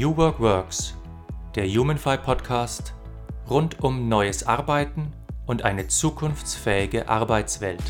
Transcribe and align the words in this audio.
New 0.00 0.16
Work 0.16 0.40
Works, 0.40 0.94
der 1.54 1.68
Humanfy 1.68 2.16
Podcast 2.16 2.94
rund 3.50 3.80
um 3.84 4.08
neues 4.08 4.46
Arbeiten 4.46 5.12
und 5.44 5.66
eine 5.66 5.88
zukunftsfähige 5.88 7.06
Arbeitswelt. 7.06 7.82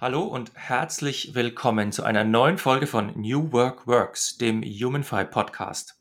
Hallo 0.00 0.22
und 0.22 0.47
herzlich 0.68 1.34
willkommen 1.34 1.92
zu 1.92 2.04
einer 2.04 2.24
neuen 2.24 2.58
Folge 2.58 2.86
von 2.86 3.18
New 3.18 3.52
Work 3.52 3.86
Works, 3.86 4.36
dem 4.36 4.62
HumanFi 4.62 5.24
Podcast. 5.24 5.98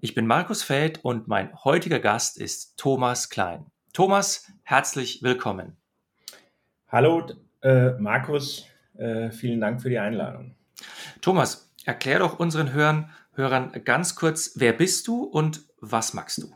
Ich 0.00 0.14
bin 0.14 0.24
Markus 0.24 0.62
Feld 0.62 1.04
und 1.04 1.26
mein 1.26 1.52
heutiger 1.64 1.98
Gast 1.98 2.38
ist 2.38 2.76
Thomas 2.76 3.28
Klein. 3.28 3.66
Thomas, 3.92 4.52
herzlich 4.62 5.24
willkommen. 5.24 5.76
Hallo 6.86 7.26
äh, 7.62 7.90
Markus, 7.98 8.68
äh, 8.96 9.32
vielen 9.32 9.60
Dank 9.60 9.82
für 9.82 9.90
die 9.90 9.98
Einladung. 9.98 10.54
Thomas, 11.20 11.68
erklär 11.84 12.20
doch 12.20 12.38
unseren 12.38 12.72
Hörern, 12.72 13.10
Hörern 13.34 13.72
ganz 13.84 14.14
kurz, 14.14 14.52
wer 14.54 14.74
bist 14.74 15.08
du 15.08 15.24
und 15.24 15.62
was 15.80 16.14
magst 16.14 16.38
du? 16.38 16.54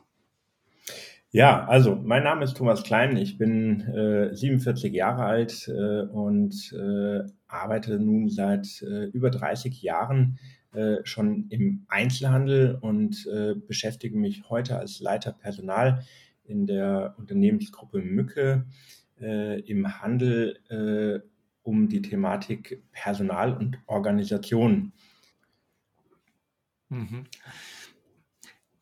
Ja, 1.32 1.66
also 1.66 1.96
mein 1.96 2.22
Name 2.22 2.44
ist 2.44 2.56
Thomas 2.56 2.82
Klein, 2.82 3.16
ich 3.16 3.36
bin 3.36 3.80
äh, 3.80 4.34
47 4.34 4.92
Jahre 4.92 5.24
alt 5.24 5.68
äh, 5.68 6.02
und 6.02 6.72
äh, 6.72 7.24
arbeite 7.48 7.98
nun 7.98 8.28
seit 8.28 8.80
äh, 8.82 9.06
über 9.06 9.30
30 9.30 9.82
Jahren 9.82 10.38
äh, 10.72 10.98
schon 11.04 11.48
im 11.50 11.84
Einzelhandel 11.88 12.78
und 12.80 13.26
äh, 13.26 13.54
beschäftige 13.54 14.16
mich 14.16 14.48
heute 14.48 14.78
als 14.78 15.00
Leiter 15.00 15.32
Personal 15.32 16.04
in 16.44 16.66
der 16.66 17.14
Unternehmensgruppe 17.18 17.98
Mücke 17.98 18.66
im 19.18 20.02
Handel 20.02 21.24
um 21.62 21.88
die 21.88 22.02
Thematik 22.02 22.82
Personal 22.92 23.56
und 23.56 23.78
Organisation. 23.86 24.92
Mhm. 26.90 27.24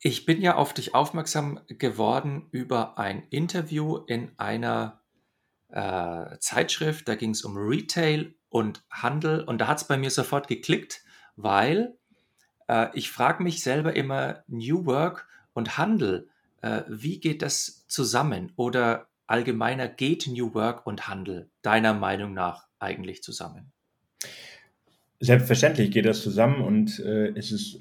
Ich 0.07 0.27
bin 0.27 0.43
ja 0.43 0.57
auf 0.57 0.75
dich 0.75 0.95
aufmerksam 0.95 1.61
geworden 1.67 2.47
über 2.51 2.99
ein 2.99 3.23
Interview 3.31 3.97
in 3.97 4.33
einer 4.37 5.01
äh, 5.71 6.37
Zeitschrift. 6.41 7.09
Da 7.09 7.15
ging 7.15 7.31
es 7.31 7.43
um 7.43 7.57
Retail 7.57 8.35
und 8.51 8.85
Handel 8.91 9.43
und 9.45 9.63
da 9.63 9.67
hat 9.67 9.79
es 9.79 9.89
bei 9.89 9.97
mir 9.97 10.11
sofort 10.11 10.47
geklickt, 10.47 11.03
weil 11.37 11.97
äh, 12.69 12.89
ich 12.93 13.11
frage 13.11 13.43
mich 13.43 13.63
selber 13.63 13.97
immer, 13.97 14.45
New 14.47 14.85
Work 14.85 15.27
und 15.55 15.79
Handel, 15.79 16.29
äh, 16.61 16.83
wie 16.87 17.19
geht 17.19 17.41
das 17.41 17.87
zusammen? 17.89 18.53
Oder 18.57 19.09
allgemeiner 19.27 19.89
geht 19.89 20.27
New 20.27 20.53
Work 20.53 20.87
und 20.87 21.09
Handel 21.09 21.49
deiner 21.63 21.95
Meinung 21.95 22.35
nach 22.35 22.69
eigentlich 22.79 23.23
zusammen? 23.23 23.73
Selbstverständlich 25.19 25.91
geht 25.91 26.05
das 26.05 26.23
zusammen 26.23 26.61
und 26.61 26.99
äh, 26.99 27.29
es 27.39 27.53
ist 27.53 27.81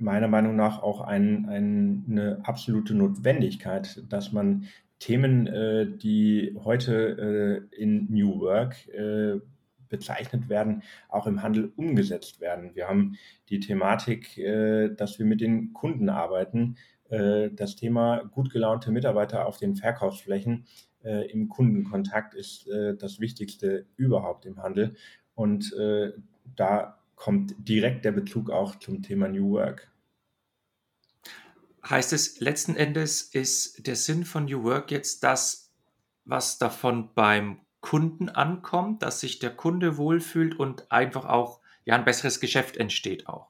meiner 0.00 0.28
Meinung 0.28 0.56
nach 0.56 0.82
auch 0.82 1.00
ein, 1.00 1.46
ein, 1.48 2.04
eine 2.08 2.40
absolute 2.44 2.94
Notwendigkeit, 2.94 4.02
dass 4.08 4.32
man 4.32 4.66
Themen, 4.98 5.46
äh, 5.46 5.86
die 5.86 6.56
heute 6.62 7.68
äh, 7.72 7.76
in 7.76 8.06
New 8.10 8.40
Work 8.40 8.86
äh, 8.88 9.40
bezeichnet 9.90 10.48
werden, 10.48 10.82
auch 11.08 11.26
im 11.26 11.42
Handel 11.42 11.72
umgesetzt 11.76 12.40
werden. 12.40 12.70
Wir 12.74 12.88
haben 12.88 13.16
die 13.50 13.60
Thematik, 13.60 14.38
äh, 14.38 14.88
dass 14.94 15.18
wir 15.18 15.26
mit 15.26 15.42
den 15.42 15.74
Kunden 15.74 16.08
arbeiten, 16.08 16.76
äh, 17.10 17.50
das 17.50 17.76
Thema 17.76 18.22
gut 18.30 18.50
gelaunte 18.50 18.90
Mitarbeiter 18.90 19.46
auf 19.46 19.58
den 19.58 19.76
Verkaufsflächen 19.76 20.64
äh, 21.02 21.30
im 21.30 21.48
Kundenkontakt 21.48 22.34
ist 22.34 22.68
das 22.98 23.20
Wichtigste 23.20 23.86
überhaupt 23.96 24.46
im 24.46 24.62
Handel. 24.62 24.94
Und 25.34 25.74
da 26.56 26.99
kommt 27.20 27.54
direkt 27.58 28.06
der 28.06 28.12
Bezug 28.12 28.48
auch 28.50 28.76
zum 28.76 29.02
Thema 29.02 29.28
New 29.28 29.50
Work. 29.50 29.92
Heißt 31.86 32.14
es, 32.14 32.40
letzten 32.40 32.76
Endes 32.76 33.20
ist 33.20 33.86
der 33.86 33.94
Sinn 33.94 34.24
von 34.24 34.46
New 34.46 34.64
Work 34.64 34.90
jetzt 34.90 35.22
das, 35.22 35.70
was 36.24 36.56
davon 36.56 37.10
beim 37.14 37.60
Kunden 37.80 38.30
ankommt, 38.30 39.02
dass 39.02 39.20
sich 39.20 39.38
der 39.38 39.50
Kunde 39.50 39.98
wohlfühlt 39.98 40.58
und 40.58 40.90
einfach 40.90 41.26
auch 41.26 41.60
ja, 41.84 41.94
ein 41.94 42.06
besseres 42.06 42.40
Geschäft 42.40 42.78
entsteht 42.78 43.28
auch? 43.28 43.48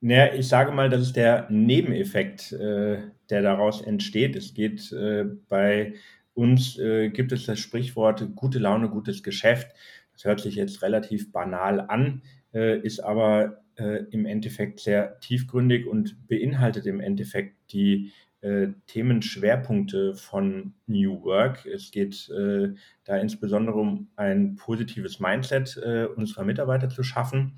Naja, 0.00 0.32
ich 0.32 0.48
sage 0.48 0.72
mal, 0.72 0.88
das 0.88 1.02
ist 1.02 1.16
der 1.16 1.46
Nebeneffekt, 1.50 2.52
äh, 2.52 3.02
der 3.28 3.42
daraus 3.42 3.82
entsteht. 3.82 4.36
Es 4.36 4.54
geht 4.54 4.90
äh, 4.90 5.24
bei 5.50 5.94
uns, 6.32 6.78
äh, 6.78 7.10
gibt 7.10 7.32
es 7.32 7.44
das 7.44 7.58
Sprichwort 7.58 8.34
gute 8.34 8.58
Laune, 8.58 8.88
gutes 8.88 9.22
Geschäft. 9.22 9.68
Das 10.14 10.24
hört 10.24 10.40
sich 10.40 10.54
jetzt 10.54 10.80
relativ 10.80 11.30
banal 11.30 11.80
an, 11.80 12.22
ist 12.54 13.00
aber 13.00 13.64
äh, 13.76 14.04
im 14.10 14.26
Endeffekt 14.26 14.80
sehr 14.80 15.18
tiefgründig 15.20 15.86
und 15.86 16.28
beinhaltet 16.28 16.86
im 16.86 17.00
Endeffekt 17.00 17.72
die 17.72 18.12
äh, 18.40 18.68
Themenschwerpunkte 18.86 20.14
von 20.14 20.74
New 20.86 21.24
Work. 21.24 21.66
Es 21.66 21.90
geht 21.90 22.28
äh, 22.28 22.74
da 23.04 23.16
insbesondere 23.16 23.76
um 23.78 24.10
ein 24.16 24.56
positives 24.56 25.18
Mindset 25.18 25.76
äh, 25.82 26.04
unserer 26.04 26.44
Mitarbeiter 26.44 26.88
zu 26.88 27.02
schaffen. 27.02 27.56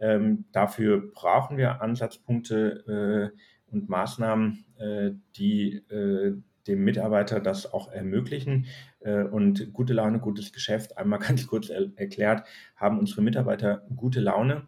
Ähm, 0.00 0.44
dafür 0.52 1.12
brauchen 1.12 1.56
wir 1.56 1.80
Ansatzpunkte 1.80 3.32
äh, 3.32 3.72
und 3.72 3.88
Maßnahmen, 3.88 4.64
äh, 4.76 5.12
die 5.36 5.82
dem 6.66 6.84
Mitarbeiter 6.84 7.40
das 7.40 7.72
auch 7.72 7.92
ermöglichen. 7.92 8.66
und 9.00 9.72
gute 9.72 9.92
Laune, 9.92 10.18
gutes 10.18 10.52
Geschäft, 10.52 10.96
einmal 10.96 11.18
ganz 11.26 11.46
kurz 11.46 11.68
er 11.68 11.90
erklärt, 11.96 12.46
haben 12.76 12.98
unsere 12.98 13.22
Mitarbeiter 13.22 13.86
gute 13.96 14.20
Laune 14.20 14.66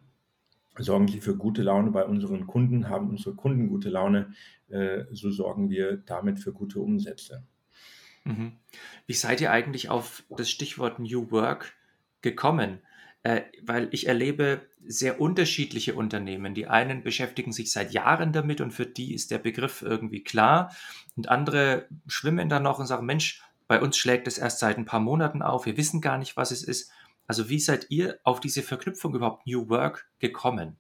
sorgen 0.83 1.09
sie 1.09 1.21
für 1.21 1.37
gute 1.37 1.62
Laune 1.62 1.91
bei 1.91 2.05
unseren 2.05 2.47
Kunden, 2.47 2.89
haben 2.89 3.11
unsere 3.11 3.35
Kunden 3.35 3.69
gute 3.69 3.89
Laune, 3.89 4.33
äh, 4.69 5.05
so 5.11 5.31
sorgen 5.31 5.71
wir 5.71 5.97
damit 5.97 6.39
für 6.39 6.53
gute 6.53 6.81
Umsätze. 6.81 7.47
Mhm. 8.25 8.53
Wie 9.06 9.15
seid 9.15 9.41
ihr 9.41 9.51
eigentlich 9.51 9.89
auf 9.89 10.25
das 10.31 10.51
Stichwort 10.51 10.99
New 10.99 11.31
Work 11.31 11.75
gekommen? 12.23 12.81
Äh, 13.26 13.42
weil 13.60 13.88
ich 13.91 14.06
erlebe 14.06 14.60
sehr 14.87 15.20
unterschiedliche 15.20 15.97
Unternehmen. 15.97 16.54
Die 16.54 16.69
einen 16.69 17.03
beschäftigen 17.03 17.50
sich 17.50 17.72
seit 17.72 17.91
Jahren 17.91 18.32
damit 18.32 18.60
und 18.60 18.70
für 18.70 18.87
die 18.87 19.12
ist 19.12 19.32
der 19.32 19.38
Begriff 19.38 19.82
irgendwie 19.82 20.22
klar. 20.22 20.70
Und 21.16 21.28
andere 21.28 21.88
schwimmen 22.06 22.48
dann 22.48 22.62
noch 22.62 22.78
und 22.78 22.87
sagen, 22.87 23.04
Mensch, 23.04 23.42
bei 23.66 23.81
uns 23.81 23.97
schlägt 23.97 24.28
es 24.28 24.38
erst 24.38 24.60
seit 24.60 24.78
ein 24.78 24.84
paar 24.84 25.00
Monaten 25.00 25.42
auf, 25.42 25.66
wir 25.66 25.76
wissen 25.76 26.00
gar 26.00 26.19
nicht, 26.19 26.37
was 26.37 26.53
es 26.53 26.62
ist. 26.62 26.92
Also 27.26 27.48
wie 27.48 27.59
seid 27.59 27.87
ihr 27.88 28.20
auf 28.22 28.38
diese 28.38 28.62
Verknüpfung 28.62 29.12
überhaupt 29.12 29.44
New 29.44 29.69
Work 29.70 30.08
gekommen? 30.20 30.76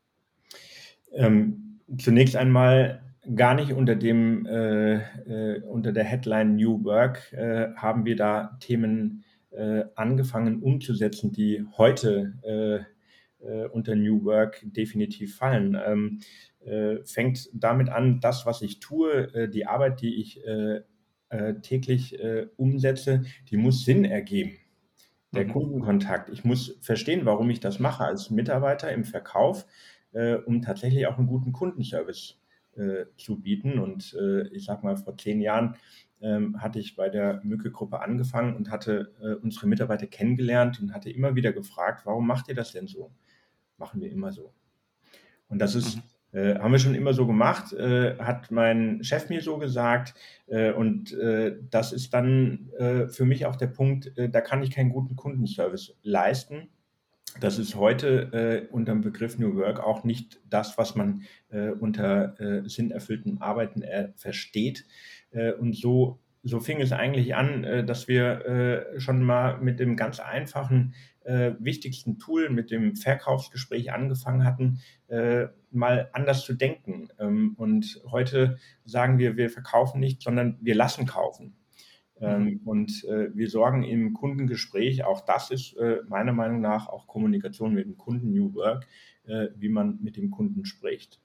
Ähm, 1.14 1.80
zunächst 1.98 2.36
einmal 2.36 3.02
gar 3.34 3.54
nicht 3.54 3.72
unter 3.72 3.96
dem 3.96 4.46
äh, 4.46 4.98
äh, 4.98 5.62
unter 5.64 5.90
der 5.90 6.04
Headline 6.04 6.54
New 6.54 6.84
Work 6.84 7.32
äh, 7.32 7.74
haben 7.74 8.04
wir 8.04 8.14
da 8.14 8.56
Themen 8.60 9.24
äh, 9.56 9.84
angefangen 9.94 10.62
umzusetzen, 10.62 11.32
die 11.32 11.64
heute 11.76 12.34
äh, 12.42 13.44
äh, 13.44 13.68
unter 13.68 13.94
New 13.96 14.24
Work 14.24 14.60
definitiv 14.64 15.36
fallen. 15.36 15.76
Ähm, 15.84 16.20
fängt 17.04 17.48
damit 17.52 17.90
an, 17.90 18.18
das, 18.18 18.44
was 18.44 18.60
ich 18.60 18.80
tue, 18.80 19.48
die 19.48 19.66
Arbeit, 19.66 20.00
die 20.00 20.20
ich 20.20 20.42
täglich 21.62 22.18
umsetze, 22.56 23.22
die 23.48 23.56
muss 23.56 23.84
Sinn 23.84 24.04
ergeben 24.04 24.58
der 25.36 25.44
mhm. 25.44 25.52
Kundenkontakt. 25.52 26.30
Ich 26.30 26.44
muss 26.44 26.76
verstehen, 26.80 27.24
warum 27.24 27.50
ich 27.50 27.60
das 27.60 27.78
mache 27.78 28.04
als 28.04 28.30
Mitarbeiter 28.30 28.90
im 28.92 29.04
Verkauf, 29.04 29.66
äh, 30.12 30.34
um 30.34 30.62
tatsächlich 30.62 31.06
auch 31.06 31.18
einen 31.18 31.28
guten 31.28 31.52
Kundenservice 31.52 32.40
äh, 32.76 33.04
zu 33.16 33.40
bieten. 33.40 33.78
Und 33.78 34.14
äh, 34.20 34.48
ich 34.48 34.64
sage 34.64 34.84
mal, 34.84 34.96
vor 34.96 35.16
zehn 35.16 35.40
Jahren 35.40 35.76
ähm, 36.20 36.60
hatte 36.60 36.78
ich 36.78 36.96
bei 36.96 37.08
der 37.08 37.40
Mücke-Gruppe 37.44 38.00
angefangen 38.00 38.56
und 38.56 38.70
hatte 38.70 39.12
äh, 39.20 39.34
unsere 39.34 39.66
Mitarbeiter 39.66 40.06
kennengelernt 40.06 40.80
und 40.80 40.94
hatte 40.94 41.10
immer 41.10 41.34
wieder 41.34 41.52
gefragt, 41.52 42.06
warum 42.06 42.26
macht 42.26 42.48
ihr 42.48 42.54
das 42.54 42.72
denn 42.72 42.86
so? 42.86 43.10
Machen 43.78 44.00
wir 44.00 44.10
immer 44.10 44.32
so. 44.32 44.52
Und 45.48 45.58
das 45.60 45.74
ist 45.74 45.96
mhm. 45.96 46.02
Äh, 46.36 46.58
haben 46.58 46.72
wir 46.72 46.78
schon 46.78 46.94
immer 46.94 47.14
so 47.14 47.26
gemacht, 47.26 47.72
äh, 47.72 48.18
hat 48.18 48.50
mein 48.50 49.02
Chef 49.02 49.30
mir 49.30 49.40
so 49.40 49.56
gesagt. 49.56 50.14
Äh, 50.46 50.72
und 50.72 51.14
äh, 51.14 51.56
das 51.70 51.92
ist 51.92 52.12
dann 52.12 52.68
äh, 52.78 53.08
für 53.08 53.24
mich 53.24 53.46
auch 53.46 53.56
der 53.56 53.68
Punkt, 53.68 54.12
da 54.16 54.40
kann 54.42 54.62
ich 54.62 54.70
keinen 54.70 54.90
guten 54.90 55.16
Kundenservice 55.16 55.96
leisten. 56.02 56.68
Das 57.40 57.58
ist 57.58 57.74
heute 57.74 58.68
unter 58.70 58.92
dem 58.92 59.02
Begriff 59.02 59.38
New 59.38 59.56
Work 59.56 59.80
auch 59.80 60.04
nicht 60.04 60.40
das, 60.48 60.78
was 60.78 60.94
man 60.94 61.22
unter 61.80 62.62
sinnerfülltem 62.64 63.42
Arbeiten 63.42 63.82
versteht. 64.14 64.86
Und 65.58 65.76
so 65.76 66.20
so 66.42 66.60
fing 66.60 66.80
es 66.80 66.92
eigentlich 66.92 67.34
an, 67.34 67.86
dass 67.88 68.06
wir 68.06 68.86
schon 68.98 69.20
mal 69.24 69.58
mit 69.58 69.80
dem 69.80 69.96
ganz 69.96 70.20
einfachen 70.20 70.94
äh, 71.26 71.54
wichtigsten 71.58 72.18
Tool, 72.18 72.48
mit 72.50 72.70
dem 72.70 72.94
Verkaufsgespräch 72.94 73.92
angefangen 73.92 74.44
hatten, 74.44 74.78
äh, 75.08 75.46
mal 75.70 76.08
anders 76.12 76.44
zu 76.44 76.54
denken. 76.54 77.08
Ähm, 77.18 77.54
und 77.56 78.00
heute 78.10 78.58
sagen 78.84 79.18
wir, 79.18 79.36
wir 79.36 79.50
verkaufen 79.50 80.00
nicht, 80.00 80.22
sondern 80.22 80.56
wir 80.60 80.74
lassen 80.74 81.06
kaufen. 81.06 81.56
Ähm, 82.18 82.44
mhm. 82.44 82.60
Und 82.64 83.04
äh, 83.04 83.36
wir 83.36 83.50
sorgen 83.50 83.82
im 83.82 84.14
Kundengespräch, 84.14 85.04
auch 85.04 85.20
das 85.20 85.50
ist 85.50 85.76
äh, 85.76 85.98
meiner 86.08 86.32
Meinung 86.32 86.60
nach 86.60 86.88
auch 86.88 87.06
Kommunikation 87.06 87.74
mit 87.74 87.84
dem 87.84 87.98
Kunden 87.98 88.32
New 88.32 88.54
Work, 88.54 88.86
äh, 89.24 89.48
wie 89.56 89.68
man 89.68 89.98
mit 90.00 90.16
dem 90.16 90.30
Kunden 90.30 90.64
spricht. 90.64 91.20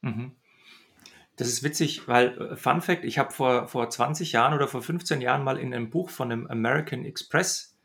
Mhm. 0.00 0.32
Das 1.36 1.48
ist 1.48 1.62
witzig, 1.62 2.06
weil 2.08 2.38
äh, 2.38 2.56
Fun 2.56 2.80
Fact, 2.80 3.04
ich 3.04 3.18
habe 3.18 3.32
vor, 3.32 3.68
vor 3.68 3.88
20 3.88 4.32
Jahren 4.32 4.54
oder 4.54 4.68
vor 4.68 4.82
15 4.82 5.20
Jahren 5.20 5.44
mal 5.44 5.58
in 5.58 5.74
einem 5.74 5.90
Buch 5.90 6.10
von 6.10 6.30
einem 6.30 6.46
American 6.46 7.04
Express 7.04 7.76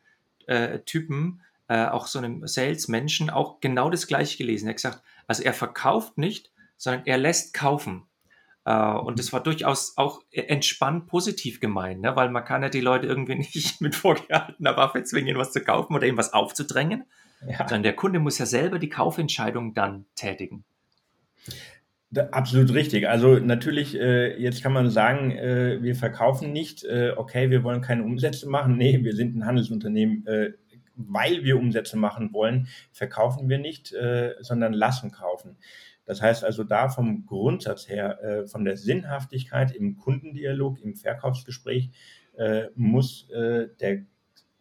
äh, 0.47 0.79
Typen, 0.79 1.41
äh, 1.67 1.85
auch 1.85 2.07
so 2.07 2.19
einem 2.19 2.47
Salesmenschen, 2.47 3.29
auch 3.29 3.59
genau 3.59 3.89
das 3.89 4.07
gleiche 4.07 4.37
gelesen. 4.37 4.67
Er 4.67 4.69
hat 4.69 4.77
gesagt, 4.77 5.01
also 5.27 5.43
er 5.43 5.53
verkauft 5.53 6.17
nicht, 6.17 6.51
sondern 6.77 7.05
er 7.05 7.17
lässt 7.17 7.53
kaufen. 7.53 8.07
Äh, 8.65 8.73
und 8.73 9.13
mhm. 9.13 9.17
das 9.17 9.31
war 9.31 9.41
durchaus 9.41 9.97
auch 9.97 10.21
entspannt 10.31 11.07
positiv 11.07 11.59
gemeint, 11.59 12.01
ne? 12.01 12.15
weil 12.15 12.29
man 12.29 12.43
kann 12.43 12.63
ja 12.63 12.69
die 12.69 12.81
Leute 12.81 13.07
irgendwie 13.07 13.35
nicht 13.35 13.79
mit 13.81 13.95
vorgehaltener 13.95 14.75
Waffe 14.75 15.03
zwingen, 15.03 15.37
was 15.37 15.53
zu 15.53 15.61
kaufen 15.61 15.95
oder 15.95 16.05
ihm 16.05 16.17
was 16.17 16.33
aufzudrängen, 16.33 17.05
ja. 17.47 17.57
sondern 17.59 17.83
der 17.83 17.95
Kunde 17.95 18.19
muss 18.19 18.37
ja 18.37 18.45
selber 18.45 18.77
die 18.77 18.89
Kaufentscheidung 18.89 19.73
dann 19.73 20.05
tätigen. 20.15 20.65
Absolut 22.15 22.73
richtig. 22.73 23.09
Also 23.09 23.37
natürlich, 23.37 23.99
äh, 23.99 24.41
jetzt 24.41 24.63
kann 24.63 24.71
man 24.71 24.89
sagen, 24.89 25.31
äh, 25.31 25.83
wir 25.83 25.93
verkaufen 25.93 26.53
nicht, 26.53 26.85
äh, 26.85 27.11
okay, 27.17 27.49
wir 27.49 27.63
wollen 27.63 27.81
keine 27.81 28.03
Umsätze 28.03 28.47
machen. 28.47 28.77
Nee, 28.77 29.03
wir 29.03 29.13
sind 29.13 29.35
ein 29.35 29.45
Handelsunternehmen, 29.45 30.25
äh, 30.25 30.53
weil 30.95 31.43
wir 31.43 31.57
Umsätze 31.57 31.97
machen 31.97 32.31
wollen, 32.31 32.67
verkaufen 32.93 33.49
wir 33.49 33.57
nicht, 33.57 33.91
äh, 33.91 34.35
sondern 34.39 34.71
lassen 34.71 35.11
kaufen. 35.11 35.57
Das 36.05 36.21
heißt 36.21 36.45
also 36.45 36.63
da 36.63 36.87
vom 36.87 37.25
Grundsatz 37.25 37.89
her, 37.89 38.23
äh, 38.23 38.47
von 38.47 38.63
der 38.63 38.77
Sinnhaftigkeit 38.77 39.75
im 39.75 39.97
Kundendialog, 39.97 40.79
im 40.81 40.95
Verkaufsgespräch, 40.95 41.91
muss 42.75 43.27
der, 43.31 44.03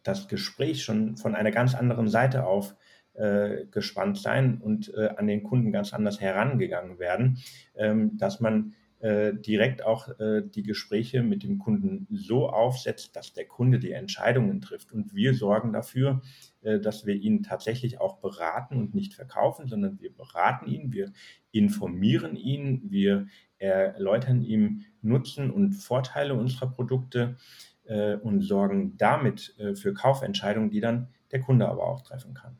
das 0.02 0.28
Gespräch 0.28 0.82
schon 0.82 1.19
von 1.19 1.34
einer 1.34 1.50
ganz 1.50 1.75
anderen 1.75 2.08
Seite 2.08 2.46
auf 2.46 2.75
äh, 3.17 3.67
gespannt 3.71 4.19
sein 4.19 4.61
und 4.61 4.93
äh, 4.95 5.09
an 5.17 5.27
den 5.27 5.43
Kunden 5.43 5.73
ganz 5.73 5.93
anders 5.93 6.21
herangegangen 6.21 6.99
werden, 6.99 7.39
ähm, 7.75 8.17
dass 8.17 8.41
man 8.41 8.75
äh, 8.99 9.35
direkt 9.35 9.85
auch 9.85 10.09
äh, 10.19 10.43
die 10.43 10.63
Gespräche 10.63 11.23
mit 11.23 11.43
dem 11.43 11.59
Kunden 11.59 12.07
so 12.11 12.49
aufsetzt, 12.49 13.15
dass 13.15 13.35
der 13.35 13.45
Kunde 13.45 13.79
die 13.79 13.93
Entscheidungen 13.93 14.63
trifft. 14.63 14.91
Und 14.91 15.15
wir 15.15 15.35
sorgen 15.35 15.75
dafür, 15.75 16.23
äh, 16.63 16.81
dass 16.81 17.05
wir 17.05 17.15
ihn 17.15 17.43
tatsächlich 17.43 18.01
auch 18.01 18.21
beraten 18.21 18.79
und 18.79 18.95
nicht 18.95 19.13
verkaufen, 19.13 19.69
sondern 19.69 20.01
wir 20.01 20.15
beraten 20.15 20.67
ihn, 20.67 20.93
wir 20.93 21.13
informieren 21.53 22.37
ihn, 22.37 22.83
wir 22.89 23.27
erläutern 23.59 24.43
ihm 24.43 24.85
Nutzen 25.03 25.51
und 25.51 25.73
Vorteile 25.73 26.35
unserer 26.35 26.71
Produkte 26.71 27.37
äh, 27.85 28.17
und 28.17 28.41
sorgen 28.41 28.97
damit 28.99 29.57
für 29.75 29.95
Kaufentscheidungen, 29.95 30.71
die 30.71 30.81
dann 30.81 31.09
der 31.33 31.41
Kunde 31.41 31.69
aber 31.69 31.87
auch 31.87 32.03
treffen 32.03 32.35
kann. 32.35 32.59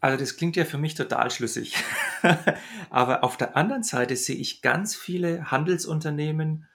Also 0.00 0.18
das 0.18 0.36
klingt 0.36 0.56
ja 0.56 0.64
für 0.64 0.78
mich 0.78 0.94
total 0.94 1.30
schlüssig. 1.30 1.76
Aber 2.90 3.22
auf 3.22 3.36
der 3.36 3.56
anderen 3.56 3.82
Seite 3.82 4.16
sehe 4.16 4.36
ich 4.36 4.62
ganz 4.62 4.96
viele 4.96 5.50
Handelsunternehmen, 5.50 6.66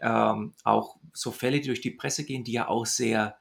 ähm, 0.00 0.54
auch 0.64 0.96
so 1.12 1.30
Fälle, 1.30 1.60
die 1.60 1.66
durch 1.66 1.82
die 1.82 1.90
Presse 1.90 2.24
gehen, 2.24 2.42
die 2.42 2.52
ja 2.52 2.68
auch 2.68 2.86
sehr 2.86 3.36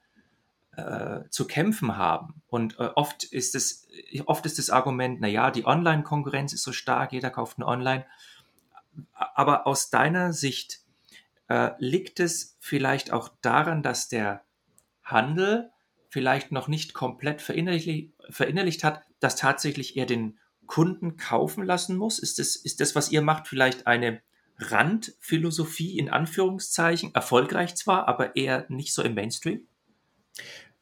äh, 0.75 1.21
zu 1.29 1.47
kämpfen 1.47 1.95
haben. 1.95 2.41
Und 2.47 2.79
äh, 2.79 2.89
oft 2.95 3.23
ist 3.23 3.55
es, 3.55 3.87
oft 4.25 4.45
ist 4.45 4.59
das 4.59 4.69
Argument, 4.69 5.21
naja, 5.21 5.51
die 5.51 5.65
Online-Konkurrenz 5.65 6.51
ist 6.53 6.63
so 6.63 6.73
stark, 6.73 7.13
jeder 7.13 7.29
kauft 7.29 7.59
ein 7.59 7.63
Online. 7.63 8.05
Aber 9.13 9.67
aus 9.67 9.89
deiner 9.89 10.33
Sicht 10.33 10.81
äh, 11.47 11.71
liegt 11.79 12.19
es 12.19 12.57
vielleicht 12.59 13.13
auch 13.13 13.29
daran, 13.41 13.83
dass 13.83 14.09
der 14.09 14.43
Handel 15.03 15.71
vielleicht 16.09 16.51
noch 16.51 16.67
nicht 16.67 16.93
komplett 16.93 17.41
verinnerlicht, 17.41 18.11
verinnerlicht 18.29 18.83
hat, 18.83 19.03
dass 19.19 19.35
tatsächlich 19.35 19.95
er 19.95 20.05
den 20.05 20.37
Kunden 20.65 21.17
kaufen 21.17 21.63
lassen 21.63 21.95
muss? 21.95 22.19
Ist 22.19 22.39
das, 22.39 22.55
ist 22.55 22.79
das, 22.81 22.95
was 22.95 23.11
ihr 23.11 23.21
macht, 23.21 23.47
vielleicht 23.47 23.87
eine 23.87 24.21
Randphilosophie 24.57 25.97
in 25.97 26.09
Anführungszeichen, 26.09 27.15
erfolgreich 27.15 27.75
zwar, 27.75 28.07
aber 28.07 28.35
eher 28.35 28.65
nicht 28.69 28.93
so 28.93 29.01
im 29.01 29.13
Mainstream? 29.13 29.61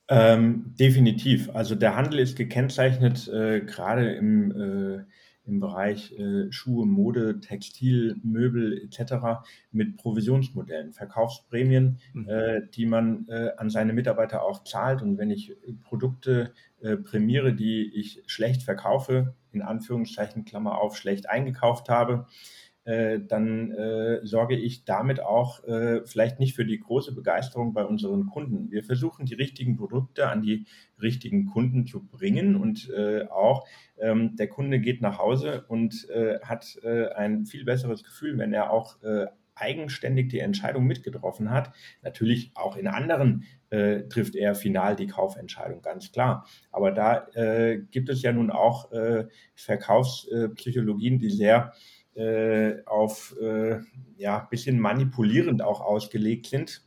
Ähm, 0.10 0.74
definitiv. 0.80 1.50
Also 1.54 1.76
der 1.76 1.96
Handel 1.96 2.20
ist 2.20 2.38
gekennzeichnet, 2.38 3.28
äh, 3.28 3.62
gerade 3.62 4.14
im 4.14 4.52
äh, 4.52 5.04
im 5.48 5.60
Bereich 5.60 6.12
äh, 6.18 6.52
Schuhe, 6.52 6.86
Mode, 6.86 7.40
Textil, 7.40 8.18
Möbel 8.24 8.78
etc. 8.84 9.42
mit 9.72 9.98
Provisionsmodellen, 9.98 10.94
Verkaufsprämien, 10.94 12.00
mhm. 12.14 12.30
äh, 12.30 12.62
die 12.74 12.86
man 12.86 13.26
äh, 13.30 13.52
an 13.58 13.70
seine 13.70 13.94
Mitarbeiter 13.94 14.44
auch 14.44 14.64
zahlt. 14.64 15.02
Und 15.02 15.18
wenn 15.18 15.32
ich 15.32 15.56
Produkte 15.84 16.54
äh, 16.82 16.98
prämiere, 16.98 17.54
die 17.54 17.92
ich 17.96 18.22
schlecht 18.28 18.64
verkaufe, 18.64 19.34
in 19.52 19.62
Anführungszeichen 19.62 20.46
Klammer 20.46 20.80
auf, 20.80 20.98
schlecht 20.98 21.30
eingekauft 21.30 21.90
habe, 21.90 22.28
äh, 22.88 23.20
dann 23.20 23.72
äh, 23.72 24.26
sorge 24.26 24.56
ich 24.56 24.86
damit 24.86 25.20
auch 25.20 25.62
äh, 25.66 26.06
vielleicht 26.06 26.40
nicht 26.40 26.56
für 26.56 26.64
die 26.64 26.80
große 26.80 27.14
Begeisterung 27.14 27.74
bei 27.74 27.84
unseren 27.84 28.28
Kunden. 28.28 28.72
Wir 28.72 28.82
versuchen 28.82 29.26
die 29.26 29.34
richtigen 29.34 29.76
Produkte 29.76 30.30
an 30.30 30.42
die 30.42 30.66
richtigen 31.02 31.48
Kunden 31.48 31.86
zu 31.86 32.08
bringen 32.08 32.56
und 32.56 32.90
äh, 32.90 33.28
auch 33.28 33.68
ähm, 34.00 34.38
der 34.38 34.48
Kunde 34.48 34.80
geht 34.80 35.02
nach 35.02 35.20
Hause 35.20 35.66
und 35.68 36.10
äh, 36.10 36.40
hat 36.40 36.78
äh, 36.82 37.10
ein 37.10 37.46
viel 37.46 37.66
besseres 37.66 38.06
Gefühl, 38.06 38.38
wenn 38.38 38.54
er 38.54 38.72
auch 38.72 38.96
eigenständig 39.60 40.30
die 40.30 40.40
Entscheidung 40.40 40.86
mitgetroffen 40.86 41.52
hat. 41.52 41.74
Natürlich 42.04 42.52
auch 42.54 42.78
in 42.78 42.88
anderen 42.88 43.46
äh, 43.70 44.04
trifft 44.04 44.36
er 44.36 44.56
final 44.56 44.96
die 44.96 45.08
Kaufentscheidung, 45.08 45.82
ganz 45.82 46.12
klar. 46.12 46.46
Aber 46.72 46.92
da 46.92 47.28
äh, 47.34 47.80
gibt 47.92 48.10
es 48.10 48.22
ja 48.22 48.32
nun 48.32 48.52
auch 48.52 48.92
äh, 48.92 49.26
Verkaufspsychologien, 49.56 51.20
die 51.20 51.30
sehr 51.30 51.74
äh, 52.18 52.84
auf 52.86 53.36
äh, 53.40 53.80
ja, 54.18 54.40
bisschen 54.50 54.80
manipulierend 54.80 55.62
auch 55.62 55.82
ausgelegt 55.82 56.48
sind. 56.48 56.82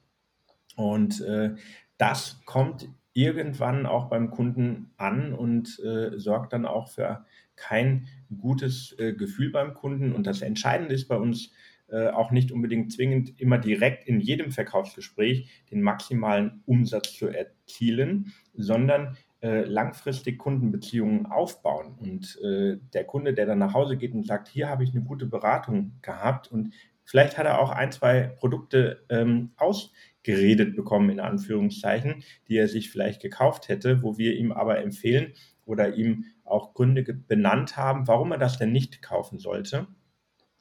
Und 0.77 1.21
äh, 1.21 1.55
das 1.99 2.41
kommt 2.45 2.89
irgendwann 3.13 3.87
auch 3.87 4.09
beim 4.09 4.31
Kunden 4.31 4.91
an 4.97 5.33
und 5.33 5.79
äh, 5.81 6.19
sorgt 6.19 6.53
dann 6.53 6.67
auch 6.67 6.89
für 6.89 7.25
kein 7.57 8.09
gutes 8.41 8.95
äh, 8.99 9.13
Gefühl 9.13 9.51
beim 9.51 9.75
Kunden. 9.75 10.13
Und 10.13 10.27
das 10.27 10.43
Entscheidende 10.43 10.95
ist 10.95 11.09
bei 11.09 11.17
uns 11.17 11.53
äh, 11.89 12.09
auch 12.09 12.31
nicht 12.31 12.53
unbedingt 12.53 12.93
zwingend 12.93 13.41
immer 13.41 13.59
direkt 13.59 14.07
in 14.07 14.21
jedem 14.21 14.51
Verkaufsgespräch 14.51 15.49
den 15.71 15.83
maximalen 15.83 16.63
Umsatz 16.67 17.15
zu 17.15 17.29
erzielen, 17.29 18.33
sondern 18.55 19.17
äh, 19.43 19.63
langfristig 19.63 20.39
Kundenbeziehungen 20.39 21.27
aufbauen. 21.27 21.95
Und 21.99 22.39
äh, 22.43 22.79
der 22.93 23.05
Kunde, 23.05 23.33
der 23.33 23.47
dann 23.47 23.59
nach 23.59 23.75
Hause 23.75 23.97
geht 23.97 24.13
und 24.13 24.27
sagt, 24.27 24.49
hier 24.49 24.69
habe 24.69 24.85
ich 24.85 24.91
eine 24.91 25.03
gute 25.03 25.27
Beratung 25.27 25.93
gehabt 26.03 26.51
und 26.53 26.75
vielleicht 27.05 27.39
hat 27.39 27.47
er 27.47 27.61
auch 27.61 27.71
ein, 27.71 27.91
zwei 27.91 28.23
Produkte 28.23 29.05
ähm, 29.09 29.53
ausgeredet 29.57 30.77
bekommen, 30.77 31.11
in 31.11 31.21
Anführungszeichen, 31.21 32.23
die 32.49 32.57
er 32.57 32.69
sich 32.69 32.91
vielleicht 32.91 33.23
gekauft 33.23 33.69
hätte, 33.69 34.03
wo 34.03 34.19
wir 34.19 34.37
ihm 34.37 34.53
aber 34.53 34.79
empfehlen 34.79 35.33
oder 35.65 35.95
ihm 35.95 36.27
auch 36.45 36.75
Gründe 36.75 37.03
benannt 37.03 37.77
haben, 37.77 38.07
warum 38.09 38.33
er 38.33 38.39
das 38.39 38.59
denn 38.59 38.73
nicht 38.73 39.03
kaufen 39.03 39.39
sollte. 39.39 39.87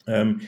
Ähm, 0.08 0.42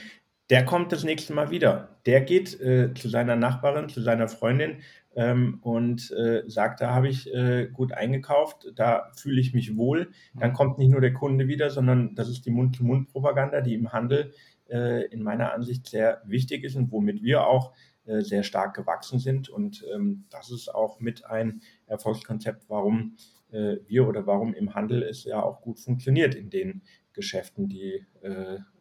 der 0.51 0.65
kommt 0.65 0.91
das 0.91 1.05
nächste 1.05 1.33
Mal 1.33 1.49
wieder. 1.49 1.97
Der 2.05 2.19
geht 2.19 2.59
äh, 2.59 2.93
zu 2.93 3.07
seiner 3.07 3.37
Nachbarin, 3.37 3.87
zu 3.87 4.01
seiner 4.01 4.27
Freundin 4.27 4.81
ähm, 5.15 5.59
und 5.61 6.11
äh, 6.11 6.43
sagt, 6.45 6.81
da 6.81 6.93
habe 6.93 7.07
ich 7.07 7.33
äh, 7.33 7.67
gut 7.71 7.93
eingekauft, 7.93 8.69
da 8.75 9.11
fühle 9.15 9.39
ich 9.39 9.53
mich 9.53 9.77
wohl. 9.77 10.11
Dann 10.35 10.51
kommt 10.51 10.77
nicht 10.77 10.91
nur 10.91 10.99
der 10.99 11.13
Kunde 11.13 11.47
wieder, 11.47 11.69
sondern 11.69 12.15
das 12.15 12.27
ist 12.27 12.45
die 12.45 12.51
Mund-zu-Mund-Propaganda, 12.51 13.61
die 13.61 13.75
im 13.75 13.93
Handel 13.93 14.33
äh, 14.69 15.05
in 15.05 15.23
meiner 15.23 15.53
Ansicht 15.53 15.87
sehr 15.87 16.21
wichtig 16.25 16.65
ist 16.65 16.75
und 16.75 16.91
womit 16.91 17.23
wir 17.23 17.47
auch 17.47 17.73
äh, 18.05 18.19
sehr 18.19 18.43
stark 18.43 18.75
gewachsen 18.75 19.19
sind. 19.19 19.47
Und 19.47 19.85
ähm, 19.95 20.25
das 20.31 20.51
ist 20.51 20.67
auch 20.67 20.99
mit 20.99 21.25
ein 21.25 21.61
Erfolgskonzept, 21.85 22.65
warum 22.67 23.15
äh, 23.53 23.77
wir 23.87 24.05
oder 24.05 24.27
warum 24.27 24.53
im 24.53 24.75
Handel 24.75 25.01
es 25.01 25.23
ja 25.23 25.41
auch 25.41 25.61
gut 25.61 25.79
funktioniert 25.79 26.35
in 26.35 26.49
den 26.49 26.81
Geschäften, 27.13 27.67
die 27.67 28.05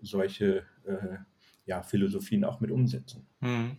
solche 0.01 0.63
ja, 1.71 1.83
Philosophien 1.83 2.45
auch 2.45 2.61
mit 2.61 2.73
umsetzen. 2.73 3.27
Hm. 3.41 3.77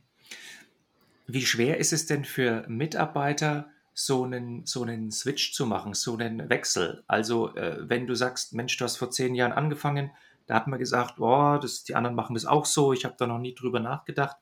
Wie 1.28 1.46
schwer 1.46 1.78
ist 1.78 1.92
es 1.92 2.06
denn 2.06 2.24
für 2.24 2.66
Mitarbeiter, 2.70 3.68
so 3.94 4.24
einen, 4.24 4.66
so 4.66 4.84
einen 4.84 5.12
Switch 5.12 5.54
zu 5.54 5.66
machen, 5.66 5.94
so 5.94 6.16
einen 6.16 6.50
Wechsel? 6.50 7.04
Also, 7.08 7.54
äh, 7.56 7.78
wenn 7.90 8.08
du 8.08 8.16
sagst, 8.16 8.54
Mensch, 8.54 8.78
du 8.78 8.86
hast 8.86 8.96
vor 8.96 9.12
zehn 9.12 9.36
Jahren 9.36 9.52
angefangen, 9.52 10.12
da 10.48 10.56
hat 10.56 10.68
man 10.68 10.80
gesagt, 10.80 11.20
oh, 11.20 11.58
das, 11.62 11.84
die 11.84 11.96
anderen 11.96 12.16
machen 12.16 12.34
das 12.34 12.46
auch 12.46 12.66
so, 12.66 12.94
ich 12.94 13.04
habe 13.04 13.16
da 13.18 13.28
noch 13.28 13.40
nie 13.40 13.54
drüber 13.54 13.82
nachgedacht. 13.82 14.38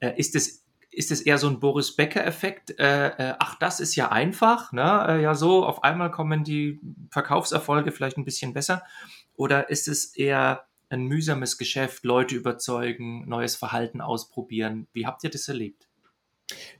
Äh, 0.00 0.18
ist 0.18 0.34
es 0.34 0.64
ist 0.90 1.12
es 1.12 1.20
eher 1.20 1.38
so 1.38 1.48
ein 1.48 1.60
Boris 1.60 1.94
Becker-Effekt? 1.94 2.80
Äh, 2.80 3.08
äh, 3.08 3.34
ach, 3.38 3.56
das 3.60 3.78
ist 3.78 3.94
ja 3.94 4.10
einfach, 4.10 4.72
ne? 4.72 5.06
Äh, 5.08 5.22
ja, 5.22 5.34
so 5.34 5.64
auf 5.64 5.84
einmal 5.84 6.10
kommen 6.10 6.42
die 6.42 6.80
Verkaufserfolge 7.10 7.92
vielleicht 7.92 8.16
ein 8.16 8.24
bisschen 8.24 8.54
besser. 8.54 8.82
Oder 9.36 9.68
ist 9.70 9.86
es 9.86 10.16
eher 10.16 10.66
ein 10.90 11.06
mühsames 11.06 11.58
Geschäft, 11.58 12.04
Leute 12.04 12.34
überzeugen, 12.34 13.28
neues 13.28 13.56
Verhalten 13.56 14.00
ausprobieren? 14.00 14.86
Wie 14.92 15.06
habt 15.06 15.24
ihr 15.24 15.30
das 15.30 15.48
erlebt? 15.48 15.88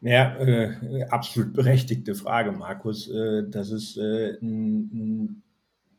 Ja, 0.00 0.36
äh, 0.38 1.04
absolut 1.10 1.52
berechtigte 1.52 2.14
Frage, 2.14 2.52
Markus. 2.52 3.08
Äh, 3.10 3.44
das 3.48 3.70
ist 3.70 3.98
äh, 3.98 4.38
ein, 4.40 4.90
ein, 4.92 5.42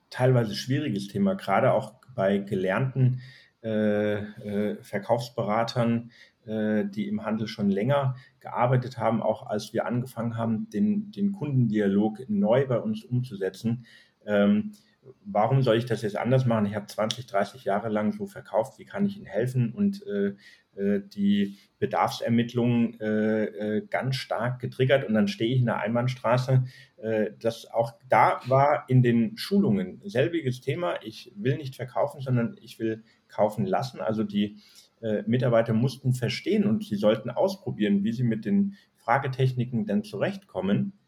teilweise 0.09 0.55
schwieriges 0.55 1.07
Thema, 1.07 1.35
gerade 1.35 1.73
auch 1.73 1.93
bei 2.15 2.39
gelernten 2.39 3.21
äh, 3.63 4.15
äh, 4.15 4.77
Verkaufsberatern, 4.81 6.11
äh, 6.45 6.85
die 6.85 7.07
im 7.07 7.23
Handel 7.25 7.47
schon 7.47 7.69
länger 7.69 8.15
gearbeitet 8.39 8.97
haben, 8.97 9.21
auch 9.21 9.45
als 9.45 9.73
wir 9.73 9.85
angefangen 9.85 10.35
haben, 10.35 10.69
den, 10.69 11.11
den 11.11 11.31
Kundendialog 11.33 12.27
neu 12.27 12.65
bei 12.65 12.79
uns 12.79 13.03
umzusetzen. 13.03 13.85
Ähm, 14.25 14.71
warum 15.25 15.61
soll 15.61 15.77
ich 15.77 15.85
das 15.85 16.01
jetzt 16.01 16.17
anders 16.17 16.45
machen? 16.45 16.65
Ich 16.65 16.75
habe 16.75 16.87
20, 16.87 17.25
30 17.25 17.63
Jahre 17.63 17.89
lang 17.89 18.11
so 18.11 18.25
verkauft, 18.25 18.79
wie 18.79 18.85
kann 18.85 19.05
ich 19.05 19.17
Ihnen 19.17 19.25
helfen? 19.25 19.73
Und 19.73 20.05
äh, 20.07 20.33
äh 20.75 21.01
die 21.07 21.57
Bedarfsermittlungen 21.79 22.99
äh, 22.99 23.43
äh, 23.45 23.87
ganz 23.87 24.15
stark 24.15 24.59
getriggert 24.59 25.07
und 25.07 25.13
dann 25.13 25.27
stehe 25.27 25.53
ich 25.53 25.59
in 25.59 25.65
der 25.65 25.79
Einbahnstraße. 25.79 26.65
Äh, 26.97 27.31
das 27.39 27.65
auch 27.65 27.93
da 28.09 28.41
war 28.47 28.85
in 28.87 29.01
den 29.01 29.37
Schulungen 29.37 30.01
selbiges 30.05 30.61
Thema. 30.61 30.95
Ich 31.03 31.31
will 31.35 31.57
nicht 31.57 31.75
verkaufen, 31.75 32.21
sondern 32.21 32.55
ich 32.61 32.79
will 32.79 33.03
kaufen 33.27 33.65
lassen. 33.65 34.01
Also 34.01 34.23
die 34.23 34.57
äh, 35.01 35.23
Mitarbeiter 35.25 35.73
mussten 35.73 36.13
verstehen 36.13 36.65
und 36.65 36.83
sie 36.83 36.97
sollten 36.97 37.29
ausprobieren, 37.29 38.03
wie 38.03 38.11
sie 38.11 38.23
mit 38.23 38.45
den 38.45 38.75
Fragetechniken 38.97 39.85
denn 39.85 40.03
zurechtkommen. 40.03 40.98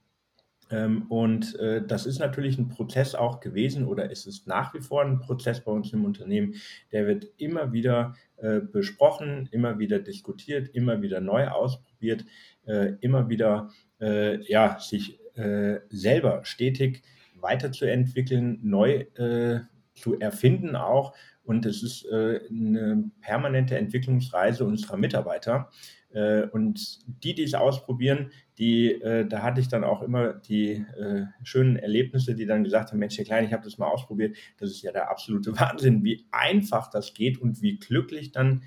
Ähm, 0.72 1.04
und 1.10 1.56
äh, 1.60 1.86
das 1.86 2.06
ist 2.06 2.20
natürlich 2.20 2.58
ein 2.58 2.70
Prozess 2.70 3.14
auch 3.14 3.40
gewesen 3.40 3.86
oder 3.86 4.10
es 4.10 4.26
ist 4.26 4.48
nach 4.48 4.74
wie 4.74 4.80
vor 4.80 5.04
ein 5.04 5.20
Prozess 5.20 5.62
bei 5.62 5.72
uns 5.72 5.92
im 5.94 6.06
Unternehmen. 6.06 6.56
Der 6.92 7.06
wird 7.08 7.28
immer 7.38 7.74
wieder 7.74 8.16
äh, 8.38 8.60
besprochen, 8.60 9.50
immer 9.52 9.80
wieder 9.80 10.00
diskutiert, 10.00 10.70
immer 10.70 11.02
wieder 11.02 11.20
neu 11.20 11.48
ausprobiert, 11.48 12.26
äh, 12.66 12.94
immer 13.02 13.30
wieder 13.30 13.70
äh, 14.00 14.42
ja, 14.50 14.80
sich 14.80 15.20
äh, 15.36 15.80
selber 15.90 16.46
stetig 16.46 17.04
weiterzuentwickeln, 17.36 18.60
neu 18.64 19.06
äh, 19.16 19.62
zu 19.94 20.20
erfinden 20.20 20.76
auch. 20.76 21.14
Und 21.44 21.66
es 21.66 21.84
ist 21.84 22.08
eine 22.08 23.12
permanente 23.22 23.78
Entwicklungsreise 23.78 24.64
unserer 24.64 24.98
Mitarbeiter. 24.98 25.70
Äh, 26.14 26.44
und 26.48 27.00
die, 27.24 27.34
die 27.34 27.44
es 27.44 27.54
ausprobieren, 27.54 28.32
die, 28.58 28.92
äh, 28.92 29.26
da 29.26 29.42
hatte 29.44 29.62
ich 29.62 29.70
dann 29.70 29.84
auch 29.84 30.02
immer 30.02 30.34
die 30.34 30.86
äh, 30.98 31.26
schönen 31.44 31.78
Erlebnisse, 31.78 32.36
die 32.36 32.46
dann 32.46 32.64
gesagt 32.64 32.92
haben, 32.92 33.00
Mensch, 33.00 33.18
Herr 33.18 33.26
Klein, 33.26 33.46
ich 33.46 33.54
habe 33.54 33.64
das 33.64 33.78
mal 33.78 33.88
ausprobiert. 33.88 34.36
Das 34.58 34.70
ist 34.70 34.82
ja 34.82 34.92
der 34.92 35.10
absolute 35.10 35.52
Wahnsinn, 35.60 36.04
wie 36.04 36.26
einfach 36.32 36.90
das 36.90 37.14
geht 37.14 37.40
und 37.40 37.62
wie 37.62 37.78
glücklich 37.78 38.32
dann 38.32 38.64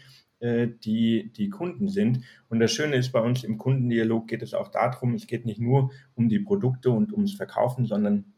die, 0.47 1.33
die 1.33 1.49
Kunden 1.49 1.89
sind. 1.89 2.21
Und 2.51 2.61
das 2.61 2.71
Schöne 2.71 2.97
ist, 2.97 3.13
bei 3.13 3.21
uns 3.21 3.45
im 3.45 3.57
Kundendialog 3.57 4.29
geht 4.29 4.43
es 4.43 4.53
auch 4.53 4.69
darum, 4.69 5.15
es 5.15 5.27
geht 5.27 5.47
nicht 5.47 5.59
nur 5.59 5.91
um 6.17 6.29
die 6.29 6.41
Produkte 6.41 6.91
und 6.91 7.15
ums 7.15 7.33
Verkaufen, 7.33 7.87
sondern 7.87 8.35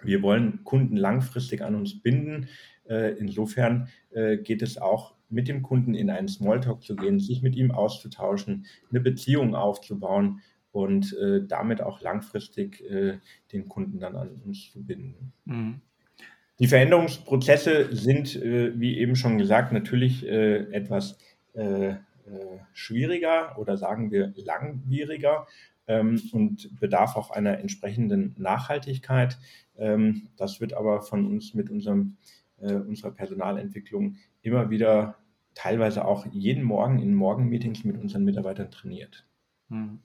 wir 0.00 0.22
wollen 0.22 0.62
Kunden 0.62 0.96
langfristig 0.96 1.62
an 1.62 1.74
uns 1.74 2.02
binden. 2.02 2.46
Insofern 2.90 3.88
geht 4.42 4.62
es 4.62 4.78
auch 4.78 5.14
mit 5.28 5.48
dem 5.48 5.62
Kunden 5.62 5.94
in 5.94 6.10
einen 6.10 6.28
Smalltalk 6.28 6.82
zu 6.82 6.96
gehen, 6.96 7.20
sich 7.20 7.40
mit 7.40 7.54
ihm 7.54 7.70
auszutauschen, 7.70 8.66
eine 8.90 9.00
Beziehung 9.00 9.54
aufzubauen 9.54 10.40
und 10.72 11.16
äh, 11.16 11.46
damit 11.46 11.80
auch 11.82 12.00
langfristig 12.00 12.84
äh, 12.90 13.18
den 13.52 13.68
Kunden 13.68 14.00
dann 14.00 14.16
an 14.16 14.40
uns 14.44 14.70
zu 14.72 14.84
binden. 14.84 15.32
Mhm. 15.44 15.80
Die 16.58 16.68
Veränderungsprozesse 16.68 17.94
sind, 17.94 18.36
äh, 18.36 18.78
wie 18.78 18.98
eben 18.98 19.16
schon 19.16 19.38
gesagt, 19.38 19.72
natürlich 19.72 20.26
äh, 20.26 20.70
etwas 20.72 21.18
äh, 21.54 21.90
äh, 21.90 21.96
schwieriger 22.72 23.58
oder 23.58 23.76
sagen 23.76 24.10
wir 24.10 24.32
langwieriger 24.36 25.46
ähm, 25.88 26.20
und 26.32 26.78
bedarf 26.78 27.16
auch 27.16 27.30
einer 27.30 27.58
entsprechenden 27.58 28.34
Nachhaltigkeit. 28.38 29.38
Ähm, 29.78 30.28
das 30.36 30.60
wird 30.60 30.74
aber 30.74 31.02
von 31.02 31.26
uns 31.26 31.54
mit 31.54 31.70
unserem, 31.70 32.18
unserer 32.60 33.10
Personalentwicklung 33.10 34.16
immer 34.42 34.70
wieder 34.70 35.16
teilweise 35.54 36.04
auch 36.04 36.26
jeden 36.30 36.62
Morgen 36.62 37.00
in 37.00 37.14
Morgenmeetings 37.14 37.84
mit 37.84 37.98
unseren 37.98 38.24
Mitarbeitern 38.24 38.70
trainiert. 38.70 39.26
Hm. 39.68 40.00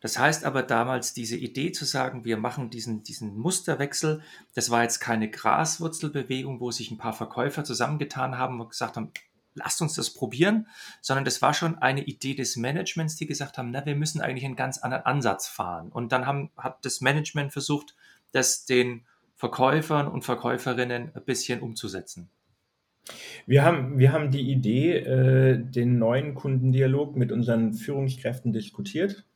Das 0.00 0.18
heißt 0.18 0.44
aber 0.44 0.62
damals 0.62 1.14
diese 1.14 1.36
Idee 1.36 1.72
zu 1.72 1.84
sagen, 1.84 2.24
wir 2.24 2.36
machen 2.36 2.70
diesen, 2.70 3.02
diesen 3.02 3.36
Musterwechsel, 3.36 4.22
das 4.54 4.70
war 4.70 4.82
jetzt 4.82 5.00
keine 5.00 5.30
Graswurzelbewegung, 5.30 6.60
wo 6.60 6.70
sich 6.70 6.90
ein 6.90 6.98
paar 6.98 7.12
Verkäufer 7.12 7.64
zusammengetan 7.64 8.36
haben 8.36 8.60
und 8.60 8.70
gesagt 8.70 8.96
haben, 8.96 9.12
lasst 9.54 9.80
uns 9.80 9.94
das 9.94 10.10
probieren, 10.12 10.66
sondern 11.00 11.24
das 11.24 11.40
war 11.40 11.54
schon 11.54 11.78
eine 11.78 12.04
Idee 12.04 12.34
des 12.34 12.56
Managements, 12.56 13.16
die 13.16 13.26
gesagt 13.26 13.56
haben, 13.56 13.70
na, 13.70 13.86
wir 13.86 13.94
müssen 13.94 14.20
eigentlich 14.20 14.44
einen 14.44 14.56
ganz 14.56 14.78
anderen 14.78 15.06
Ansatz 15.06 15.46
fahren. 15.46 15.90
Und 15.90 16.12
dann 16.12 16.26
haben, 16.26 16.50
hat 16.56 16.84
das 16.84 17.00
Management 17.00 17.52
versucht, 17.52 17.94
das 18.32 18.66
den 18.66 19.06
Verkäufern 19.44 20.08
und 20.08 20.24
Verkäuferinnen 20.24 21.10
ein 21.14 21.24
bisschen 21.26 21.60
umzusetzen. 21.60 22.30
Wir 23.44 23.62
haben, 23.62 23.98
wir 23.98 24.10
haben 24.10 24.30
die 24.30 24.50
Idee, 24.50 24.96
äh, 24.96 25.58
den 25.58 25.98
neuen 25.98 26.34
Kundendialog 26.34 27.14
mit 27.14 27.30
unseren 27.30 27.74
Führungskräften 27.74 28.54
diskutiert, 28.54 29.26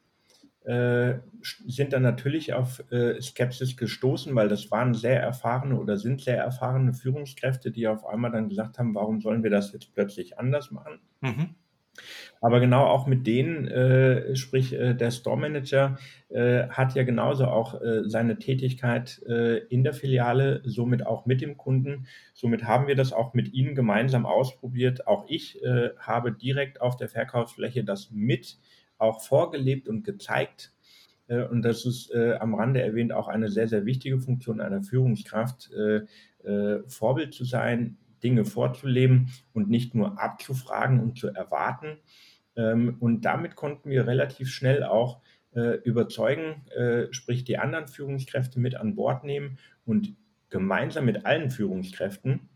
äh, 0.64 1.18
sind 1.66 1.92
dann 1.92 2.00
natürlich 2.00 2.54
auf 2.54 2.82
äh, 2.90 3.20
Skepsis 3.20 3.76
gestoßen, 3.76 4.34
weil 4.34 4.48
das 4.48 4.70
waren 4.70 4.94
sehr 4.94 5.20
erfahrene 5.20 5.78
oder 5.78 5.98
sind 5.98 6.22
sehr 6.22 6.38
erfahrene 6.38 6.94
Führungskräfte, 6.94 7.70
die 7.70 7.86
auf 7.86 8.06
einmal 8.06 8.30
dann 8.30 8.48
gesagt 8.48 8.78
haben, 8.78 8.94
warum 8.94 9.20
sollen 9.20 9.42
wir 9.42 9.50
das 9.50 9.74
jetzt 9.74 9.92
plötzlich 9.92 10.38
anders 10.38 10.70
machen? 10.70 11.00
Mhm. 11.20 11.54
Aber 12.40 12.60
genau 12.60 12.84
auch 12.86 13.06
mit 13.06 13.26
denen, 13.26 13.66
äh, 13.66 14.36
sprich 14.36 14.72
äh, 14.72 14.94
der 14.94 15.10
Store 15.10 15.36
Manager 15.36 15.98
äh, 16.28 16.68
hat 16.68 16.94
ja 16.94 17.02
genauso 17.02 17.46
auch 17.46 17.80
äh, 17.80 18.08
seine 18.08 18.38
Tätigkeit 18.38 19.20
äh, 19.26 19.58
in 19.68 19.82
der 19.82 19.92
Filiale, 19.92 20.62
somit 20.64 21.06
auch 21.06 21.26
mit 21.26 21.40
dem 21.40 21.56
Kunden. 21.56 22.06
Somit 22.34 22.64
haben 22.64 22.86
wir 22.86 22.94
das 22.94 23.12
auch 23.12 23.34
mit 23.34 23.52
ihnen 23.52 23.74
gemeinsam 23.74 24.26
ausprobiert. 24.26 25.06
Auch 25.06 25.24
ich 25.28 25.62
äh, 25.62 25.90
habe 25.98 26.32
direkt 26.32 26.80
auf 26.80 26.96
der 26.96 27.08
Verkaufsfläche 27.08 27.84
das 27.84 28.10
mit 28.10 28.58
auch 28.98 29.20
vorgelebt 29.22 29.88
und 29.88 30.04
gezeigt. 30.04 30.72
Und 31.28 31.60
das 31.60 31.84
ist 31.84 32.12
am 32.14 32.54
Rande 32.54 32.80
erwähnt 32.80 33.12
auch 33.12 33.28
eine 33.28 33.50
sehr, 33.50 33.68
sehr 33.68 33.84
wichtige 33.84 34.18
Funktion 34.18 34.62
einer 34.62 34.82
Führungskraft, 34.82 35.70
Vorbild 36.86 37.34
zu 37.34 37.44
sein, 37.44 37.98
Dinge 38.22 38.44
vorzuleben 38.44 39.30
und 39.52 39.68
nicht 39.68 39.94
nur 39.94 40.20
abzufragen 40.20 41.00
und 41.00 41.18
zu 41.18 41.28
erwarten. 41.28 41.98
Ähm, 42.56 42.96
und 43.00 43.24
damit 43.24 43.56
konnten 43.56 43.90
wir 43.90 44.06
relativ 44.06 44.50
schnell 44.50 44.84
auch 44.84 45.20
äh, 45.54 45.78
überzeugen, 45.82 46.66
äh, 46.76 47.06
sprich 47.10 47.44
die 47.44 47.58
anderen 47.58 47.88
Führungskräfte 47.88 48.60
mit 48.60 48.74
an 48.74 48.94
Bord 48.94 49.24
nehmen 49.24 49.58
und 49.84 50.14
gemeinsam 50.50 51.04
mit 51.04 51.26
allen 51.26 51.50
Führungskräften 51.50 52.48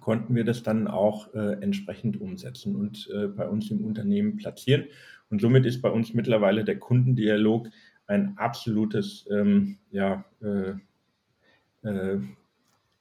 konnten 0.00 0.34
wir 0.34 0.44
das 0.44 0.62
dann 0.62 0.86
auch 0.86 1.32
äh, 1.32 1.62
entsprechend 1.62 2.20
umsetzen 2.20 2.76
und 2.76 3.08
bei 3.36 3.48
uns 3.48 3.70
im 3.70 3.82
Unternehmen 3.82 4.36
platzieren. 4.36 4.84
Und 5.30 5.40
somit 5.40 5.64
ist 5.64 5.80
bei 5.80 5.88
uns 5.88 6.12
mittlerweile 6.12 6.62
der 6.62 6.78
Kundendialog 6.78 7.70
ein 8.06 8.36
absolutes 8.36 9.26
ähm, 9.30 9.78
ja, 9.90 10.24
äh, 10.42 10.74
äh, 11.88 12.20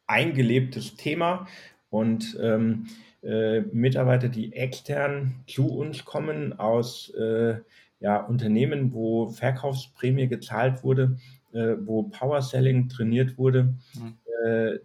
eingelebtes 0.08 0.96
Thema, 0.96 1.48
und 1.94 2.36
ähm, 2.42 2.88
äh, 3.22 3.62
Mitarbeiter, 3.72 4.28
die 4.28 4.54
extern 4.54 5.36
zu 5.46 5.68
uns 5.68 6.06
kommen 6.06 6.60
aus 6.60 7.12
äh, 7.12 7.58
ja, 8.00 8.18
Unternehmen, 8.18 8.94
wo 8.94 9.30
Verkaufsprämie 9.30 10.28
gezahlt 10.28 10.84
wurde, 10.84 11.18
äh, 11.54 11.76
wo 11.86 12.04
Power 12.04 12.42
Selling 12.42 12.90
trainiert 12.90 13.38
wurde, 13.38 13.76
mhm. 13.94 14.18
Äh, 14.44 14.80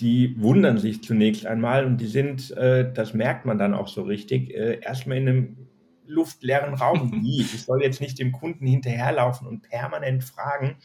die 0.00 0.34
wundern 0.42 0.78
sich 0.78 1.04
zunächst 1.04 1.46
einmal 1.46 1.86
und 1.86 1.98
die 1.98 2.08
sind, 2.08 2.50
äh, 2.50 2.92
das 2.92 3.14
merkt 3.14 3.46
man 3.46 3.56
dann 3.56 3.72
auch 3.72 3.86
so 3.86 4.02
richtig, 4.02 4.52
äh, 4.52 4.80
erstmal 4.80 5.18
in 5.18 5.28
einem 5.28 5.56
luftleeren 6.04 6.74
Raum. 6.74 7.12
Wie? 7.22 7.42
Ich 7.42 7.62
soll 7.62 7.80
jetzt 7.80 8.00
nicht 8.00 8.18
dem 8.18 8.32
Kunden 8.32 8.66
hinterherlaufen 8.66 9.46
und 9.46 9.62
permanent 9.62 10.24
fragen 10.24 10.76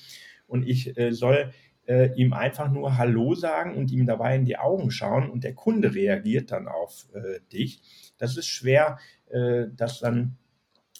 und 0.45 0.67
ich 0.67 0.93
soll 1.11 1.51
äh, 1.89 2.13
ihm 2.13 2.33
einfach 2.33 2.71
nur 2.71 2.97
Hallo 2.97 3.33
sagen 3.33 3.75
und 3.75 3.91
ihm 3.91 4.05
dabei 4.05 4.35
in 4.35 4.45
die 4.45 4.57
Augen 4.57 4.91
schauen 4.91 5.29
und 5.29 5.43
der 5.43 5.55
Kunde 5.55 5.95
reagiert 5.95 6.51
dann 6.51 6.67
auf 6.67 7.07
äh, 7.13 7.39
dich. 7.51 7.81
Das 8.19 8.37
ist 8.37 8.47
schwer, 8.47 8.99
äh, 9.29 9.65
das 9.75 9.99
dann 9.99 10.37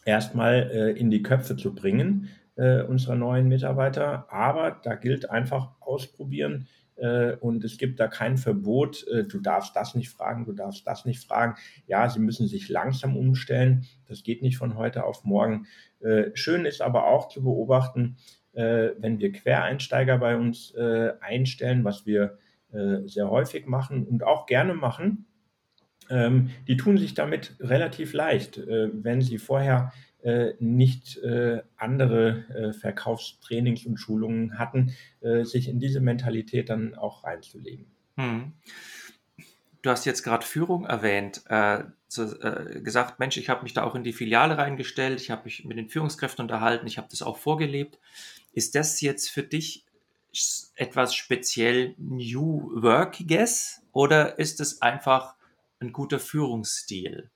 erstmal 0.03 0.72
äh, 0.72 1.00
in 1.00 1.12
die 1.12 1.22
Köpfe 1.22 1.55
zu 1.55 1.75
bringen, 1.75 2.29
äh, 2.55 2.81
unserer 2.81 3.15
neuen 3.15 3.48
Mitarbeiter. 3.48 4.25
Aber 4.34 4.79
da 4.84 4.96
gilt 4.96 5.29
einfach 5.29 5.79
ausprobieren, 5.79 6.67
äh, 6.96 7.34
und 7.34 7.63
es 7.63 7.77
gibt 7.77 8.00
da 8.00 8.08
kein 8.08 8.38
Verbot, 8.38 9.05
du 9.29 9.39
darfst 9.39 9.75
das 9.75 9.93
nicht 9.93 10.10
fragen, 10.10 10.46
du 10.46 10.53
darfst 10.53 10.88
das 10.88 11.05
nicht 11.05 11.24
fragen. 11.24 11.55
Ja, 11.86 12.10
sie 12.10 12.19
müssen 12.19 12.48
sich 12.48 12.67
langsam 12.67 13.15
umstellen, 13.15 13.86
das 14.08 14.24
geht 14.24 14.41
nicht 14.41 14.58
von 14.58 14.75
heute 14.75 15.05
auf 15.05 15.24
morgen. 15.24 15.67
Schön 16.34 16.65
ist 16.65 16.81
aber 16.81 17.08
auch 17.08 17.29
zu 17.29 17.41
beobachten, 17.43 18.17
äh, 18.53 18.89
wenn 18.98 19.20
wir 19.20 19.32
Quereinsteiger 19.32 20.18
bei 20.18 20.36
uns 20.36 20.74
äh, 20.75 21.13
einstellen, 21.22 21.84
was 21.84 22.06
wir 22.06 22.38
äh, 22.72 23.08
sehr 23.08 23.29
häufig 23.29 23.65
machen 23.65 24.06
und 24.06 24.24
auch 24.24 24.46
gerne 24.46 24.74
machen, 24.74 25.25
ähm, 26.10 26.50
die 26.68 26.77
tun 26.77 26.98
sich 26.98 27.13
damit 27.13 27.56
relativ 27.60 28.13
leicht, 28.13 28.60
wenn 28.65 29.22
sie 29.22 29.38
vorher 29.38 29.94
nicht 30.60 31.18
andere 31.77 32.74
Verkaufstrainings 32.77 33.86
und 33.86 33.96
Schulungen 33.96 34.60
hatten, 34.60 34.91
sich 35.44 35.70
in 35.70 35.79
diese 35.79 36.01
Mentalität 36.01 36.70
dann 36.70 36.94
auch 36.94 37.24
reinzulegen. 37.24 37.86
Hm. 38.18 38.51
Du 39.82 39.89
hast 39.89 40.06
jetzt 40.06 40.24
gerade 40.24 40.46
Führung 40.46 40.86
erwähnt, 40.86 41.44
äh, 41.48 41.84
zu, 42.10 42.38
äh, 42.41 42.82
gesagt, 42.82 43.20
Mensch, 43.20 43.38
ich 43.38 43.48
habe 43.50 43.63
mich 43.63 43.74
da 43.74 43.84
auch 43.84 43.96
in 43.96 44.03
die 44.03 44.12
Filiale 44.12 44.58
reingestellt, 44.58 45.22
ich 45.22 45.32
habe 45.32 45.46
mich 45.46 45.63
mit 45.63 45.77
den 45.77 45.88
Führungskräften 45.88 46.44
unterhalten, 46.44 46.86
ich 46.86 46.98
habe 46.98 47.08
das 47.10 47.22
auch 47.22 47.38
vorgelebt. 47.38 47.98
Ist 48.53 48.75
das 48.75 49.01
jetzt 49.01 49.29
für 49.29 49.44
dich 49.44 49.86
etwas 50.75 51.15
speziell 51.15 51.96
New 51.98 52.70
Workiges 52.82 53.82
oder 53.91 54.38
ist 54.39 54.60
es 54.60 54.82
einfach 54.82 55.36
ein 55.79 55.91
guter 55.91 56.20
Führungsstil? 56.20 57.29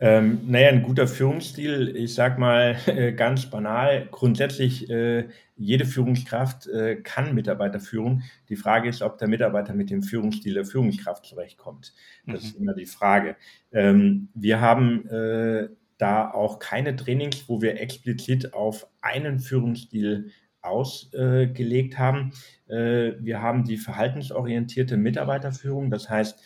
Ähm, 0.00 0.40
naja, 0.48 0.70
ein 0.70 0.82
guter 0.82 1.06
Führungsstil, 1.06 1.96
ich 1.96 2.14
sag 2.14 2.38
mal 2.38 2.76
äh, 2.86 3.12
ganz 3.12 3.46
banal, 3.46 4.08
grundsätzlich 4.10 4.90
äh, 4.90 5.28
jede 5.56 5.84
Führungskraft 5.84 6.66
äh, 6.66 6.96
kann 6.96 7.34
Mitarbeiter 7.34 7.78
führen. 7.78 8.24
Die 8.48 8.56
Frage 8.56 8.88
ist, 8.88 9.02
ob 9.02 9.18
der 9.18 9.28
Mitarbeiter 9.28 9.72
mit 9.72 9.90
dem 9.90 10.02
Führungsstil 10.02 10.54
der 10.54 10.64
Führungskraft 10.64 11.24
zurechtkommt. 11.24 11.94
Das 12.26 12.42
mhm. 12.42 12.48
ist 12.48 12.56
immer 12.56 12.74
die 12.74 12.86
Frage. 12.86 13.36
Ähm, 13.72 14.28
wir 14.34 14.60
haben 14.60 15.06
äh, 15.08 15.68
da 16.04 16.30
auch 16.30 16.58
keine 16.58 16.96
Trainings, 16.96 17.48
wo 17.48 17.62
wir 17.62 17.80
explizit 17.80 18.52
auf 18.52 18.86
einen 19.00 19.40
Führungsstil 19.40 20.30
ausgelegt 20.60 21.98
haben. 21.98 22.32
Äh, 22.68 23.12
wir 23.20 23.40
haben 23.40 23.64
die 23.64 23.78
verhaltensorientierte 23.78 24.98
Mitarbeiterführung. 24.98 25.90
Das 25.90 26.10
heißt, 26.10 26.42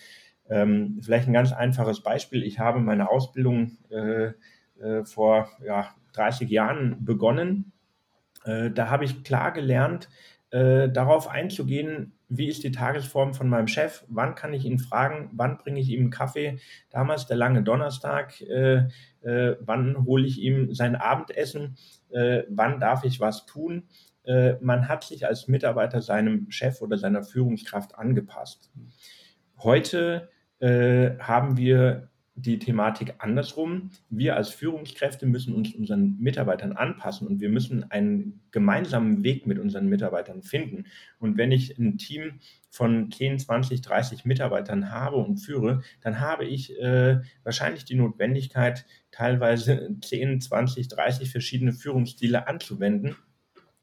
ähm, 0.48 1.00
vielleicht 1.02 1.26
ein 1.26 1.32
ganz 1.32 1.52
einfaches 1.52 2.04
Beispiel. 2.04 2.44
Ich 2.44 2.60
habe 2.60 2.78
meine 2.78 3.10
Ausbildung 3.10 3.78
äh, 3.90 4.32
äh, 4.80 5.04
vor 5.04 5.48
ja, 5.66 5.88
30 6.12 6.48
Jahren 6.48 7.04
begonnen. 7.04 7.72
da 8.44 8.88
habe 8.88 9.04
ich 9.04 9.24
klar 9.24 9.52
gelernt, 9.52 10.08
darauf 10.50 11.28
einzugehen, 11.28 12.18
wie 12.28 12.48
ist 12.48 12.62
die 12.62 12.72
Tagesform 12.72 13.34
von 13.34 13.48
meinem 13.48 13.68
Chef, 13.68 14.04
wann 14.08 14.34
kann 14.34 14.52
ich 14.52 14.64
ihn 14.64 14.78
fragen, 14.78 15.30
wann 15.32 15.58
bringe 15.58 15.80
ich 15.80 15.88
ihm 15.88 16.02
einen 16.02 16.10
Kaffee, 16.10 16.58
damals 16.90 17.26
der 17.26 17.36
lange 17.36 17.62
Donnerstag, 17.62 18.40
äh, 18.42 18.88
äh, 19.22 19.54
wann 19.60 20.04
hole 20.04 20.26
ich 20.26 20.38
ihm 20.40 20.74
sein 20.74 20.96
Abendessen, 20.96 21.76
äh, 22.10 22.42
wann 22.48 22.80
darf 22.80 23.04
ich 23.04 23.20
was 23.20 23.46
tun. 23.46 23.84
Äh, 24.24 24.54
man 24.60 24.88
hat 24.88 25.04
sich 25.04 25.26
als 25.26 25.48
Mitarbeiter 25.48 26.02
seinem 26.02 26.50
Chef 26.50 26.82
oder 26.82 26.98
seiner 26.98 27.22
Führungskraft 27.22 27.96
angepasst. 27.96 28.70
Heute 29.58 30.28
äh, 30.60 31.18
haben 31.18 31.56
wir 31.56 32.07
die 32.40 32.58
Thematik 32.58 33.14
andersrum. 33.18 33.90
Wir 34.10 34.36
als 34.36 34.50
Führungskräfte 34.50 35.26
müssen 35.26 35.54
uns 35.54 35.74
unseren 35.74 36.16
Mitarbeitern 36.18 36.72
anpassen 36.72 37.26
und 37.26 37.40
wir 37.40 37.48
müssen 37.48 37.90
einen 37.90 38.40
gemeinsamen 38.50 39.24
Weg 39.24 39.46
mit 39.46 39.58
unseren 39.58 39.86
Mitarbeitern 39.86 40.42
finden. 40.42 40.84
Und 41.18 41.36
wenn 41.36 41.52
ich 41.52 41.78
ein 41.78 41.98
Team 41.98 42.40
von 42.70 43.10
10, 43.10 43.40
20, 43.40 43.80
30 43.80 44.24
Mitarbeitern 44.24 44.90
habe 44.90 45.16
und 45.16 45.38
führe, 45.38 45.82
dann 46.00 46.20
habe 46.20 46.44
ich 46.44 46.78
äh, 46.78 47.20
wahrscheinlich 47.42 47.84
die 47.84 47.96
Notwendigkeit, 47.96 48.86
teilweise 49.10 49.96
10, 50.00 50.40
20, 50.40 50.88
30 50.88 51.30
verschiedene 51.30 51.72
Führungsstile 51.72 52.46
anzuwenden. 52.46 53.16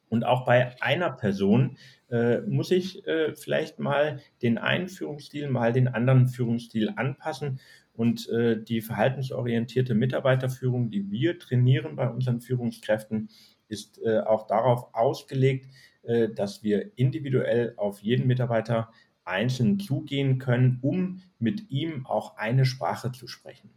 Und 0.07 0.23
auch 0.23 0.45
bei 0.45 0.82
einer 0.82 1.12
Person 1.12 1.77
äh, 2.10 2.39
muss 2.41 2.71
ich 2.71 3.06
äh, 3.08 3.36
vielleicht 3.36 3.80
mal 3.80 4.19
den 4.41 4.58
einen 4.58 4.88
Führungsstil, 4.88 5.49
mal 5.49 5.73
den 5.73 5.88
anderen 5.88 6.27
Führungsstil 6.27 6.93
anpassen 6.95 7.60
und 7.95 8.29
äh, 8.29 8.62
die 8.62 8.81
verhaltensorientierte 8.81 9.95
Mitarbeiterführung, 9.95 10.89
die 10.89 11.10
wir 11.12 11.39
trainieren 11.39 11.95
bei 11.95 12.10
unseren 12.10 12.41
Führungskräften, 12.41 13.29
ist 13.67 13.99
äh, 14.03 14.19
auch 14.19 14.47
darauf 14.47 14.93
ausgelegt, 14.93 15.67
äh, 16.03 16.29
dass 16.29 16.63
wir 16.63 16.91
individuell 16.97 17.73
auf 17.77 17.99
jeden 17.99 18.27
Mitarbeiter 18.27 18.91
einzeln 19.23 19.79
zugehen 19.79 20.38
können, 20.38 20.79
um 20.81 21.21
mit 21.39 21.71
ihm 21.71 22.05
auch 22.05 22.38
eine 22.38 22.65
Sprache 22.65 23.12
zu 23.12 23.27
sprechen. 23.27 23.71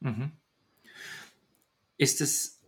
Mhm. 0.00 0.32
Ist 1.96 2.20
es 2.20 2.60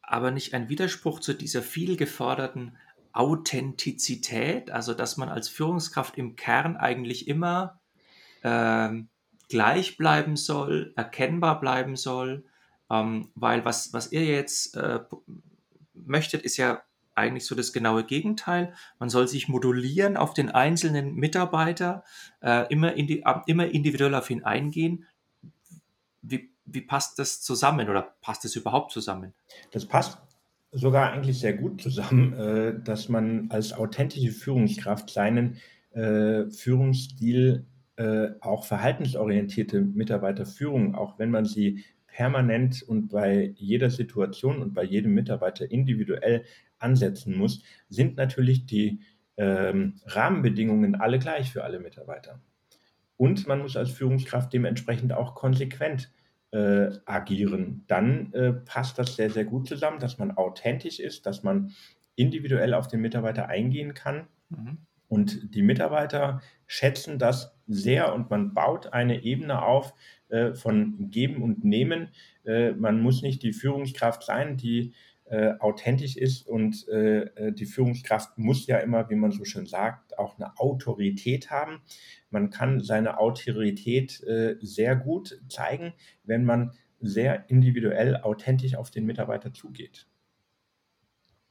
aber 0.00 0.30
nicht 0.30 0.54
ein 0.54 0.68
Widerspruch 0.68 1.20
zu 1.20 1.34
dieser 1.34 1.62
viel 1.62 1.96
geforderten 1.96 2.76
Authentizität, 3.12 4.70
also 4.70 4.94
dass 4.94 5.16
man 5.16 5.28
als 5.28 5.48
Führungskraft 5.48 6.16
im 6.16 6.36
Kern 6.36 6.76
eigentlich 6.76 7.28
immer 7.28 7.80
ähm, 8.42 9.08
gleich 9.52 9.98
bleiben 9.98 10.36
soll, 10.36 10.94
erkennbar 10.96 11.60
bleiben 11.60 11.94
soll, 11.94 12.44
ähm, 12.90 13.28
weil 13.34 13.66
was, 13.66 13.92
was 13.92 14.10
ihr 14.12 14.24
jetzt 14.24 14.74
äh, 14.78 15.00
möchtet, 15.92 16.40
ist 16.42 16.56
ja 16.56 16.82
eigentlich 17.14 17.44
so 17.44 17.54
das 17.54 17.74
genaue 17.74 18.04
Gegenteil. 18.04 18.72
Man 18.98 19.10
soll 19.10 19.28
sich 19.28 19.46
modulieren 19.46 20.16
auf 20.16 20.32
den 20.32 20.48
einzelnen 20.48 21.14
Mitarbeiter, 21.14 22.02
äh, 22.40 22.66
immer, 22.72 22.94
in 22.94 23.06
die, 23.06 23.22
immer 23.46 23.66
individuell 23.66 24.14
auf 24.14 24.30
ihn 24.30 24.42
eingehen. 24.42 25.04
Wie, 26.22 26.50
wie 26.64 26.80
passt 26.80 27.18
das 27.18 27.42
zusammen 27.42 27.90
oder 27.90 28.14
passt 28.22 28.44
das 28.44 28.56
überhaupt 28.56 28.90
zusammen? 28.90 29.34
Das 29.70 29.84
passt 29.84 30.18
sogar 30.70 31.12
eigentlich 31.12 31.38
sehr 31.38 31.52
gut 31.52 31.82
zusammen, 31.82 32.32
äh, 32.32 32.82
dass 32.82 33.10
man 33.10 33.50
als 33.50 33.74
authentische 33.74 34.32
Führungskraft 34.32 35.10
seinen 35.10 35.58
äh, 35.90 36.48
Führungsstil 36.48 37.66
äh, 37.96 38.30
auch 38.40 38.64
verhaltensorientierte 38.64 39.80
Mitarbeiterführung, 39.80 40.94
auch 40.94 41.18
wenn 41.18 41.30
man 41.30 41.44
sie 41.44 41.84
permanent 42.06 42.82
und 42.82 43.08
bei 43.08 43.52
jeder 43.56 43.90
Situation 43.90 44.60
und 44.60 44.74
bei 44.74 44.84
jedem 44.84 45.14
Mitarbeiter 45.14 45.70
individuell 45.70 46.44
ansetzen 46.78 47.36
muss, 47.36 47.62
sind 47.88 48.16
natürlich 48.16 48.66
die 48.66 49.00
ähm, 49.36 49.94
Rahmenbedingungen 50.06 50.94
alle 50.94 51.18
gleich 51.18 51.50
für 51.50 51.64
alle 51.64 51.80
Mitarbeiter. 51.80 52.40
Und 53.16 53.46
man 53.46 53.60
muss 53.60 53.76
als 53.76 53.90
Führungskraft 53.90 54.52
dementsprechend 54.52 55.12
auch 55.12 55.34
konsequent 55.34 56.10
äh, 56.50 56.90
agieren. 57.06 57.84
Dann 57.86 58.32
äh, 58.32 58.52
passt 58.52 58.98
das 58.98 59.16
sehr, 59.16 59.30
sehr 59.30 59.44
gut 59.44 59.68
zusammen, 59.68 60.00
dass 60.00 60.18
man 60.18 60.32
authentisch 60.32 61.00
ist, 61.00 61.24
dass 61.24 61.42
man 61.42 61.72
individuell 62.14 62.74
auf 62.74 62.88
den 62.88 63.00
Mitarbeiter 63.00 63.48
eingehen 63.48 63.94
kann. 63.94 64.28
Mhm. 64.50 64.78
Und 65.12 65.54
die 65.54 65.60
Mitarbeiter 65.60 66.40
schätzen 66.66 67.18
das 67.18 67.54
sehr 67.66 68.14
und 68.14 68.30
man 68.30 68.54
baut 68.54 68.94
eine 68.94 69.24
Ebene 69.24 69.62
auf 69.62 69.92
äh, 70.30 70.54
von 70.54 71.10
Geben 71.10 71.42
und 71.42 71.62
Nehmen. 71.62 72.08
Äh, 72.46 72.72
man 72.72 73.02
muss 73.02 73.20
nicht 73.20 73.42
die 73.42 73.52
Führungskraft 73.52 74.22
sein, 74.22 74.56
die 74.56 74.94
äh, 75.26 75.52
authentisch 75.58 76.16
ist 76.16 76.46
und 76.46 76.88
äh, 76.88 77.24
äh, 77.24 77.52
die 77.52 77.66
Führungskraft 77.66 78.38
muss 78.38 78.66
ja 78.66 78.78
immer, 78.78 79.10
wie 79.10 79.16
man 79.16 79.32
so 79.32 79.44
schön 79.44 79.66
sagt, 79.66 80.18
auch 80.18 80.38
eine 80.38 80.58
Autorität 80.58 81.50
haben. 81.50 81.82
Man 82.30 82.48
kann 82.48 82.80
seine 82.80 83.18
Autorität 83.18 84.22
äh, 84.22 84.56
sehr 84.62 84.96
gut 84.96 85.42
zeigen, 85.50 85.92
wenn 86.24 86.46
man 86.46 86.72
sehr 87.00 87.50
individuell, 87.50 88.16
authentisch 88.16 88.76
auf 88.76 88.90
den 88.90 89.04
Mitarbeiter 89.04 89.52
zugeht. 89.52 90.06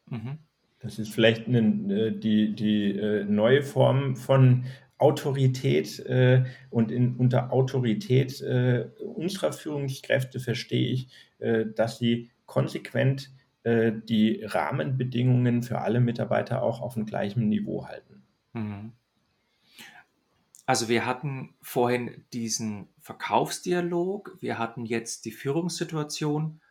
Mhm. 0.10 0.40
Das 0.82 1.00
ist 1.00 1.14
vielleicht 1.14 1.48
eine, 1.48 1.60
äh, 1.94 2.12
die, 2.12 2.56
die 2.56 2.92
äh, 2.98 3.24
neue 3.24 3.64
Form 3.64 4.16
von 4.16 4.66
Autorität 4.98 6.00
äh, 6.00 6.44
und 6.70 6.92
in, 6.92 7.16
unter 7.18 7.52
Autorität 7.52 8.40
äh, 8.42 8.90
unserer 9.16 9.52
Führungskräfte 9.52 10.40
verstehe 10.40 10.88
ich, 10.88 11.08
äh, 11.40 11.66
dass 11.66 11.98
sie 11.98 12.30
konsequent 12.46 13.32
äh, 13.64 13.92
die 13.94 14.44
Rahmenbedingungen 14.44 15.64
für 15.64 15.80
alle 15.80 16.00
Mitarbeiter 16.00 16.62
auch 16.62 16.82
auf 16.82 16.94
dem 16.94 17.06
gleichen 17.06 17.50
Niveau 17.50 17.88
halten. 17.88 18.24
Mhm. 18.54 18.92
Also 20.66 20.88
wir 20.88 21.06
hatten 21.06 21.56
vorhin 21.62 22.24
diesen 22.32 22.88
Verkaufsdialog, 23.00 24.38
wir 24.40 24.58
hatten 24.58 24.86
jetzt 24.86 25.26
die 25.26 25.32
Führungssituation. 25.32 26.62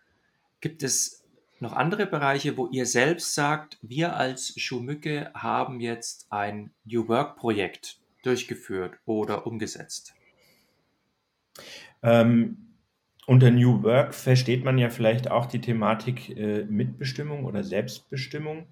Gibt 0.60 0.82
es 0.82 1.19
noch 1.60 1.72
andere 1.72 2.06
Bereiche, 2.06 2.56
wo 2.56 2.68
ihr 2.68 2.86
selbst 2.86 3.34
sagt, 3.34 3.78
wir 3.82 4.16
als 4.16 4.58
Schumücke 4.60 5.30
haben 5.34 5.80
jetzt 5.80 6.26
ein 6.30 6.70
New 6.84 7.08
Work 7.08 7.36
Projekt 7.36 7.98
durchgeführt 8.22 8.98
oder 9.04 9.46
umgesetzt? 9.46 10.14
Ähm, 12.02 12.74
unter 13.26 13.50
New 13.50 13.82
Work 13.82 14.14
versteht 14.14 14.64
man 14.64 14.78
ja 14.78 14.90
vielleicht 14.90 15.30
auch 15.30 15.46
die 15.46 15.60
Thematik 15.60 16.30
äh, 16.36 16.64
Mitbestimmung 16.64 17.44
oder 17.44 17.62
Selbstbestimmung. 17.64 18.66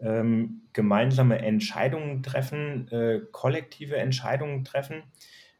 ähm, 0.00 0.62
gemeinsame 0.72 1.38
Entscheidungen 1.38 2.22
treffen, 2.22 2.88
äh, 2.88 3.20
kollektive 3.30 3.96
Entscheidungen 3.96 4.64
treffen, 4.64 5.04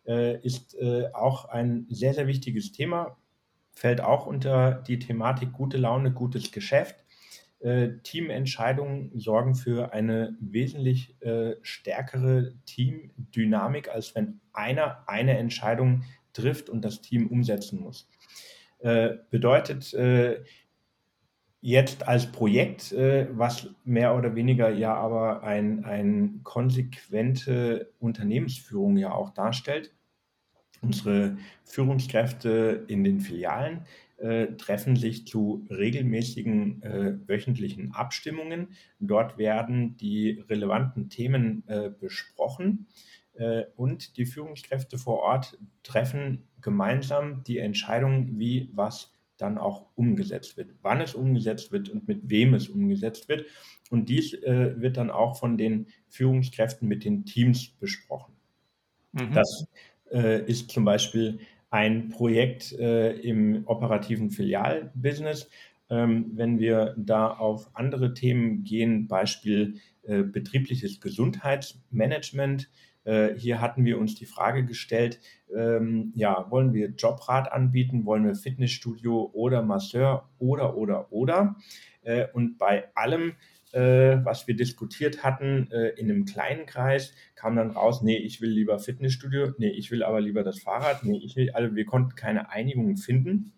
äh, 0.06 0.38
ist 0.44 0.74
äh, 0.74 1.06
auch 1.12 1.46
ein 1.46 1.86
sehr, 1.88 2.14
sehr 2.14 2.26
wichtiges 2.26 2.72
Thema, 2.72 3.16
fällt 3.74 4.00
auch 4.00 4.26
unter 4.26 4.72
die 4.72 4.98
Thematik 4.98 5.52
gute 5.52 5.76
Laune, 5.76 6.12
gutes 6.12 6.52
Geschäft. 6.52 7.04
Äh, 7.60 7.98
Teamentscheidungen 8.02 9.10
sorgen 9.14 9.54
für 9.54 9.92
eine 9.92 10.36
wesentlich 10.40 11.20
äh, 11.22 11.56
stärkere 11.62 12.54
Teamdynamik, 12.66 13.88
als 13.88 14.14
wenn 14.14 14.40
einer 14.52 15.08
eine 15.08 15.36
Entscheidung 15.38 16.04
trifft 16.32 16.68
und 16.68 16.84
das 16.84 17.00
Team 17.00 17.28
umsetzen 17.28 17.80
muss. 17.80 18.08
Äh, 18.80 19.14
bedeutet, 19.30 19.94
jetzt 21.64 22.06
als 22.06 22.30
Projekt, 22.30 22.92
äh, 22.92 23.26
was 23.30 23.70
mehr 23.86 24.14
oder 24.14 24.34
weniger 24.34 24.68
ja 24.68 24.94
aber 24.94 25.42
ein, 25.44 25.86
ein 25.86 26.40
konsequente 26.42 27.90
Unternehmensführung 27.98 28.98
ja 28.98 29.12
auch 29.12 29.30
darstellt. 29.30 29.90
Unsere 30.84 31.38
Führungskräfte 31.64 32.84
in 32.88 33.04
den 33.04 33.20
Filialen 33.20 33.86
äh, 34.18 34.48
treffen 34.58 34.96
sich 34.96 35.26
zu 35.26 35.66
regelmäßigen 35.70 36.82
äh, 36.82 37.14
wöchentlichen 37.26 37.92
Abstimmungen. 37.92 38.68
Dort 39.00 39.38
werden 39.38 39.96
die 39.96 40.44
relevanten 40.48 41.08
Themen 41.08 41.64
äh, 41.66 41.90
besprochen 41.90 42.86
äh, 43.34 43.64
und 43.76 44.16
die 44.16 44.26
Führungskräfte 44.26 44.98
vor 44.98 45.20
Ort 45.20 45.58
treffen 45.82 46.48
gemeinsam 46.60 47.42
die 47.44 47.58
Entscheidung, 47.58 48.38
wie 48.38 48.70
was 48.72 49.12
dann 49.36 49.58
auch 49.58 49.86
umgesetzt 49.96 50.56
wird, 50.56 50.70
wann 50.82 51.00
es 51.00 51.14
umgesetzt 51.14 51.72
wird 51.72 51.88
und 51.88 52.06
mit 52.06 52.28
wem 52.30 52.54
es 52.54 52.68
umgesetzt 52.68 53.28
wird. 53.28 53.46
Und 53.90 54.08
dies 54.08 54.34
äh, 54.34 54.80
wird 54.80 54.96
dann 54.96 55.10
auch 55.10 55.38
von 55.38 55.58
den 55.58 55.88
Führungskräften 56.08 56.86
mit 56.86 57.04
den 57.04 57.24
Teams 57.24 57.68
besprochen. 57.68 58.34
Mhm. 59.12 59.32
Das 59.32 59.66
ist 60.14 60.70
zum 60.70 60.84
Beispiel 60.84 61.40
ein 61.74 62.08
Projekt 62.08 62.72
äh, 62.78 63.14
im 63.14 63.64
operativen 63.66 64.30
Filialbusiness. 64.30 65.50
Ähm, 65.90 66.30
wenn 66.34 66.60
wir 66.60 66.94
da 66.96 67.28
auf 67.28 67.68
andere 67.74 68.14
Themen 68.14 68.62
gehen, 68.62 69.08
Beispiel 69.08 69.80
äh, 70.04 70.22
betriebliches 70.22 71.00
Gesundheitsmanagement, 71.00 72.70
äh, 73.04 73.34
hier 73.36 73.60
hatten 73.60 73.84
wir 73.84 73.98
uns 73.98 74.14
die 74.14 74.24
Frage 74.24 74.64
gestellt, 74.64 75.20
ähm, 75.54 76.12
ja, 76.14 76.46
wollen 76.48 76.72
wir 76.72 76.90
Jobrat 76.90 77.52
anbieten, 77.52 78.06
wollen 78.06 78.24
wir 78.24 78.34
Fitnessstudio 78.34 79.30
oder 79.32 79.62
Masseur 79.62 80.28
oder, 80.38 80.76
oder, 80.76 81.12
oder. 81.12 81.56
Äh, 82.02 82.26
und 82.32 82.56
bei 82.56 82.84
allem, 82.94 83.32
äh, 83.74 84.24
was 84.24 84.46
wir 84.46 84.54
diskutiert 84.54 85.24
hatten, 85.24 85.70
äh, 85.72 85.88
in 85.90 86.10
einem 86.10 86.24
kleinen 86.24 86.66
Kreis, 86.66 87.12
kam 87.34 87.56
dann 87.56 87.70
raus, 87.70 88.02
nee, 88.02 88.16
ich 88.16 88.40
will 88.40 88.50
lieber 88.50 88.78
Fitnessstudio, 88.78 89.52
nee, 89.58 89.70
ich 89.70 89.90
will 89.90 90.04
aber 90.04 90.20
lieber 90.20 90.44
das 90.44 90.60
Fahrrad, 90.60 91.04
nee, 91.04 91.18
ich 91.18 91.34
will, 91.36 91.50
also 91.50 91.74
wir 91.74 91.84
konnten 91.84 92.14
keine 92.14 92.50
Einigung 92.50 92.96
finden. 92.96 93.52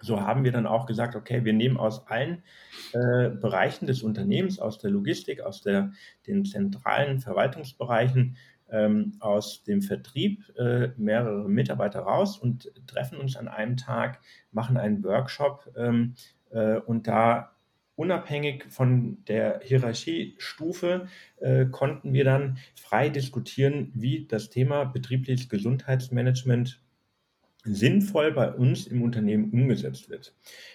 So 0.00 0.20
haben 0.20 0.44
wir 0.44 0.52
dann 0.52 0.66
auch 0.66 0.86
gesagt, 0.86 1.16
okay, 1.16 1.44
wir 1.44 1.54
nehmen 1.54 1.76
aus 1.76 2.06
allen 2.06 2.42
äh, 2.92 3.30
Bereichen 3.30 3.86
des 3.86 4.02
Unternehmens, 4.02 4.60
aus 4.60 4.78
der 4.78 4.90
Logistik, 4.90 5.40
aus 5.40 5.62
der, 5.62 5.92
den 6.26 6.44
zentralen 6.44 7.18
Verwaltungsbereichen, 7.18 8.36
ähm, 8.70 9.14
aus 9.18 9.64
dem 9.64 9.80
Vertrieb 9.82 10.44
äh, 10.56 10.90
mehrere 10.98 11.48
Mitarbeiter 11.48 12.00
raus 12.00 12.38
und 12.38 12.70
treffen 12.86 13.18
uns 13.18 13.34
an 13.36 13.48
einem 13.48 13.76
Tag, 13.76 14.20
machen 14.52 14.76
einen 14.76 15.02
Workshop 15.02 15.72
ähm, 15.76 16.14
äh, 16.50 16.76
und 16.76 17.08
da 17.08 17.57
unabhängig 17.98 18.64
von 18.70 19.24
der 19.26 19.60
Hierarchiestufe 19.64 21.08
äh, 21.40 21.66
konnten 21.66 22.12
wir 22.12 22.24
dann 22.24 22.58
frei 22.76 23.08
diskutieren, 23.08 23.90
wie 23.92 24.26
das 24.26 24.50
Thema 24.50 24.84
betriebliches 24.84 25.48
Gesundheitsmanagement 25.48 26.80
sinnvoll 27.64 28.30
bei 28.32 28.52
uns 28.52 28.86
im 28.86 29.02
Unternehmen 29.02 29.50
umgesetzt 29.50 30.08
wird. 30.10 30.32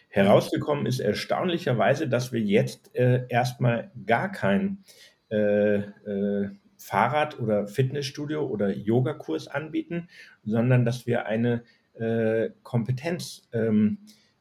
Herausgekommen 0.09 0.85
ist 0.85 0.99
erstaunlicherweise, 0.99 2.09
dass 2.09 2.33
wir 2.33 2.41
jetzt 2.41 2.93
äh, 2.93 3.25
erstmal 3.29 3.89
gar 4.05 4.29
kein 4.29 4.83
äh, 5.31 5.75
äh, 5.77 6.49
Fahrrad- 6.77 7.39
oder 7.39 7.67
Fitnessstudio 7.67 8.45
oder 8.45 8.69
Yogakurs 8.75 9.47
anbieten, 9.47 10.09
sondern 10.43 10.83
dass 10.83 11.07
wir 11.07 11.25
eine 11.25 11.63
äh, 11.93 12.49
Kompetenz 12.63 13.47
ähm, 13.53 13.99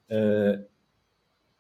äh, 0.08 0.58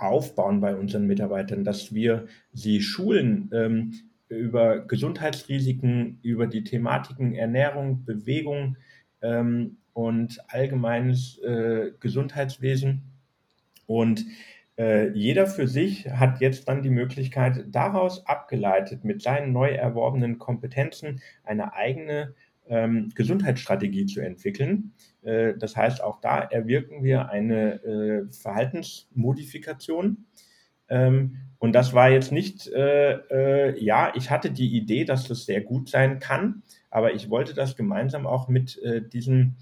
aufbauen 0.02 0.60
bei 0.60 0.74
unseren 0.74 1.06
Mitarbeitern, 1.06 1.64
dass 1.64 1.94
wir 1.94 2.26
sie 2.52 2.80
schulen 2.80 3.50
ähm, 3.52 3.92
über 4.28 4.80
Gesundheitsrisiken, 4.80 6.18
über 6.22 6.46
die 6.46 6.64
Thematiken 6.64 7.34
Ernährung, 7.34 8.04
Bewegung 8.04 8.76
ähm, 9.20 9.76
und 9.92 10.38
allgemeines 10.48 11.38
äh, 11.38 11.92
Gesundheitswesen. 12.00 13.02
Und 13.86 14.24
äh, 14.78 15.10
jeder 15.10 15.46
für 15.46 15.68
sich 15.68 16.10
hat 16.10 16.40
jetzt 16.40 16.68
dann 16.68 16.82
die 16.82 16.90
Möglichkeit, 16.90 17.66
daraus 17.68 18.26
abgeleitet 18.26 19.04
mit 19.04 19.22
seinen 19.22 19.52
neu 19.52 19.70
erworbenen 19.70 20.38
Kompetenzen 20.38 21.20
eine 21.44 21.74
eigene 21.74 22.34
ähm, 22.68 23.10
Gesundheitsstrategie 23.14 24.06
zu 24.06 24.20
entwickeln. 24.20 24.92
Äh, 25.22 25.54
das 25.58 25.76
heißt, 25.76 26.02
auch 26.02 26.20
da 26.20 26.40
erwirken 26.40 27.02
wir 27.02 27.28
eine 27.30 27.82
äh, 27.84 28.32
Verhaltensmodifikation. 28.32 30.24
Ähm, 30.88 31.38
und 31.58 31.72
das 31.72 31.94
war 31.94 32.10
jetzt 32.10 32.32
nicht, 32.32 32.66
äh, 32.68 33.12
äh, 33.12 33.84
ja, 33.84 34.12
ich 34.14 34.30
hatte 34.30 34.50
die 34.50 34.76
Idee, 34.76 35.04
dass 35.04 35.28
das 35.28 35.46
sehr 35.46 35.60
gut 35.60 35.88
sein 35.88 36.18
kann, 36.18 36.62
aber 36.90 37.14
ich 37.14 37.30
wollte 37.30 37.54
das 37.54 37.76
gemeinsam 37.76 38.26
auch 38.26 38.48
mit 38.48 38.80
diesem 39.12 39.56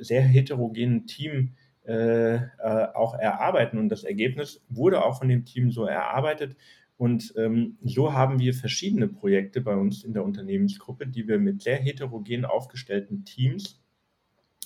sehr 0.00 0.22
heterogenen 0.22 1.06
Team 1.06 1.54
äh, 1.86 2.34
äh, 2.34 2.88
auch 2.94 3.14
erarbeiten. 3.14 3.78
Und 3.78 3.90
das 3.90 4.02
Ergebnis 4.02 4.60
wurde 4.68 5.04
auch 5.04 5.18
von 5.18 5.28
dem 5.28 5.44
Team 5.44 5.70
so 5.70 5.84
erarbeitet. 5.84 6.56
Und 6.96 7.34
ähm, 7.36 7.78
so 7.82 8.12
haben 8.12 8.38
wir 8.38 8.54
verschiedene 8.54 9.08
Projekte 9.08 9.60
bei 9.60 9.74
uns 9.74 10.02
in 10.02 10.14
der 10.14 10.24
Unternehmensgruppe, 10.24 11.06
die 11.06 11.28
wir 11.28 11.38
mit 11.38 11.62
sehr 11.62 11.76
heterogen 11.76 12.44
aufgestellten 12.44 13.24
Teams 13.24 13.82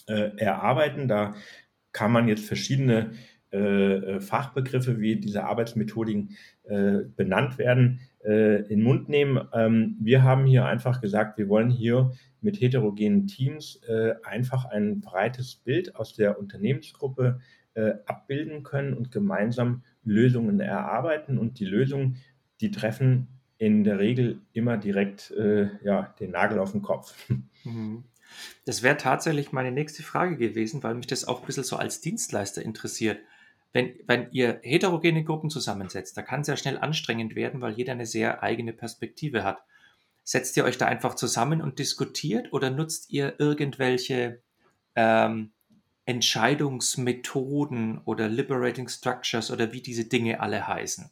äh, 0.09 0.37
erarbeiten. 0.37 1.09
Da 1.09 1.35
kann 1.93 2.13
man 2.13 2.29
jetzt 2.29 2.47
verschiedene 2.47 3.13
äh, 3.53 3.95
äh 3.95 4.21
Fachbegriffe 4.21 5.01
wie 5.01 5.17
diese 5.17 5.45
Arbeitsmethodiken 5.45 6.37
äh, 6.65 6.99
benannt 7.17 7.59
werden, 7.59 8.01
in 8.23 8.67
den 8.69 8.83
Mund 8.83 9.09
nehmen. 9.09 9.49
Ähm, 9.55 9.97
wir 9.99 10.23
haben 10.23 10.45
hier 10.45 10.67
einfach 10.67 11.01
gesagt, 11.01 11.39
wir 11.39 11.49
wollen 11.49 11.71
hier 11.71 12.13
mit 12.43 12.61
heterogenen 12.61 13.27
Teams 13.27 13.81
äh, 13.89 14.15
einfach 14.23 14.67
ein 14.67 15.01
breites 15.01 15.57
Bild 15.57 15.97
aus 15.97 16.15
der 16.15 16.39
Unternehmensgruppe 16.39 17.41
äh, 17.75 17.95
abbilden 18.07 18.63
können 18.63 18.95
und 18.95 19.11
gemeinsam 19.11 19.85
Lösungen 20.05 20.61
erarbeiten. 20.61 21.39
Und 21.39 21.59
die 21.59 21.65
Lösungen, 21.65 22.17
die 22.61 22.71
treffen 22.71 23.29
in 23.59 23.85
der 23.85 23.99
Regel 23.99 24.41
immer 24.53 24.79
direkt 24.79 25.31
äh, 25.33 25.69
ja, 25.85 26.15
den 26.19 26.31
Nagel 26.31 26.59
auf 26.59 26.73
den 26.73 26.83
Kopf. 26.83 27.15
Mhm. 27.63 28.05
Das 28.65 28.83
wäre 28.83 28.97
tatsächlich 28.97 29.53
meine 29.53 29.71
nächste 29.71 30.03
Frage 30.03 30.39
gewesen, 30.39 30.83
weil 30.83 30.95
mich 30.95 31.07
das 31.07 31.27
auch 31.27 31.41
ein 31.41 31.47
bisschen 31.47 31.65
so 31.65 31.77
als 31.77 32.01
Dienstleister 32.01 32.63
interessiert. 32.63 33.19
Wenn, 33.73 33.93
wenn 34.07 34.33
ihr 34.33 34.61
heterogene 34.63 35.23
Gruppen 35.25 35.51
zusammensetzt, 35.51 36.17
da 36.17 36.23
kann 36.23 36.41
es 36.41 36.47
ja 36.47 36.57
schnell 36.57 36.79
anstrengend 36.79 37.35
werden, 37.35 37.61
weil 37.61 37.75
jeder 37.75 37.93
eine 37.93 38.07
sehr 38.07 38.43
eigene 38.43 38.73
Perspektive 38.73 39.45
hat. 39.45 39.63
Setzt 40.25 40.57
ihr 40.57 40.65
euch 40.65 40.79
da 40.79 40.87
einfach 40.87 41.15
zusammen 41.15 41.61
und 41.61 41.79
diskutiert 41.79 42.53
oder 42.53 42.71
nutzt 42.71 43.11
ihr 43.11 43.35
irgendwelche 43.39 44.41
ähm, 44.97 45.53
Entscheidungsmethoden 46.07 48.01
oder 48.05 48.29
Liberating 48.29 48.89
Structures 48.89 49.51
oder 49.51 49.73
wie 49.73 49.81
diese 49.81 50.07
Dinge 50.07 50.41
alle 50.41 50.67
heißen? 50.67 51.11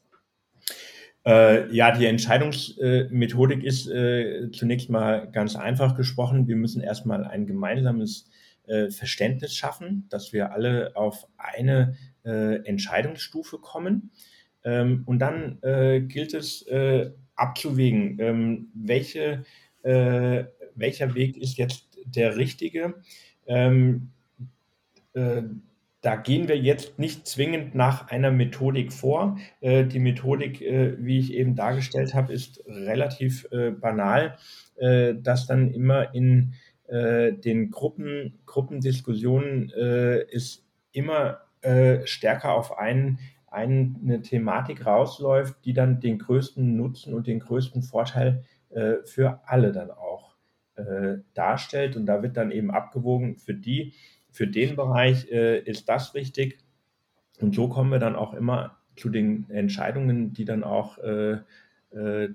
Äh, 1.26 1.70
ja, 1.74 1.90
die 1.90 2.06
Entscheidungsmethodik 2.06 3.62
ist 3.62 3.86
äh, 3.88 4.50
zunächst 4.52 4.88
mal 4.88 5.30
ganz 5.30 5.56
einfach 5.56 5.96
gesprochen. 5.96 6.48
Wir 6.48 6.56
müssen 6.56 6.80
erstmal 6.80 7.24
ein 7.24 7.46
gemeinsames 7.46 8.30
äh, 8.66 8.90
Verständnis 8.90 9.54
schaffen, 9.54 10.06
dass 10.08 10.32
wir 10.32 10.52
alle 10.52 10.92
auf 10.94 11.26
eine 11.36 11.96
äh, 12.24 12.64
Entscheidungsstufe 12.64 13.58
kommen. 13.58 14.10
Ähm, 14.64 15.02
und 15.06 15.18
dann 15.18 15.58
äh, 15.62 16.00
gilt 16.00 16.34
es, 16.34 16.62
äh, 16.66 17.10
abzuwägen, 17.34 18.18
ähm, 18.20 18.68
welche, 18.74 19.44
welcher 19.84 21.14
Weg 21.14 21.36
ist 21.36 21.56
jetzt 21.56 21.96
der 22.04 22.36
richtige. 22.36 22.94
Ähm, 23.46 24.10
äh, 24.10 24.17
da 26.00 26.16
gehen 26.16 26.48
wir 26.48 26.56
jetzt 26.56 26.98
nicht 26.98 27.26
zwingend 27.26 27.74
nach 27.74 28.08
einer 28.08 28.30
Methodik 28.30 28.92
vor. 28.92 29.36
Äh, 29.60 29.84
die 29.84 29.98
Methodik, 29.98 30.62
äh, 30.62 30.96
wie 30.98 31.18
ich 31.18 31.34
eben 31.34 31.56
dargestellt 31.56 32.14
habe, 32.14 32.32
ist 32.32 32.62
relativ 32.66 33.48
äh, 33.50 33.70
banal, 33.70 34.36
äh, 34.76 35.14
dass 35.14 35.46
dann 35.46 35.70
immer 35.70 36.14
in 36.14 36.54
den 36.90 37.70
Gruppen, 37.70 38.38
Gruppendiskussionen 38.46 39.68
ist 39.68 40.64
immer 40.92 41.40
stärker 42.06 42.54
auf 42.54 42.78
einen 42.78 43.18
eine 43.50 44.22
Thematik 44.22 44.86
rausläuft, 44.86 45.56
die 45.66 45.74
dann 45.74 46.00
den 46.00 46.18
größten 46.18 46.76
Nutzen 46.76 47.12
und 47.12 47.26
den 47.26 47.40
größten 47.40 47.82
Vorteil 47.82 48.44
äh, 48.70 48.96
für 49.04 49.40
alle 49.44 49.72
dann 49.72 49.90
auch 49.90 50.36
äh, 50.76 51.18
darstellt. 51.34 51.96
Und 51.96 52.06
da 52.06 52.22
wird 52.22 52.36
dann 52.36 52.50
eben 52.50 52.70
abgewogen, 52.70 53.36
für 53.36 53.54
die, 53.54 53.94
für 54.30 54.46
den 54.46 54.76
Bereich 54.76 55.30
äh, 55.30 55.60
ist 55.60 55.88
das 55.88 56.14
richtig. 56.14 56.58
Und 57.40 57.54
so 57.54 57.68
kommen 57.68 57.90
wir 57.90 57.98
dann 57.98 58.16
auch 58.16 58.34
immer 58.34 58.78
zu 58.96 59.08
den 59.08 59.48
Entscheidungen, 59.50 60.32
die 60.32 60.44
dann 60.44 60.64
auch 60.64 60.98
äh, 60.98 61.38
äh, 61.90 62.30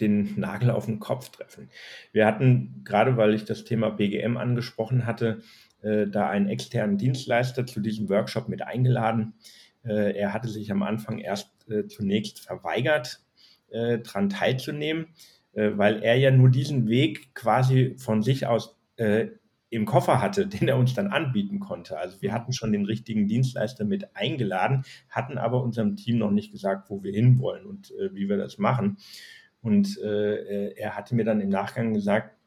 den 0.00 0.38
Nagel 0.38 0.70
auf 0.70 0.86
den 0.86 1.00
Kopf 1.00 1.30
treffen. 1.30 1.70
Wir 2.12 2.26
hatten, 2.26 2.82
gerade 2.84 3.16
weil 3.16 3.34
ich 3.34 3.44
das 3.44 3.64
Thema 3.64 3.90
BGM 3.90 4.36
angesprochen 4.36 5.06
hatte, 5.06 5.40
äh, 5.82 6.06
da 6.06 6.28
einen 6.28 6.48
externen 6.48 6.98
Dienstleister 6.98 7.66
zu 7.66 7.80
diesem 7.80 8.08
Workshop 8.08 8.48
mit 8.48 8.62
eingeladen. 8.62 9.34
Äh, 9.84 10.16
er 10.16 10.32
hatte 10.32 10.48
sich 10.48 10.70
am 10.70 10.82
Anfang 10.82 11.18
erst 11.18 11.50
äh, 11.68 11.86
zunächst 11.86 12.40
verweigert, 12.40 13.20
daran 13.70 14.30
teilzunehmen, 14.30 15.08
weil 15.52 16.02
er 16.02 16.16
ja 16.16 16.30
nur 16.30 16.48
diesen 16.48 16.88
Weg 16.88 17.34
quasi 17.34 17.96
von 17.98 18.22
sich 18.22 18.46
aus 18.46 18.78
im 19.70 19.84
Koffer 19.84 20.20
hatte, 20.20 20.46
den 20.48 20.68
er 20.68 20.78
uns 20.78 20.94
dann 20.94 21.08
anbieten 21.08 21.60
konnte. 21.60 21.98
Also 21.98 22.20
wir 22.22 22.32
hatten 22.32 22.52
schon 22.52 22.72
den 22.72 22.84
richtigen 22.84 23.26
Dienstleister 23.26 23.84
mit 23.84 24.16
eingeladen, 24.16 24.84
hatten 25.08 25.38
aber 25.38 25.62
unserem 25.62 25.96
Team 25.96 26.18
noch 26.18 26.30
nicht 26.30 26.52
gesagt, 26.52 26.90
wo 26.90 27.02
wir 27.02 27.12
hinwollen 27.12 27.66
und 27.66 27.92
äh, 27.92 28.14
wie 28.14 28.28
wir 28.28 28.36
das 28.36 28.58
machen. 28.58 28.98
Und 29.60 29.98
äh, 29.98 30.70
er 30.74 30.96
hatte 30.96 31.14
mir 31.14 31.24
dann 31.24 31.40
im 31.40 31.48
Nachgang 31.48 31.92
gesagt, 31.94 32.38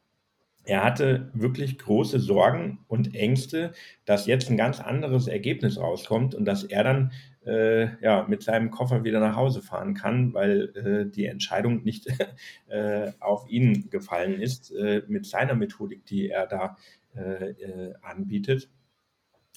er 0.63 0.83
hatte 0.83 1.31
wirklich 1.33 1.79
große 1.79 2.19
Sorgen 2.19 2.79
und 2.87 3.15
Ängste, 3.15 3.71
dass 4.05 4.27
jetzt 4.27 4.49
ein 4.49 4.57
ganz 4.57 4.79
anderes 4.79 5.27
Ergebnis 5.27 5.79
rauskommt 5.79 6.35
und 6.35 6.45
dass 6.45 6.63
er 6.63 6.83
dann 6.83 7.11
äh, 7.45 7.99
ja, 8.03 8.25
mit 8.27 8.43
seinem 8.43 8.69
Koffer 8.69 9.03
wieder 9.03 9.19
nach 9.19 9.35
Hause 9.35 9.63
fahren 9.63 9.95
kann, 9.95 10.33
weil 10.33 10.71
äh, 10.75 11.11
die 11.11 11.25
Entscheidung 11.25 11.83
nicht 11.83 12.07
äh, 12.67 13.11
auf 13.19 13.49
ihn 13.49 13.89
gefallen 13.89 14.39
ist 14.39 14.71
äh, 14.71 15.01
mit 15.07 15.25
seiner 15.25 15.55
Methodik, 15.55 16.05
die 16.05 16.29
er 16.29 16.45
da 16.45 16.77
äh, 17.15 17.51
äh, 17.51 17.93
anbietet. 18.01 18.69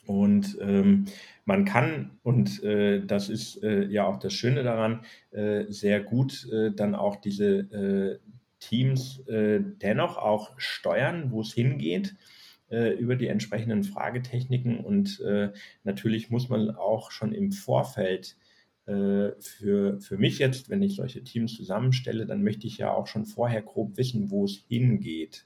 Und 0.07 0.59
ähm, 0.61 1.07
man 1.45 1.65
kann, 1.65 2.19
und 2.23 2.63
äh, 2.63 3.05
das 3.05 3.29
ist 3.29 3.63
äh, 3.63 3.85
ja 3.87 4.07
auch 4.07 4.19
das 4.19 4.35
Schöne 4.35 4.63
daran, 4.63 5.05
äh, 5.31 5.65
sehr 5.69 6.01
gut 6.01 6.49
äh, 6.53 6.73
dann 6.73 6.95
auch 6.95 7.17
diese 7.17 7.59
äh, 7.59 8.19
Teams 8.61 9.23
dennoch 9.27 10.17
auch 10.17 10.59
steuern, 10.59 11.31
wo 11.33 11.43
es 11.43 11.53
hingeht 11.53 12.15
über 12.71 13.15
die 13.15 13.27
entsprechenden 13.27 13.85
Fragetechniken. 13.85 14.79
Und 14.79 15.23
natürlich 15.83 16.31
muss 16.31 16.49
man 16.49 16.71
auch 16.71 17.11
schon 17.11 17.35
im 17.35 17.53
Vorfeld 17.53 18.39
für, 18.87 20.01
für 20.01 20.17
mich 20.17 20.39
jetzt, 20.39 20.71
wenn 20.71 20.81
ich 20.81 20.97
solche 20.97 21.23
Teams 21.23 21.55
zusammenstelle, 21.57 22.25
dann 22.25 22.43
möchte 22.43 22.67
ich 22.67 22.79
ja 22.79 22.91
auch 22.91 23.07
schon 23.07 23.27
vorher 23.27 23.61
grob 23.61 23.99
wissen, 23.99 24.31
wo 24.31 24.47
es 24.47 24.65
hingeht. 24.67 25.45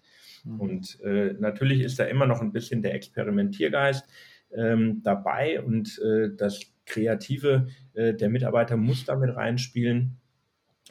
Mhm. 0.49 0.61
Und 0.61 1.01
äh, 1.01 1.35
natürlich 1.39 1.81
ist 1.81 1.99
da 1.99 2.05
immer 2.05 2.27
noch 2.27 2.41
ein 2.41 2.53
bisschen 2.53 2.83
der 2.83 2.95
Experimentiergeist 2.95 4.09
ähm, 4.53 5.03
dabei 5.03 5.63
und 5.63 5.99
äh, 5.99 6.31
das 6.35 6.61
Kreative 6.87 7.69
äh, 7.93 8.15
der 8.15 8.31
Mitarbeiter 8.31 8.77
muss 8.77 9.05
damit 9.05 9.37
reinspielen, 9.37 10.17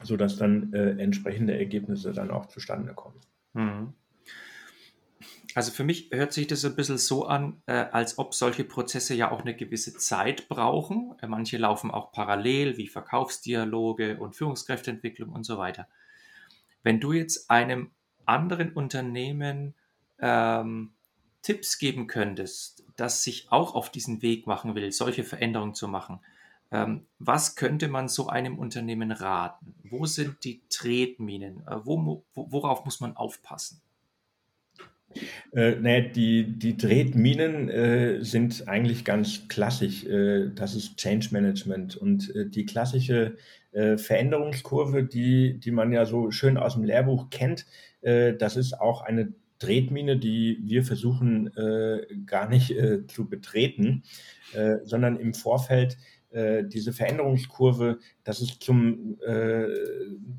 sodass 0.04 0.38
dann 0.38 0.72
äh, 0.74 0.92
entsprechende 0.92 1.58
Ergebnisse 1.58 2.14
dann 2.14 2.30
auch 2.30 2.46
zustande 2.46 2.94
kommen. 2.94 3.20
Mhm. 3.54 3.94
Also 5.56 5.72
für 5.72 5.84
mich 5.84 6.12
hört 6.12 6.34
sich 6.34 6.46
das 6.46 6.64
ein 6.66 6.76
bisschen 6.76 7.00
so 7.00 7.26
an, 7.26 7.64
äh, 7.66 7.72
als 7.72 8.20
ob 8.20 8.36
solche 8.36 8.64
Prozesse 8.64 9.16
ja 9.16 9.32
auch 9.32 9.42
eine 9.42 9.56
gewisse 9.56 9.98
Zeit 9.98 10.48
brauchen. 10.50 11.16
Äh, 11.20 11.26
manche 11.26 11.58
laufen 11.58 11.90
auch 11.90 12.12
parallel, 12.12 12.78
wie 12.78 12.88
Verkaufsdialoge 12.88 14.18
und 14.20 14.36
Führungskräfteentwicklung 14.36 15.30
und 15.30 15.46
so 15.46 15.58
weiter. 15.58 15.88
Wenn 16.84 17.00
du 17.00 17.12
jetzt 17.12 17.50
einem 17.50 17.90
anderen 18.28 18.74
Unternehmen 18.74 19.74
ähm, 20.20 20.92
Tipps 21.42 21.78
geben 21.80 22.08
könntest, 22.08 22.84
das 22.96 23.24
sich 23.24 23.52
auch 23.52 23.76
auf 23.76 23.90
diesen 23.92 24.22
Weg 24.22 24.48
machen 24.48 24.76
will, 24.76 24.92
solche 24.92 25.24
Veränderungen 25.24 25.76
zu 25.76 25.88
machen, 25.88 26.20
ähm, 26.72 27.06
was 27.20 27.56
könnte 27.56 27.88
man 27.88 28.10
so 28.10 28.28
einem 28.28 28.60
Unternehmen 28.60 29.12
raten? 29.12 29.74
Wo 29.84 30.06
sind 30.06 30.44
die 30.44 30.62
Tretminen? 30.70 31.62
Äh, 31.66 31.78
wo, 31.84 32.26
worauf 32.34 32.84
muss 32.84 33.00
man 33.00 33.16
aufpassen? 33.16 33.82
Äh, 35.54 35.76
nee, 35.80 36.10
die, 36.10 36.44
die 36.60 36.76
Tretminen 36.76 37.70
äh, 37.70 38.24
sind 38.24 38.68
eigentlich 38.68 39.06
ganz 39.06 39.48
klassisch. 39.48 40.06
Äh, 40.06 40.50
das 40.54 40.76
ist 40.76 40.98
Change 40.98 41.30
Management 41.32 41.96
und 41.96 42.36
äh, 42.36 42.50
die 42.50 42.66
klassische 42.66 43.38
äh, 43.72 43.98
Veränderungskurve, 43.98 45.04
die, 45.04 45.60
die 45.60 45.72
man 45.72 45.92
ja 45.92 46.06
so 46.06 46.32
schön 46.32 46.58
aus 46.58 46.74
dem 46.74 46.84
Lehrbuch 46.84 47.30
kennt, 47.30 47.66
das 48.38 48.56
ist 48.56 48.80
auch 48.80 49.02
eine 49.02 49.34
Tretmine, 49.60 50.18
die 50.18 50.60
wir 50.64 50.84
versuchen 50.84 51.52
gar 52.26 52.48
nicht 52.48 52.74
zu 53.08 53.28
betreten, 53.28 54.04
sondern 54.84 55.18
im 55.18 55.34
Vorfeld 55.34 55.98
diese 56.32 56.94
Veränderungskurve, 56.94 58.00
dass 58.24 58.40
es 58.40 58.60
zum, 58.60 59.18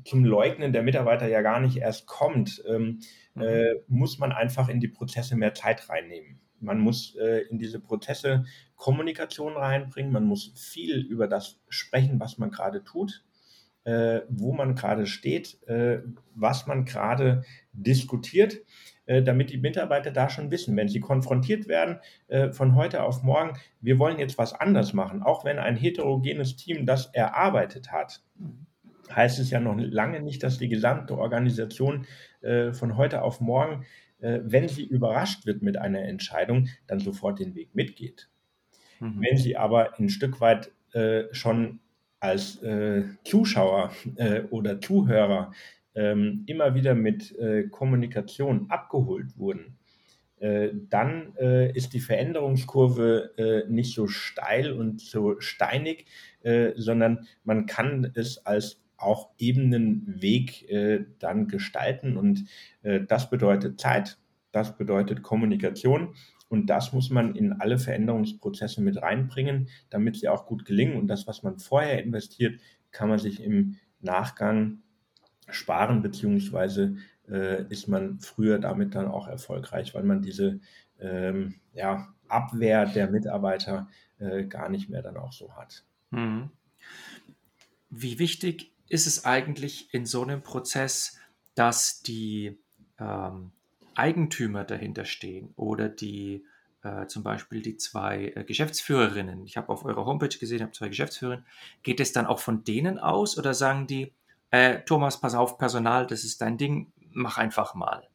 zum 0.05 0.25
Leugnen 0.25 0.73
der 0.73 0.83
Mitarbeiter 0.83 1.27
ja 1.27 1.41
gar 1.41 1.59
nicht 1.59 1.77
erst 1.77 2.07
kommt. 2.07 2.63
Ähm, 2.67 3.01
Mhm. 3.39 3.41
äh, 3.43 3.75
muss 3.87 4.19
man 4.19 4.31
einfach 4.31 4.69
in 4.69 4.79
die 4.79 4.87
Prozesse 4.87 5.35
mehr 5.35 5.53
Zeit 5.53 5.89
reinnehmen. 5.89 6.39
Man 6.59 6.79
muss 6.79 7.15
äh, 7.15 7.47
in 7.49 7.57
diese 7.57 7.79
Prozesse 7.79 8.45
Kommunikation 8.75 9.53
reinbringen, 9.53 10.11
man 10.11 10.25
muss 10.25 10.51
viel 10.55 10.97
über 10.99 11.27
das 11.27 11.59
sprechen, 11.69 12.19
was 12.19 12.37
man 12.37 12.51
gerade 12.51 12.83
tut, 12.83 13.23
äh, 13.28 13.28
wo 14.29 14.53
man 14.53 14.75
gerade 14.75 15.05
steht, 15.05 15.61
äh, 15.67 15.99
was 16.35 16.67
man 16.67 16.85
gerade 16.85 17.43
diskutiert, 17.73 18.59
äh, 19.09 19.23
damit 19.23 19.49
die 19.49 19.57
Mitarbeiter 19.57 20.11
da 20.11 20.29
schon 20.29 20.51
wissen, 20.51 20.77
wenn 20.77 20.87
sie 20.87 20.99
konfrontiert 20.99 21.67
werden 21.67 21.97
äh, 22.27 22.51
von 22.51 22.75
heute 22.75 23.01
auf 23.01 23.23
morgen, 23.23 23.57
wir 23.81 23.97
wollen 23.97 24.19
jetzt 24.19 24.37
was 24.37 24.53
anders 24.53 24.93
machen, 24.93 25.23
auch 25.23 25.45
wenn 25.45 25.57
ein 25.57 25.75
heterogenes 25.75 26.55
Team 26.55 26.85
das 26.85 27.07
erarbeitet 27.07 27.91
hat. 27.91 28.21
Heißt 29.09 29.39
es 29.39 29.49
ja 29.49 29.59
noch 29.59 29.75
lange 29.77 30.21
nicht, 30.21 30.43
dass 30.43 30.59
die 30.59 30.69
gesamte 30.69 31.17
Organisation 31.17 32.05
äh, 32.41 32.71
von 32.71 32.97
heute 32.97 33.23
auf 33.23 33.41
morgen, 33.41 33.83
äh, 34.19 34.41
wenn 34.43 34.67
sie 34.67 34.85
überrascht 34.85 35.47
wird 35.47 35.63
mit 35.63 35.77
einer 35.77 36.03
Entscheidung, 36.03 36.67
dann 36.85 36.99
sofort 36.99 37.39
den 37.39 37.55
Weg 37.55 37.73
mitgeht. 37.73 38.29
Mhm. 38.99 39.21
Wenn 39.21 39.37
sie 39.37 39.57
aber 39.57 39.97
ein 39.97 40.09
Stück 40.09 40.39
weit 40.39 40.71
äh, 40.93 41.23
schon 41.31 41.79
als 42.19 42.61
äh, 42.63 43.03
Zuschauer 43.23 43.91
äh, 44.15 44.41
oder 44.49 44.81
Zuhörer 44.81 45.51
ähm, 45.95 46.43
immer 46.47 46.75
wieder 46.75 46.95
mit 46.95 47.37
äh, 47.37 47.63
Kommunikation 47.69 48.69
abgeholt 48.69 49.37
wurden, 49.37 49.75
dann 50.41 51.35
ist 51.35 51.91
die 51.91 51.99
Veränderungskurve 51.99 53.65
nicht 53.67 53.93
so 53.93 54.07
steil 54.07 54.71
und 54.71 55.01
so 55.01 55.37
steinig, 55.41 56.05
sondern 56.77 57.27
man 57.43 57.65
kann 57.65 58.09
es 58.15 58.45
als 58.45 58.79
auch 58.99 59.29
ebenen 59.37 60.21
Weg 60.21 60.69
äh, 60.69 61.05
dann 61.19 61.47
gestalten. 61.47 62.17
Und 62.17 62.45
äh, 62.83 63.01
das 63.01 63.29
bedeutet 63.29 63.79
Zeit, 63.79 64.17
das 64.51 64.77
bedeutet 64.77 65.23
Kommunikation. 65.23 66.15
Und 66.49 66.67
das 66.67 66.93
muss 66.93 67.09
man 67.09 67.35
in 67.35 67.53
alle 67.53 67.77
Veränderungsprozesse 67.77 68.81
mit 68.81 69.01
reinbringen, 69.01 69.69
damit 69.89 70.17
sie 70.17 70.27
auch 70.27 70.45
gut 70.45 70.65
gelingen. 70.65 70.97
Und 70.97 71.07
das, 71.07 71.27
was 71.27 71.43
man 71.43 71.59
vorher 71.59 72.03
investiert, 72.03 72.59
kann 72.91 73.07
man 73.07 73.19
sich 73.19 73.41
im 73.41 73.77
Nachgang 74.01 74.79
sparen, 75.47 76.01
beziehungsweise 76.01 76.97
äh, 77.29 77.63
ist 77.69 77.87
man 77.87 78.19
früher 78.19 78.59
damit 78.59 78.95
dann 78.95 79.07
auch 79.07 79.27
erfolgreich, 79.27 79.93
weil 79.93 80.03
man 80.03 80.21
diese 80.21 80.59
ähm, 80.99 81.55
ja, 81.73 82.13
Abwehr 82.27 82.85
der 82.85 83.09
Mitarbeiter 83.09 83.87
äh, 84.17 84.45
gar 84.45 84.69
nicht 84.69 84.89
mehr 84.89 85.01
dann 85.01 85.17
auch 85.17 85.31
so 85.31 85.55
hat. 85.55 85.85
Mhm. 86.11 86.49
Wie 87.89 88.19
wichtig 88.19 88.71
ist 88.87 89.07
es 89.07 89.25
eigentlich 89.25 89.93
in 89.93 90.05
so 90.05 90.23
einem 90.23 90.41
Prozess, 90.41 91.17
dass 91.55 92.01
die 92.01 92.59
ähm, 92.99 93.51
Eigentümer 93.99 94.63
dahinter 94.63 95.05
stehen 95.05 95.53
oder 95.55 95.89
die 95.89 96.45
äh, 96.83 97.07
zum 97.07 97.23
Beispiel 97.23 97.61
die 97.61 97.77
zwei 97.77 98.33
äh, 98.35 98.43
Geschäftsführerinnen. 98.43 99.45
Ich 99.45 99.57
habe 99.57 99.69
auf 99.69 99.85
eurer 99.85 100.05
Homepage 100.05 100.37
gesehen, 100.37 100.61
habe 100.61 100.71
zwei 100.71 100.87
Geschäftsführerinnen. 100.87 101.45
Geht 101.83 101.99
es 101.99 102.13
dann 102.13 102.25
auch 102.25 102.39
von 102.39 102.63
denen 102.63 102.97
aus 102.99 103.37
oder 103.37 103.53
sagen 103.53 103.85
die, 103.85 104.13
äh, 104.51 104.79
Thomas, 104.85 105.19
pass 105.19 105.35
auf, 105.35 105.57
Personal, 105.57 106.07
das 106.07 106.23
ist 106.23 106.41
dein 106.41 106.57
Ding, 106.57 106.91
mach 107.11 107.37
einfach 107.37 107.75
mal? 107.75 108.07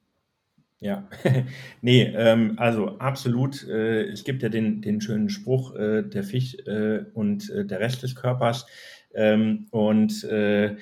Ja, 0.80 1.08
nee, 1.82 2.02
ähm, 2.02 2.54
also 2.56 2.98
absolut. 2.98 3.66
Äh, 3.68 4.04
es 4.04 4.24
gibt 4.24 4.42
ja 4.42 4.48
den, 4.48 4.82
den 4.82 5.00
schönen 5.00 5.28
Spruch, 5.28 5.74
äh, 5.76 6.02
der 6.02 6.24
Fisch 6.24 6.56
äh, 6.66 7.04
und 7.14 7.48
äh, 7.50 7.64
der 7.64 7.80
Rest 7.80 8.02
des 8.02 8.14
Körpers. 8.14 8.66
Ähm, 9.14 9.66
und 9.70 10.24
äh, 10.24 10.76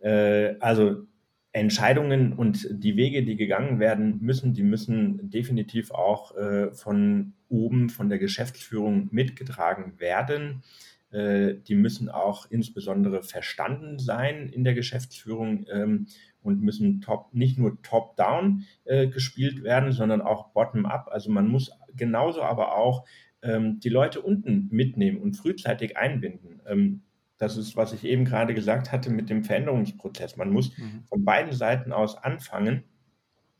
äh, 0.00 0.56
also 0.60 1.06
Entscheidungen 1.54 2.32
und 2.32 2.66
die 2.68 2.96
Wege, 2.96 3.24
die 3.24 3.36
gegangen 3.36 3.78
werden 3.78 4.18
müssen, 4.20 4.54
die 4.54 4.64
müssen 4.64 5.30
definitiv 5.30 5.92
auch 5.92 6.36
äh, 6.36 6.72
von 6.72 7.34
oben, 7.48 7.90
von 7.90 8.08
der 8.08 8.18
Geschäftsführung 8.18 9.08
mitgetragen 9.12 10.00
werden. 10.00 10.62
äh, 11.12 11.54
die 11.68 11.76
müssen 11.76 12.08
auch 12.08 12.50
insbesondere 12.50 13.22
verstanden 13.22 14.00
sein 14.00 14.48
in 14.48 14.64
der 14.64 14.74
Geschäftsführung 14.74 15.64
ähm, 15.70 16.08
und 16.42 16.60
müssen 16.60 17.00
top, 17.00 17.32
nicht 17.32 17.56
nur 17.56 17.80
top-down 17.82 18.64
äh, 18.84 19.06
gespielt 19.06 19.62
werden, 19.62 19.92
sondern 19.92 20.22
auch 20.22 20.48
bottom-up. 20.48 21.08
Also 21.12 21.30
man 21.30 21.46
muss 21.46 21.70
genauso 21.94 22.42
aber 22.42 22.76
auch 22.76 23.04
ähm, 23.42 23.78
die 23.78 23.90
Leute 23.90 24.22
unten 24.22 24.66
mitnehmen 24.72 25.18
und 25.18 25.36
frühzeitig 25.36 25.96
einbinden. 25.96 26.60
Ähm, 26.66 27.02
das 27.44 27.58
ist, 27.58 27.76
was 27.76 27.92
ich 27.92 28.04
eben 28.04 28.24
gerade 28.24 28.54
gesagt 28.54 28.90
hatte 28.90 29.10
mit 29.10 29.28
dem 29.28 29.44
Veränderungsprozess. 29.44 30.36
Man 30.36 30.50
muss 30.50 30.76
mhm. 30.78 31.04
von 31.04 31.24
beiden 31.24 31.52
Seiten 31.52 31.92
aus 31.92 32.16
anfangen, 32.16 32.84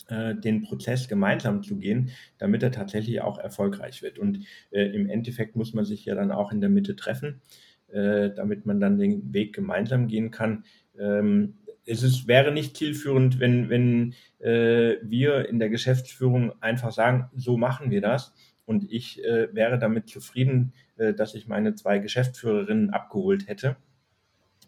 äh, 0.08 0.34
den 0.34 0.62
Prozess 0.62 1.06
gemeinsam 1.06 1.62
zu 1.62 1.76
gehen, 1.76 2.10
damit 2.38 2.62
er 2.62 2.72
tatsächlich 2.72 3.20
auch 3.20 3.38
erfolgreich 3.38 4.02
wird. 4.02 4.18
Und 4.18 4.46
äh, 4.70 4.86
im 4.86 5.08
Endeffekt 5.08 5.54
muss 5.54 5.74
man 5.74 5.84
sich 5.84 6.04
ja 6.06 6.14
dann 6.14 6.32
auch 6.32 6.50
in 6.50 6.62
der 6.62 6.70
Mitte 6.70 6.96
treffen, 6.96 7.42
äh, 7.88 8.30
damit 8.30 8.64
man 8.64 8.80
dann 8.80 8.98
den 8.98 9.34
Weg 9.34 9.54
gemeinsam 9.54 10.08
gehen 10.08 10.30
kann. 10.30 10.64
Ähm, 10.98 11.58
es 11.86 12.02
ist, 12.02 12.26
wäre 12.26 12.52
nicht 12.52 12.78
zielführend, 12.78 13.38
wenn, 13.38 13.68
wenn 13.68 14.14
äh, 14.38 14.96
wir 15.02 15.46
in 15.48 15.58
der 15.58 15.68
Geschäftsführung 15.68 16.52
einfach 16.62 16.92
sagen, 16.92 17.28
so 17.34 17.58
machen 17.58 17.90
wir 17.90 18.00
das. 18.00 18.32
Und 18.66 18.90
ich 18.90 19.22
äh, 19.24 19.54
wäre 19.54 19.78
damit 19.78 20.08
zufrieden, 20.08 20.72
äh, 20.96 21.12
dass 21.12 21.34
ich 21.34 21.48
meine 21.48 21.74
zwei 21.74 21.98
Geschäftsführerinnen 21.98 22.90
abgeholt 22.90 23.46
hätte 23.46 23.76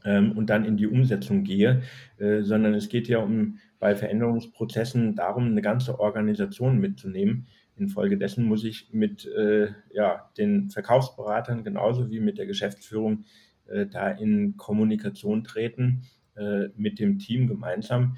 ähm, 0.04 0.32
und 0.32 0.48
dann 0.48 0.64
in 0.64 0.76
die 0.76 0.86
Umsetzung 0.86 1.44
gehe, 1.44 1.82
äh, 2.18 2.42
sondern 2.42 2.74
es 2.74 2.88
geht 2.88 3.08
ja 3.08 3.18
um 3.18 3.58
bei 3.78 3.94
Veränderungsprozessen 3.94 5.16
darum, 5.16 5.46
eine 5.46 5.62
ganze 5.62 6.00
Organisation 6.00 6.78
mitzunehmen. 6.78 7.46
Infolgedessen 7.76 8.44
muss 8.44 8.64
ich 8.64 8.88
mit 8.92 9.26
äh, 9.26 9.68
ja, 9.92 10.30
den 10.38 10.70
Verkaufsberatern 10.70 11.62
genauso 11.62 12.10
wie 12.10 12.20
mit 12.20 12.38
der 12.38 12.46
Geschäftsführung 12.46 13.24
äh, 13.66 13.86
da 13.86 14.08
in 14.10 14.56
Kommunikation 14.56 15.44
treten, 15.44 16.02
äh, 16.36 16.68
mit 16.76 16.98
dem 16.98 17.18
Team 17.18 17.46
gemeinsam 17.46 18.16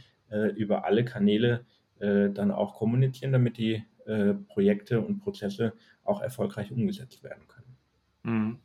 über 0.57 0.85
alle 0.85 1.07
Kanäle 1.07 1.65
dann 1.99 2.51
auch 2.51 2.75
kommunizieren, 2.75 3.33
damit 3.33 3.57
die 3.57 3.83
äh, 4.09 4.35
Projekte 4.35 5.01
und 5.01 5.21
Prozesse 5.21 5.75
auch 6.05 6.21
erfolgreich 6.21 6.73
umgesetzt 6.73 7.23
werden 7.23 7.47
können. 7.47 7.77
Mhm. 8.23 8.59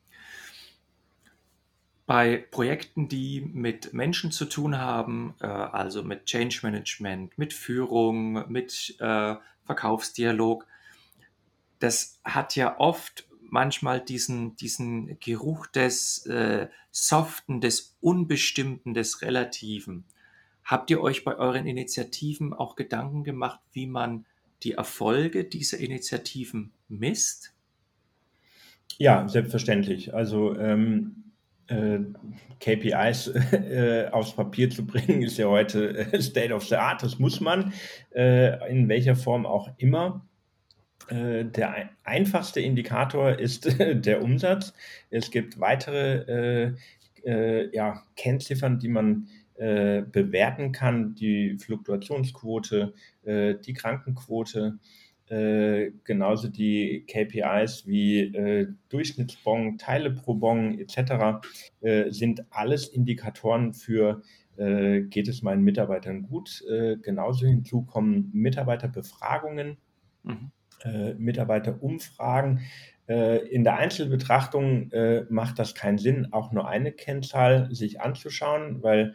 Bei 2.05 2.37
Projekten, 2.51 3.07
die 3.07 3.41
mit 3.41 3.93
Menschen 3.93 4.31
zu 4.31 4.45
tun 4.45 4.77
haben, 4.77 5.35
äh, 5.39 5.45
also 5.45 6.03
mit 6.03 6.25
Change 6.25 6.59
Management, 6.63 7.37
mit 7.37 7.53
Führung, 7.53 8.51
mit 8.51 8.95
äh, 8.99 9.35
Verkaufsdialog, 9.63 10.67
das 11.79 12.19
hat 12.23 12.55
ja 12.55 12.79
oft 12.79 13.27
manchmal 13.41 14.01
diesen, 14.01 14.55
diesen 14.55 15.19
Geruch 15.19 15.67
des 15.67 16.25
äh, 16.25 16.67
Soften, 16.91 17.61
des 17.61 17.95
Unbestimmten, 18.01 18.93
des 18.93 19.21
Relativen. 19.21 20.05
Habt 20.63 20.89
ihr 20.89 21.01
euch 21.01 21.23
bei 21.23 21.35
euren 21.35 21.67
Initiativen 21.67 22.53
auch 22.53 22.75
Gedanken 22.75 23.23
gemacht, 23.23 23.59
wie 23.71 23.87
man 23.87 24.25
die 24.63 24.73
Erfolge 24.73 25.43
dieser 25.43 25.79
Initiativen 25.79 26.71
misst? 26.87 27.53
Ja, 28.97 29.27
selbstverständlich. 29.27 30.13
Also 30.13 30.57
ähm, 30.57 31.23
äh, 31.67 31.99
KPIs 32.59 33.27
äh, 33.51 34.07
aufs 34.11 34.35
Papier 34.35 34.69
zu 34.69 34.85
bringen, 34.85 35.21
ist 35.21 35.37
ja 35.37 35.47
heute 35.47 35.97
äh, 35.97 36.21
State 36.21 36.53
of 36.53 36.65
the 36.67 36.75
Art. 36.75 37.03
Das 37.03 37.19
muss 37.19 37.39
man, 37.41 37.73
äh, 38.15 38.69
in 38.69 38.87
welcher 38.89 39.15
Form 39.15 39.45
auch 39.45 39.69
immer. 39.77 40.25
Äh, 41.09 41.45
der 41.45 41.89
einfachste 42.03 42.61
Indikator 42.61 43.39
ist 43.39 43.65
der 43.79 44.21
Umsatz. 44.21 44.73
Es 45.09 45.31
gibt 45.31 45.59
weitere 45.59 46.73
ja, 47.25 48.03
Kennziffern, 48.17 48.79
die 48.79 48.89
man 48.89 49.29
bewerten 49.65 50.71
kann, 50.71 51.15
die 51.15 51.57
Fluktuationsquote, 51.57 52.93
die 53.25 53.73
Krankenquote, 53.73 54.79
äh, 55.33 55.91
genauso 56.03 56.49
die 56.49 57.05
KPIs 57.07 57.87
wie 57.87 58.19
äh, 58.19 58.67
Durchschnittsbon, 58.89 59.77
Teile 59.77 60.11
pro 60.11 60.35
Bon 60.35 60.77
etc. 60.77 61.45
Äh, 61.81 62.11
sind 62.11 62.45
alles 62.49 62.87
Indikatoren 62.87 63.73
für, 63.73 64.21
äh, 64.57 65.01
geht 65.01 65.27
es 65.27 65.41
meinen 65.41 65.63
Mitarbeitern 65.63 66.23
gut. 66.23 66.63
Äh, 66.69 66.97
genauso 66.97 67.47
hinzu 67.47 67.83
kommen 67.83 68.29
Mitarbeiterbefragungen, 68.33 69.77
mhm. 70.23 70.51
Äh, 70.83 71.13
Mitarbeiterumfragen. 71.13 72.59
in 73.05 73.65
der 73.65 73.75
Einzelbetrachtung 73.75 74.89
macht 75.29 75.59
das 75.59 75.75
keinen 75.75 75.97
Sinn, 75.97 76.31
auch 76.31 76.53
nur 76.53 76.69
eine 76.69 76.93
Kennzahl 76.93 77.67
sich 77.75 77.99
anzuschauen, 77.99 78.81
weil 78.81 79.13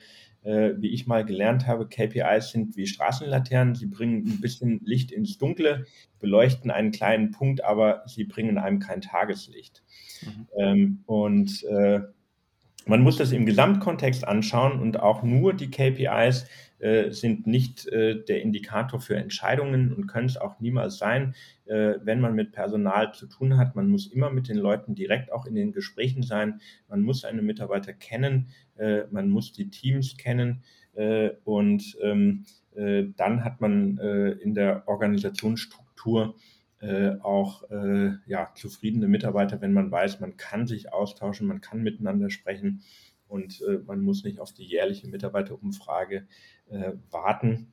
äh, 0.49 0.81
wie 0.81 0.89
ich 0.89 1.07
mal 1.07 1.27
gelernt 1.27 1.67
habe, 1.67 1.87
KPIs 1.87 2.53
sind 2.53 2.75
wie 2.77 2.87
Straßenlaternen. 2.87 3.75
Sie 3.75 3.87
bringen 3.87 4.27
ein 4.27 4.41
bisschen 4.41 4.81
Licht 4.83 5.13
ins 5.13 5.37
Dunkle, 5.37 5.85
beleuchten 6.21 6.71
einen 6.71 6.91
kleinen 6.91 7.33
Punkt, 7.33 7.63
aber 7.63 8.03
sie 8.07 8.25
bringen 8.25 8.57
einem 8.57 8.79
kein 8.79 9.03
Tageslicht. 9.03 9.83
Mhm. 10.23 10.47
Ähm, 10.59 11.03
und 11.05 11.65
äh, 11.65 12.01
man 12.87 13.03
muss 13.03 13.19
das 13.19 13.33
im 13.33 13.45
Gesamtkontext 13.45 14.27
anschauen 14.27 14.81
und 14.81 15.01
auch 15.01 15.23
nur 15.23 15.53
die 15.53 15.71
KPIs 15.71 16.47
äh, 16.79 17.11
sind 17.11 17.47
nicht 17.47 17.87
äh, 17.89 18.23
der 18.25 18.43
Indikator 18.43 19.01
für 19.01 19.17
Entscheidungen 19.17 19.93
und 19.93 20.07
können 20.07 20.27
es 20.27 20.37
auch 20.37 20.61
niemals 20.61 20.99
sein, 20.99 21.35
äh, 21.67 21.95
wenn 22.03 22.21
man 22.21 22.35
mit 22.35 22.53
Personal 22.53 23.13
zu 23.13 23.27
tun 23.27 23.57
hat. 23.57 23.75
Man 23.75 23.89
muss 23.89 24.07
immer 24.07 24.31
mit 24.31 24.49
den 24.49 24.59
Leuten 24.59 24.95
direkt 24.95 25.33
auch 25.33 25.47
in 25.47 25.55
den 25.55 25.73
Gesprächen 25.73 26.23
sein. 26.23 26.61
Man 26.89 27.03
muss 27.03 27.23
seine 27.23 27.43
Mitarbeiter 27.43 27.93
kennen, 27.93 28.49
äh, 28.77 29.05
man 29.11 29.29
muss 29.29 29.53
die 29.53 29.71
Teams 29.71 30.17
kennen 30.17 30.63
äh, 30.95 31.31
und 31.45 31.97
ähm, 32.03 32.45
dann 33.17 33.43
hat 33.43 33.61
man 33.61 33.99
in 34.41 34.55
der 34.55 34.87
Organisationsstruktur 34.87 36.37
äh, 36.81 37.17
auch 37.23 37.69
äh, 37.71 38.13
ja, 38.27 38.53
zufriedene 38.55 39.09
Mitarbeiter, 39.09 39.61
wenn 39.61 39.73
man 39.73 39.91
weiß, 39.91 40.21
man 40.21 40.37
kann 40.37 40.69
sich 40.69 40.93
austauschen, 40.93 41.49
man 41.49 41.61
kann 41.61 41.83
miteinander 41.83 42.31
sprechen 42.31 42.83
und 43.27 43.61
äh, 43.63 43.79
man 43.85 44.01
muss 44.01 44.23
nicht 44.25 44.39
auf 44.39 44.53
die 44.53 44.65
jährliche 44.65 45.09
Mitarbeiterumfrage 45.09 46.29
äh, 46.71 46.93
warten. 47.11 47.73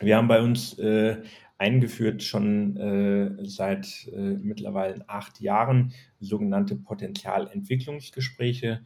Wir 0.00 0.16
haben 0.16 0.28
bei 0.28 0.40
uns 0.40 0.78
äh, 0.78 1.22
eingeführt 1.58 2.22
schon 2.22 2.76
äh, 2.76 3.44
seit 3.44 4.08
mittlerweile 4.14 5.04
acht 5.08 5.40
Jahren 5.40 5.92
sogenannte 6.20 6.76
Potenzialentwicklungsgespräche 6.76 8.82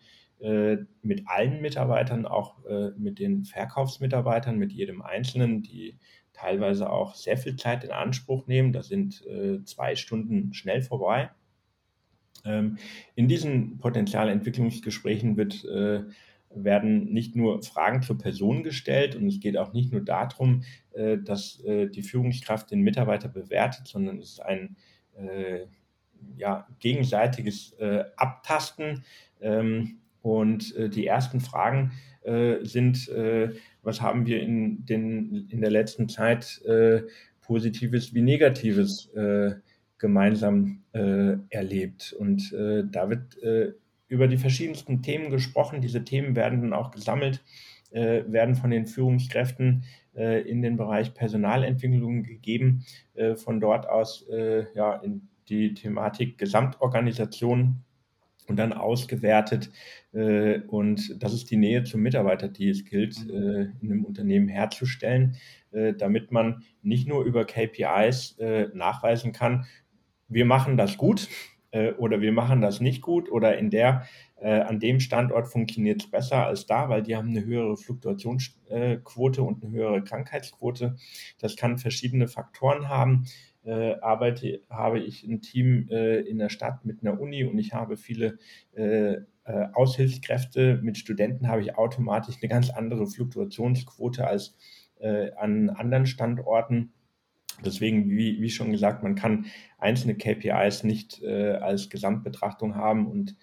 mit 1.03 1.23
allen 1.27 1.61
Mitarbeitern, 1.61 2.27
auch 2.27 2.57
mit 2.97 3.21
den 3.21 3.45
Verkaufsmitarbeitern, 3.45 4.59
mit 4.59 4.73
jedem 4.73 5.01
Einzelnen, 5.01 5.63
die 5.63 6.01
teilweise 6.33 6.91
auch 6.91 7.15
sehr 7.15 7.37
viel 7.37 7.57
Zeit 7.57 7.85
in 7.85 7.91
Anspruch 7.91 8.47
nehmen. 8.47 8.73
Da 8.73 8.83
sind 8.83 9.25
äh, 9.27 9.63
zwei 9.65 9.95
Stunden 9.95 10.53
schnell 10.55 10.83
vorbei. 10.83 11.31
Ähm, 12.45 12.79
in 13.15 13.29
diesen 13.29 13.79
Potenzialentwicklungsgesprächen 13.79 15.37
wird, 15.37 15.65
äh, 15.65 16.05
werden 16.55 17.13
nicht 17.13 17.37
nur 17.37 17.63
Fragen 17.63 18.03
zur 18.03 18.19
Person 18.19 18.63
gestellt 18.63 19.17
und 19.17 19.27
es 19.27 19.41
geht 19.41 19.57
auch 19.57 19.73
nicht 19.73 19.93
nur 19.93 20.03
darum, 20.03 20.65
äh, 20.93 21.19
dass 21.19 21.61
äh, 21.65 21.89
die 21.89 22.03
Führungskraft 22.03 22.71
den 22.71 22.81
Mitarbeiter 22.81 23.29
bewertet, 23.29 23.87
sondern 23.87 24.19
es 24.19 24.33
ist 24.33 24.41
ein 24.41 24.77
äh, 25.17 25.67
ja, 26.37 26.69
gegenseitiges 26.79 27.75
Abtasten. 28.17 29.05
Ähm, 29.41 29.99
und 30.23 30.77
die 30.95 31.05
ersten 31.05 31.41
Fragen 31.41 31.91
sind, 32.63 33.11
was 33.83 34.01
haben 34.01 34.25
wir 34.25 34.41
in, 34.41 34.87
den, 34.87 35.49
in 35.49 35.61
der 35.61 35.73
letzten 35.73 36.09
Zeit 36.09 36.63
Positives 37.41 38.15
wie 38.15 38.23
Negatives 38.23 39.11
gemeinsam 39.99 40.85
erlebt. 40.93 42.13
Und 42.17 42.53
da 42.53 43.11
wird 43.11 43.37
über 44.13 44.29
die 44.29 44.37
verschiedensten 44.37 45.03
Themen 45.03 45.31
gesprochen. 45.31 45.81
Diese 45.81 46.05
Themen 46.05 46.37
werden 46.37 46.61
dann 46.61 46.73
auch 46.73 46.91
gesammelt, 46.91 47.43
äh, 47.91 48.23
werden 48.27 48.55
von 48.55 48.71
den 48.71 48.87
Führungskräften 48.87 49.85
in 50.15 50.61
den 50.61 50.77
Bereich 50.77 51.15
Personalentwicklung 51.15 52.23
gegeben. 52.23 52.85
von 53.37 53.61
dort 53.61 53.89
aus 53.89 54.27
ja, 54.75 54.97
in 54.97 55.31
die 55.49 55.73
Thematik 55.73 56.37
Gesamtorganisation 56.37 57.83
und 58.49 58.57
dann 58.57 58.73
ausgewertet. 58.73 59.71
Äh, 60.13 60.61
und 60.61 61.23
das 61.23 61.33
ist 61.33 61.51
die 61.51 61.57
Nähe 61.57 61.85
zum 61.85 62.03
Mitarbeiter, 62.03 62.49
die 62.49 62.69
es 62.69 62.85
gilt, 62.85 63.25
mhm. 63.25 63.31
äh, 63.31 63.63
in 63.81 63.91
einem 63.91 64.05
Unternehmen 64.05 64.49
herzustellen, 64.49 65.37
äh, 65.73 65.95
damit 65.95 66.33
man 66.33 66.63
nicht 66.83 67.09
nur 67.09 67.25
über 67.25 67.45
KPIs 67.45 68.37
nachweisen 68.75 69.33
kann, 69.33 69.67
wir 70.29 70.45
machen 70.47 70.77
das 70.77 70.97
gut 70.97 71.29
oder 71.97 72.21
wir 72.21 72.33
machen 72.33 72.61
das 72.61 72.81
nicht 72.81 73.01
gut 73.01 73.33
oder 73.33 73.57
in 73.57 73.71
der 73.71 74.05
an 74.41 74.81
dem 74.81 75.01
Standort 75.01 75.47
funktioniert 75.47 76.03
es 76.03 76.11
besser 76.11 76.47
als 76.47 76.67
da, 76.67 76.89
weil 76.89 77.03
die 77.03 77.17
haben 77.17 77.29
eine 77.29 77.45
höhere 77.45 77.77
Fluktuationsquote 77.77 79.43
und 79.43 79.63
eine 79.63 79.73
höhere 79.73 80.03
Krankheitsquote. 80.03 80.97
Das 81.39 81.57
kann 81.57 81.79
verschiedene 81.79 82.27
Faktoren 82.29 82.89
haben 82.89 83.25
äh, 83.65 83.95
arbeite, 84.01 84.63
habe 84.69 85.01
ich 85.01 85.25
ein 85.25 85.41
Team 85.41 85.89
äh, 85.91 86.21
in 86.21 86.39
der 86.39 86.49
Stadt 86.49 86.85
mit 86.85 87.03
einer 87.03 87.21
Uni 87.21 87.45
und 87.45 87.59
ich 87.59 87.73
habe 87.73 87.97
viele 87.97 88.39
äh, 88.75 89.19
äh, 89.45 89.67
Aushilfskräfte 89.73 90.81
mit 90.83 90.99
Studenten 90.99 91.49
habe 91.49 91.63
ich 91.63 91.77
automatisch 91.77 92.37
eine 92.41 92.49
ganz 92.49 92.71
andere 92.71 93.07
Fluktuationsquote 93.07 94.27
als 94.27 94.57
äh, 94.99 95.33
an 95.33 95.71
anderen 95.71 96.07
Standorten. 96.07 96.93
Deswegen, 97.65 98.11
wie, 98.11 98.41
wie, 98.41 98.51
schon 98.51 98.73
gesagt, 98.73 99.03
man 99.03 99.15
kann 99.15 99.47
einzelne 99.79 100.15
KPIs 100.15 100.85
nicht 100.85 101.23
äh, 101.23 101.53
als 101.53 101.91
Gesamtbetrachtung 101.91 102.75
haben 102.75 103.07
und 103.07 103.37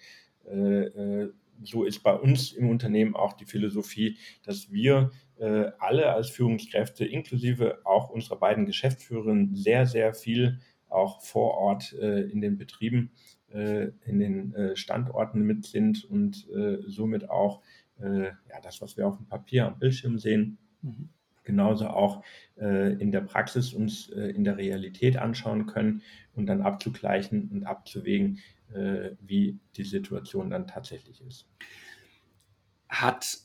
äh, 0.46 0.84
äh, 0.84 1.32
so 1.62 1.84
ist 1.84 2.02
bei 2.02 2.14
uns 2.14 2.52
im 2.52 2.70
Unternehmen 2.70 3.14
auch 3.14 3.34
die 3.34 3.44
Philosophie, 3.44 4.16
dass 4.42 4.72
wir 4.72 5.10
äh, 5.38 5.70
alle 5.78 6.12
als 6.12 6.30
Führungskräfte, 6.30 7.04
inklusive 7.04 7.80
auch 7.84 8.08
unserer 8.08 8.36
beiden 8.36 8.64
Geschäftsführerinnen, 8.64 9.54
sehr, 9.54 9.86
sehr 9.86 10.14
viel 10.14 10.60
auch 10.88 11.22
vor 11.22 11.58
Ort 11.58 11.92
äh, 12.00 12.22
in 12.22 12.40
den 12.40 12.56
Betrieben, 12.56 13.12
äh, 13.50 13.88
in 14.06 14.18
den 14.18 14.54
äh, 14.54 14.76
Standorten 14.76 15.42
mit 15.42 15.66
sind 15.66 16.04
und 16.04 16.48
äh, 16.50 16.78
somit 16.86 17.28
auch 17.30 17.62
ja, 18.02 18.32
das, 18.62 18.80
was 18.80 18.96
wir 18.96 19.06
auf 19.06 19.18
dem 19.18 19.26
Papier 19.26 19.66
am 19.66 19.78
Bildschirm 19.78 20.18
sehen, 20.18 20.56
mhm 20.80 21.10
genauso 21.50 21.88
auch 21.88 22.22
äh, 22.58 22.92
in 22.92 23.10
der 23.10 23.22
Praxis 23.22 23.74
uns 23.74 24.08
äh, 24.10 24.30
in 24.30 24.44
der 24.44 24.56
Realität 24.56 25.16
anschauen 25.16 25.66
können 25.66 26.02
und 26.34 26.46
dann 26.46 26.62
abzugleichen 26.62 27.50
und 27.50 27.64
abzuwägen, 27.64 28.38
äh, 28.72 29.10
wie 29.20 29.58
die 29.76 29.84
Situation 29.84 30.50
dann 30.50 30.68
tatsächlich 30.68 31.20
ist. 31.26 31.46
Hat 32.88 33.38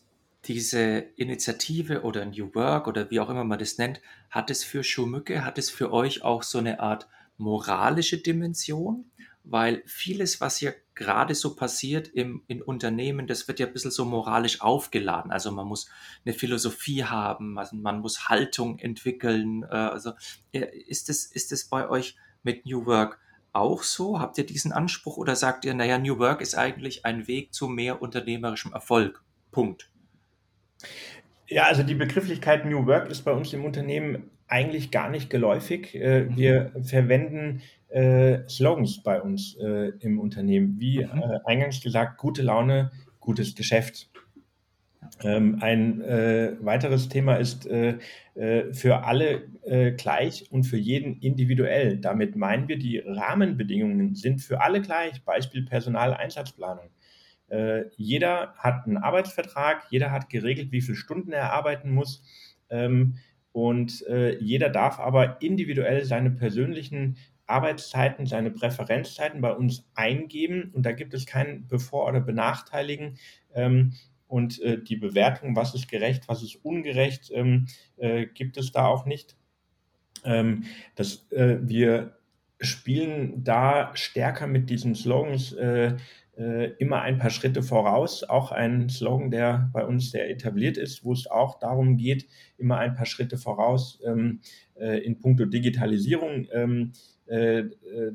diese 0.46 1.00
Initiative 1.16 2.04
oder 2.04 2.26
New 2.26 2.54
Work 2.54 2.88
oder 2.88 3.10
wie 3.10 3.20
auch 3.20 3.30
immer 3.30 3.44
man 3.44 3.58
das 3.58 3.80
nennt, 3.80 4.02
hat 4.30 4.52
es 4.52 4.64
für 4.64 4.84
Schumücke, 4.84 5.44
hat 5.44 5.58
es 5.58 5.72
für 5.72 5.92
euch 5.92 6.24
auch 6.24 6.44
so 6.44 6.60
eine 6.60 6.80
Art 6.80 7.08
moralische 7.38 8.20
Dimension? 8.20 9.06
Weil 9.48 9.84
vieles, 9.86 10.42
was 10.42 10.58
hier 10.58 10.76
gerade 10.96 11.36
so 11.36 11.56
passiert 11.56 12.08
im, 12.08 12.44
in 12.48 12.62
Unternehmen, 12.62 13.28
das 13.28 13.48
wird 13.48 13.60
ja 13.60 13.68
ein 13.68 13.74
bisschen 13.74 13.92
so 13.92 14.06
moralisch 14.06 14.62
aufgeladen. 14.62 15.32
Also 15.32 15.52
man 15.52 15.68
muss 15.68 15.90
eine 16.26 16.34
Philosophie 16.34 17.04
haben, 17.04 17.60
also 17.60 17.76
man 17.76 18.00
muss 18.00 18.28
Haltung 18.28 18.80
entwickeln. 18.80 19.64
Äh, 19.64 19.76
also 19.76 20.14
ist 20.52 21.10
es 21.10 21.26
ist 21.26 21.52
es 21.52 21.66
bei 21.66 21.88
euch 21.90 22.16
mit 22.44 22.66
New 22.66 22.86
Work 22.86 23.20
auch 23.56 23.84
so? 23.84 24.20
Habt 24.20 24.38
ihr 24.38 24.46
diesen 24.46 24.72
Anspruch 24.72 25.18
oder 25.18 25.36
sagt 25.36 25.66
ihr, 25.66 25.74
naja, 25.74 25.98
New 25.98 26.20
Work 26.20 26.42
ist 26.42 26.56
eigentlich 26.56 27.06
ein 27.06 27.28
Weg 27.28 27.54
zu 27.54 27.68
mehr 27.68 28.02
unternehmerischem 28.02 28.74
Erfolg? 28.74 29.24
Punkt. 29.52 29.90
Ja, 31.48 31.64
also 31.64 31.84
die 31.84 31.96
Begrifflichkeit 31.96 32.66
New 32.66 32.86
Work 32.86 33.10
ist 33.10 33.22
bei 33.22 33.32
uns 33.32 33.54
im 33.54 33.66
Unternehmen 33.66 34.30
eigentlich 34.48 34.92
gar 34.92 35.10
nicht 35.10 35.30
geläufig. 35.30 35.96
Äh, 35.96 36.36
wir 36.36 36.72
verwenden 36.84 37.62
äh, 37.90 38.48
Slogans 38.50 39.02
bei 39.04 39.22
uns 39.22 39.56
äh, 39.56 39.92
im 40.00 40.20
Unternehmen, 40.20 40.80
wie 40.80 41.04
mhm. 41.04 41.22
äh, 41.22 41.40
eingangs 41.46 41.82
gesagt, 41.82 42.18
gute 42.18 42.42
Laune, 42.42 42.92
gutes 43.20 43.56
Geschäft. 43.56 44.10
Ähm, 45.24 45.60
ein 45.62 46.02
äh, 46.02 46.58
weiteres 46.60 47.10
Thema 47.10 47.36
ist 47.36 47.68
äh, 47.68 47.98
äh, 48.36 48.74
für 48.74 49.04
alle 49.04 49.48
gleich 49.98 50.52
und 50.52 50.64
für 50.64 50.78
jeden 50.78 51.20
individuell. 51.20 51.98
Damit 51.98 52.36
meinen 52.36 52.68
wir, 52.68 52.78
die 52.78 53.00
Rahmenbedingungen 53.00 54.14
sind 54.14 54.42
für 54.42 54.62
alle 54.62 54.82
gleich. 54.82 55.24
Beispiel 55.24 55.66
Personaleinsatzplanung. 55.66 56.90
jeder 57.98 58.54
hat 58.58 58.86
einen 58.86 58.98
Arbeitsvertrag, 58.98 59.86
jeder 59.90 60.12
hat 60.12 60.30
geregelt, 60.30 60.72
wie 60.72 60.82
viele 60.82 60.98
Stunden 60.98 61.32
er 61.32 61.54
arbeiten 61.54 61.92
muss. 61.92 62.24
Ähm, 62.70 63.16
und 63.52 64.06
jeder 64.40 64.70
darf 64.70 65.00
aber 65.00 65.42
individuell 65.42 66.04
seine 66.06 66.30
persönlichen 66.30 67.18
Arbeitszeiten, 67.48 68.26
seine 68.26 68.52
Präferenzzeiten 68.52 69.42
bei 69.42 69.52
uns 69.52 69.88
eingeben 69.94 70.72
und 70.74 70.86
da 70.86 70.92
gibt 70.92 71.14
es 71.14 71.26
kein 71.26 71.68
Bevor- 71.68 72.08
oder 72.08 72.22
Benachteiligen. 72.22 73.18
Ähm, 73.54 73.94
und 74.28 74.60
äh, 74.62 74.82
die 74.82 74.96
Bewertung, 74.96 75.56
was 75.56 75.76
ist 75.76 75.88
gerecht, 75.88 76.28
was 76.28 76.42
ist 76.42 76.56
ungerecht, 76.64 77.32
ähm, 77.34 77.68
äh, 77.98 78.26
gibt 78.26 78.58
es 78.58 78.72
da 78.72 78.88
auch 78.88 79.06
nicht. 79.06 79.38
Ähm, 80.24 80.64
das, 80.96 81.32
äh, 81.32 81.58
wir 81.62 82.18
spielen 82.60 83.44
da 83.44 83.96
stärker 83.96 84.48
mit 84.48 84.70
diesen 84.70 84.96
Slogans 84.96 85.54
äh, 85.54 85.96
immer 86.36 87.02
ein 87.02 87.18
paar 87.18 87.30
Schritte 87.30 87.64
voraus. 87.64 88.24
Auch 88.24 88.52
ein 88.52 88.90
Slogan, 88.90 89.32
der 89.32 89.70
bei 89.72 89.86
uns 89.86 90.12
sehr 90.12 90.30
etabliert 90.30 90.76
ist, 90.78 91.06
wo 91.06 91.14
es 91.14 91.28
auch 91.28 91.60
darum 91.60 91.96
geht, 91.96 92.28
immer 92.58 92.78
ein 92.78 92.94
paar 92.94 93.06
Schritte 93.06 93.38
voraus 93.38 94.02
ähm, 94.06 94.42
äh, 94.76 95.00
in 95.00 95.20
puncto 95.20 95.46
Digitalisierung 95.46 96.48
ähm, 96.52 96.92
äh, 97.28 97.60
äh, 97.60 97.72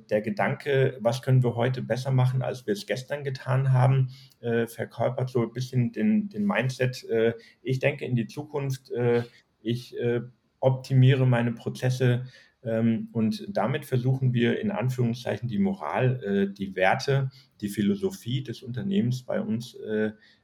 der 0.09 0.21
Gedanke, 0.23 0.97
was 1.01 1.21
können 1.23 1.43
wir 1.43 1.57
heute 1.57 1.83
besser 1.83 2.13
machen, 2.13 2.43
als 2.43 2.67
wir 2.67 2.75
es 2.75 2.87
gestern 2.87 3.25
getan 3.25 3.73
haben, 3.73 4.11
äh, 4.41 4.69
verkörpert 4.69 5.31
so 5.31 5.43
ein 5.43 5.53
bisschen 5.53 5.91
den, 5.91 6.29
den 6.29 6.45
Mindset, 6.45 7.03
äh, 7.09 7.35
ich 7.61 7.81
denke 7.81 8.05
in 8.05 8.15
die 8.15 8.29
Zukunft, 8.29 8.91
äh, 8.93 9.25
ich 9.63 9.99
äh, 9.99 10.21
optimiere 10.61 11.27
meine 11.27 11.53
Prozesse 11.53 12.27
und 12.63 13.47
damit 13.49 13.87
versuchen 13.87 14.35
wir 14.35 14.61
in 14.61 14.71
Anführungszeichen 14.71 15.49
die 15.49 15.59
Moral, 15.59 16.53
die 16.57 16.77
Werte, 16.77 17.31
die 17.63 17.69
Philosophie 17.69 18.43
des 18.43 18.63
Unternehmens 18.63 19.23
bei 19.23 19.41
uns 19.41 19.79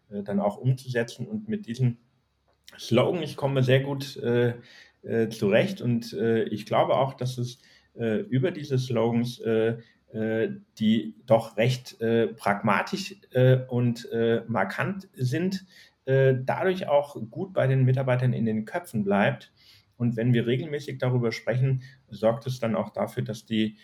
dann 0.08 0.40
auch 0.40 0.56
umzusetzen 0.56 1.26
und 1.26 1.46
mit 1.46 1.66
diesem 1.66 1.98
Slogan, 2.78 3.22
ich 3.22 3.36
komme 3.36 3.62
sehr 3.62 3.80
gut 3.80 4.18
zurecht 5.28 5.82
und 5.82 6.12
ich 6.14 6.64
glaube 6.64 6.96
auch, 6.96 7.12
dass 7.12 7.36
es 7.36 7.58
äh, 7.98 8.20
über 8.20 8.50
diese 8.50 8.78
Slogans, 8.78 9.40
äh, 9.40 9.78
äh, 10.12 10.50
die 10.78 11.14
doch 11.26 11.56
recht 11.56 11.98
pragmatisch 12.36 13.16
und 13.68 14.08
markant 14.46 15.08
sind, 15.14 15.66
dadurch 16.04 16.86
auch 16.88 17.16
gut 17.30 17.52
bei 17.52 17.66
den 17.66 17.84
Mitarbeitern 17.84 18.32
in 18.32 18.46
den 18.46 18.64
Köpfen 18.64 19.02
bleibt. 19.02 19.52
Und 19.96 20.16
wenn 20.16 20.32
wir 20.32 20.46
regelmäßig 20.46 20.98
darüber 20.98 21.32
sprechen, 21.32 21.82
sorgt 22.08 22.46
es 22.46 22.60
dann 22.60 22.76
auch 22.76 22.90
dafür, 22.90 23.22
dass 23.22 23.46
die 23.46 23.76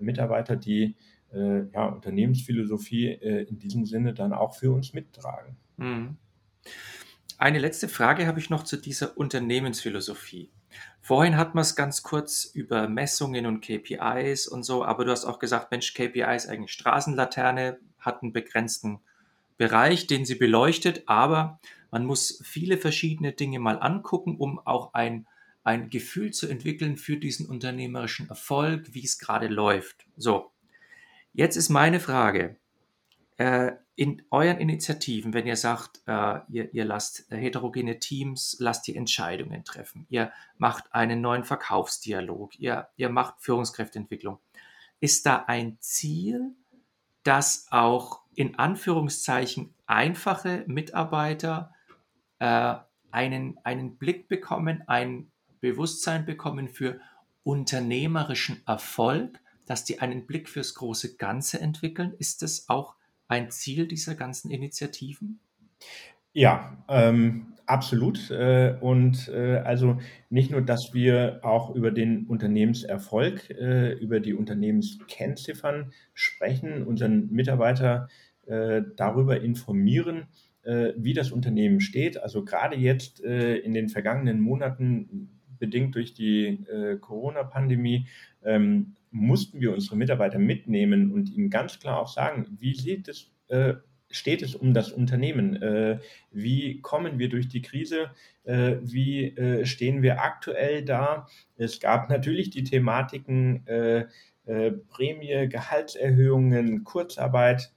Mitarbeiter 0.00 0.56
die 0.56 0.96
ja, 1.32 1.86
Unternehmensphilosophie 1.86 3.08
in 3.12 3.58
diesem 3.58 3.86
Sinne 3.86 4.14
dann 4.14 4.32
auch 4.32 4.54
für 4.54 4.72
uns 4.72 4.92
mittragen. 4.92 5.56
Mhm. 5.76 6.16
Eine 7.38 7.58
letzte 7.58 7.88
Frage 7.88 8.26
habe 8.26 8.38
ich 8.38 8.50
noch 8.50 8.62
zu 8.62 8.76
dieser 8.76 9.16
Unternehmensphilosophie. 9.16 10.50
Vorhin 11.00 11.36
hat 11.36 11.54
man 11.54 11.62
es 11.62 11.76
ganz 11.76 12.02
kurz 12.02 12.44
über 12.44 12.88
Messungen 12.88 13.46
und 13.46 13.60
KPIs 13.60 14.46
und 14.48 14.62
so, 14.62 14.84
aber 14.84 15.04
du 15.04 15.10
hast 15.10 15.24
auch 15.24 15.38
gesagt, 15.38 15.70
Mensch, 15.70 15.92
KPI 15.94 16.34
ist 16.34 16.48
eigentlich 16.48 16.72
Straßenlaterne, 16.72 17.78
hat 17.98 18.22
einen 18.22 18.32
begrenzten 18.32 19.00
Bereich, 19.56 20.06
den 20.06 20.24
sie 20.24 20.36
beleuchtet, 20.36 21.02
aber 21.06 21.60
man 21.90 22.06
muss 22.06 22.40
viele 22.44 22.78
verschiedene 22.78 23.32
Dinge 23.32 23.58
mal 23.58 23.78
angucken, 23.78 24.36
um 24.36 24.58
auch 24.58 24.94
ein, 24.94 25.26
ein 25.64 25.90
Gefühl 25.90 26.32
zu 26.32 26.46
entwickeln 26.46 26.96
für 26.96 27.16
diesen 27.16 27.46
unternehmerischen 27.46 28.28
Erfolg, 28.28 28.94
wie 28.94 29.04
es 29.04 29.18
gerade 29.18 29.48
läuft. 29.48 30.06
So, 30.16 30.52
jetzt 31.32 31.56
ist 31.56 31.70
meine 31.70 32.00
Frage. 32.00 32.56
Äh, 33.38 33.72
in 33.96 34.22
euren 34.30 34.58
Initiativen, 34.58 35.32
wenn 35.34 35.46
ihr 35.46 35.56
sagt, 35.56 36.02
äh, 36.06 36.40
ihr, 36.48 36.72
ihr 36.74 36.84
lasst 36.84 37.26
heterogene 37.30 37.98
Teams, 37.98 38.56
lasst 38.58 38.86
die 38.86 38.96
Entscheidungen 38.96 39.64
treffen, 39.64 40.06
ihr 40.10 40.32
macht 40.58 40.92
einen 40.92 41.20
neuen 41.20 41.44
Verkaufsdialog, 41.44 42.58
ihr, 42.58 42.88
ihr 42.96 43.08
macht 43.08 43.40
Führungskräfteentwicklung, 43.40 44.38
ist 45.00 45.26
da 45.26 45.44
ein 45.46 45.76
Ziel, 45.80 46.54
dass 47.22 47.68
auch 47.70 48.20
in 48.34 48.58
Anführungszeichen 48.58 49.74
einfache 49.86 50.64
Mitarbeiter 50.66 51.72
äh, 52.40 52.74
einen, 53.12 53.58
einen 53.62 53.96
Blick 53.96 54.28
bekommen, 54.28 54.82
ein 54.88 55.30
Bewusstsein 55.64 56.26
bekommen 56.26 56.68
für 56.68 57.00
unternehmerischen 57.42 58.60
Erfolg, 58.66 59.40
dass 59.64 59.82
die 59.84 59.98
einen 59.98 60.26
Blick 60.26 60.50
fürs 60.50 60.74
große 60.74 61.16
Ganze 61.16 61.58
entwickeln? 61.58 62.12
Ist 62.18 62.42
das 62.42 62.68
auch 62.68 62.96
ein 63.28 63.50
Ziel 63.50 63.88
dieser 63.88 64.14
ganzen 64.14 64.50
Initiativen? 64.50 65.40
Ja, 66.34 66.84
ähm, 66.88 67.54
absolut. 67.64 68.30
Äh, 68.30 68.76
und 68.78 69.28
äh, 69.28 69.56
also 69.64 69.96
nicht 70.28 70.50
nur, 70.50 70.60
dass 70.60 70.92
wir 70.92 71.40
auch 71.42 71.74
über 71.74 71.90
den 71.90 72.26
Unternehmenserfolg, 72.26 73.48
äh, 73.48 73.92
über 73.92 74.20
die 74.20 74.34
Unternehmenskennziffern 74.34 75.94
sprechen, 76.12 76.82
unseren 76.86 77.30
Mitarbeiter 77.30 78.08
äh, 78.44 78.82
darüber 78.96 79.40
informieren, 79.40 80.26
äh, 80.64 80.92
wie 80.96 81.12
das 81.12 81.30
Unternehmen 81.30 81.80
steht. 81.80 82.22
Also 82.22 82.44
gerade 82.44 82.76
jetzt 82.76 83.22
äh, 83.22 83.56
in 83.56 83.72
den 83.74 83.88
vergangenen 83.88 84.40
Monaten, 84.40 85.33
bedingt 85.58 85.94
durch 85.94 86.14
die 86.14 86.64
Corona-Pandemie, 87.00 88.06
ähm, 88.44 88.94
mussten 89.10 89.60
wir 89.60 89.72
unsere 89.72 89.96
Mitarbeiter 89.96 90.38
mitnehmen 90.38 91.12
und 91.12 91.30
ihnen 91.30 91.50
ganz 91.50 91.78
klar 91.78 92.00
auch 92.00 92.08
sagen, 92.08 92.46
wie 92.58 92.74
sieht 92.74 93.08
es, 93.08 93.30
äh, 93.48 93.74
steht 94.10 94.42
es 94.42 94.54
um 94.54 94.74
das 94.74 94.90
Unternehmen? 94.90 95.60
Äh, 95.62 96.00
wie 96.32 96.80
kommen 96.80 97.18
wir 97.18 97.28
durch 97.28 97.48
die 97.48 97.62
Krise? 97.62 98.10
Äh, 98.44 98.76
wie 98.82 99.26
äh, 99.36 99.64
stehen 99.66 100.02
wir 100.02 100.22
aktuell 100.22 100.84
da? 100.84 101.28
Es 101.56 101.80
gab 101.80 102.10
natürlich 102.10 102.50
die 102.50 102.64
Thematiken 102.64 103.66
äh, 103.66 104.06
äh, 104.46 104.72
Prämie, 104.72 105.48
Gehaltserhöhungen, 105.48 106.84
Kurzarbeit. 106.84 107.72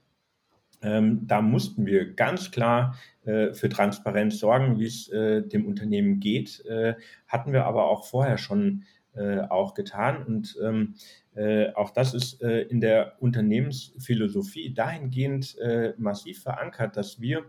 Ähm, 0.82 1.26
da 1.26 1.42
mussten 1.42 1.86
wir 1.86 2.14
ganz 2.14 2.50
klar 2.50 2.96
äh, 3.24 3.52
für 3.52 3.68
Transparenz 3.68 4.38
sorgen, 4.38 4.78
wie 4.78 4.86
es 4.86 5.08
äh, 5.08 5.42
dem 5.42 5.66
Unternehmen 5.66 6.20
geht. 6.20 6.64
Äh, 6.66 6.94
hatten 7.26 7.52
wir 7.52 7.66
aber 7.66 7.88
auch 7.88 8.04
vorher 8.04 8.38
schon 8.38 8.84
äh, 9.18 9.40
auch 9.40 9.74
getan. 9.74 10.24
Und 10.24 10.56
ähm, 10.62 10.94
äh, 11.34 11.74
auch 11.74 11.90
das 11.90 12.14
ist 12.14 12.40
äh, 12.42 12.62
in 12.62 12.80
der 12.80 13.20
Unternehmensphilosophie 13.20 14.72
dahingehend 14.72 15.56
massiv 15.98 16.42
verankert, 16.42 16.96
dass 16.96 17.20
wir, 17.20 17.44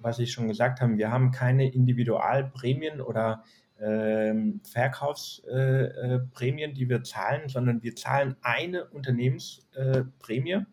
was 0.00 0.18
ich 0.20 0.32
schon 0.32 0.48
gesagt 0.48 0.80
habe, 0.80 0.96
wir 0.96 1.10
haben 1.10 1.30
keine 1.30 1.70
Individualprämien 1.70 3.02
oder 3.02 3.44
ähm, 3.78 4.62
Verkaufsprämien, 4.64 6.72
die 6.72 6.88
wir 6.88 7.02
zahlen, 7.02 7.50
sondern 7.50 7.82
wir 7.82 7.94
zahlen 7.94 8.36
eine 8.40 8.86
Unternehmensprämie 8.86 10.64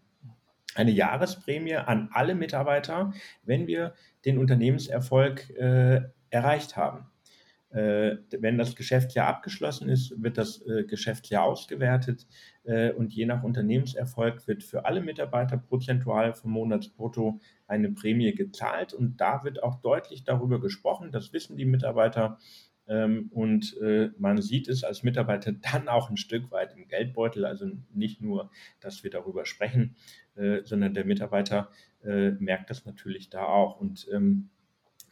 eine 0.76 0.92
Jahresprämie 0.92 1.76
an 1.76 2.10
alle 2.14 2.36
Mitarbeiter, 2.36 3.14
wenn 3.44 3.68
wir 3.68 3.94
den 4.26 4.38
Unternehmenserfolg 4.38 5.50
äh, 5.52 6.02
erreicht 6.30 6.78
haben. 6.78 7.12
Äh, 7.72 8.18
wenn 8.38 8.58
das 8.58 8.76
Geschäftsjahr 8.76 9.28
abgeschlossen 9.28 9.88
ist, 9.88 10.22
wird 10.22 10.38
das 10.38 10.62
äh, 10.66 10.84
Geschäftsjahr 10.84 11.46
ausgewertet 11.46 12.28
äh, 12.66 12.92
und 12.92 13.14
je 13.14 13.26
nach 13.26 13.44
Unternehmenserfolg 13.44 14.46
wird 14.46 14.62
für 14.64 14.84
alle 14.84 15.00
Mitarbeiter 15.00 15.58
prozentual 15.58 16.34
vom 16.34 16.52
Monatsbrutto 16.52 17.40
eine 17.68 17.90
Prämie 17.92 18.36
gezahlt 18.36 18.94
und 18.94 19.22
da 19.22 19.46
wird 19.46 19.64
auch 19.64 19.76
deutlich 19.76 20.26
darüber 20.26 20.60
gesprochen, 20.60 21.14
das 21.14 21.32
wissen 21.32 21.56
die 21.56 21.66
Mitarbeiter 21.66 22.40
und 22.88 23.78
äh, 23.82 24.10
man 24.18 24.42
sieht 24.42 24.68
es 24.68 24.84
als 24.84 25.04
Mitarbeiter 25.04 25.52
dann 25.54 25.88
auch 25.88 26.10
ein 26.10 26.18
Stück 26.18 26.52
weit 26.52 26.76
im 26.76 26.88
Geldbeutel, 26.88 27.46
also 27.46 27.68
nicht 27.94 28.22
nur, 28.22 28.50
dass 28.82 29.04
wir 29.04 29.12
darüber 29.12 29.46
sprechen, 29.46 29.96
äh, 30.36 30.62
sondern 30.64 30.94
der 30.94 31.06
Mitarbeiter 31.06 31.70
äh, 32.04 32.32
merkt 32.32 32.70
das 32.70 32.86
natürlich 32.86 33.30
da 33.30 33.46
auch. 33.46 33.80
Und 33.80 34.08
ähm, 34.14 34.50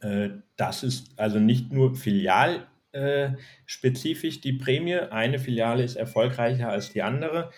äh, 0.01 0.29
das 0.55 0.83
ist 0.83 1.17
also 1.17 1.39
nicht 1.39 1.71
nur 1.71 1.95
filialspezifisch 1.95 4.41
die 4.41 4.53
Prämie. 4.53 4.95
Eine 4.95 5.39
Filiale 5.39 5.83
ist 5.83 5.95
erfolgreicher 5.95 6.69
als 6.69 6.91
die 6.91 7.01
andere, 7.01 7.49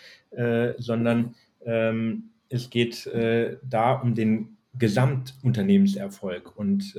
sondern 0.77 1.35
ähm, 1.65 2.29
es 2.47 2.69
geht 2.69 3.05
da 3.05 3.93
um 3.93 4.15
den 4.15 4.55
Gesamtunternehmenserfolg. 4.77 6.57
Und 6.57 6.97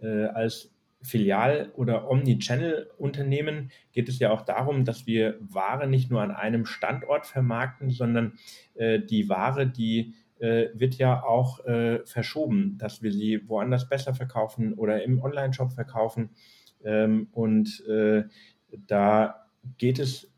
als 0.00 0.73
Filial- 1.04 1.70
oder 1.76 2.10
Omnichannel-Unternehmen 2.10 3.70
geht 3.92 4.08
es 4.08 4.18
ja 4.18 4.30
auch 4.30 4.42
darum, 4.42 4.84
dass 4.84 5.06
wir 5.06 5.38
Ware 5.40 5.86
nicht 5.86 6.10
nur 6.10 6.22
an 6.22 6.30
einem 6.30 6.66
Standort 6.66 7.26
vermarkten, 7.26 7.90
sondern 7.90 8.38
äh, 8.74 9.00
die 9.00 9.28
Ware, 9.28 9.66
die 9.66 10.14
äh, 10.38 10.68
wird 10.74 10.96
ja 10.96 11.22
auch 11.22 11.64
äh, 11.66 12.04
verschoben, 12.06 12.76
dass 12.78 13.02
wir 13.02 13.12
sie 13.12 13.48
woanders 13.48 13.88
besser 13.88 14.14
verkaufen 14.14 14.74
oder 14.74 15.02
im 15.02 15.22
Online-Shop 15.22 15.72
verkaufen. 15.72 16.30
Ähm, 16.82 17.28
und 17.32 17.84
äh, 17.86 18.24
da 18.86 19.46
geht 19.78 19.98
es, 19.98 20.33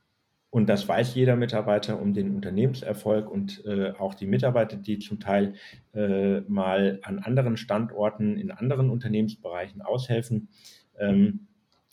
und 0.57 0.71
das 0.71 0.89
weiß 0.89 1.15
jeder 1.15 1.37
Mitarbeiter, 1.37 2.01
um 2.01 2.15
den 2.15 2.35
Unternehmenserfolg 2.35 3.31
und 3.31 3.63
äh, 3.67 3.93
auch 3.99 4.15
die 4.15 4.27
Mitarbeiter, 4.27 4.79
die 4.79 4.99
zum 4.99 5.21
Teil 5.21 5.53
äh, 5.93 6.41
mal 6.49 6.99
an 7.03 7.19
anderen 7.19 7.59
Standorten, 7.59 8.39
in 8.39 8.51
anderen 8.51 8.89
Unternehmensbereichen 8.89 9.83
aushelfen. 9.83 10.49
Ähm, 10.99 11.49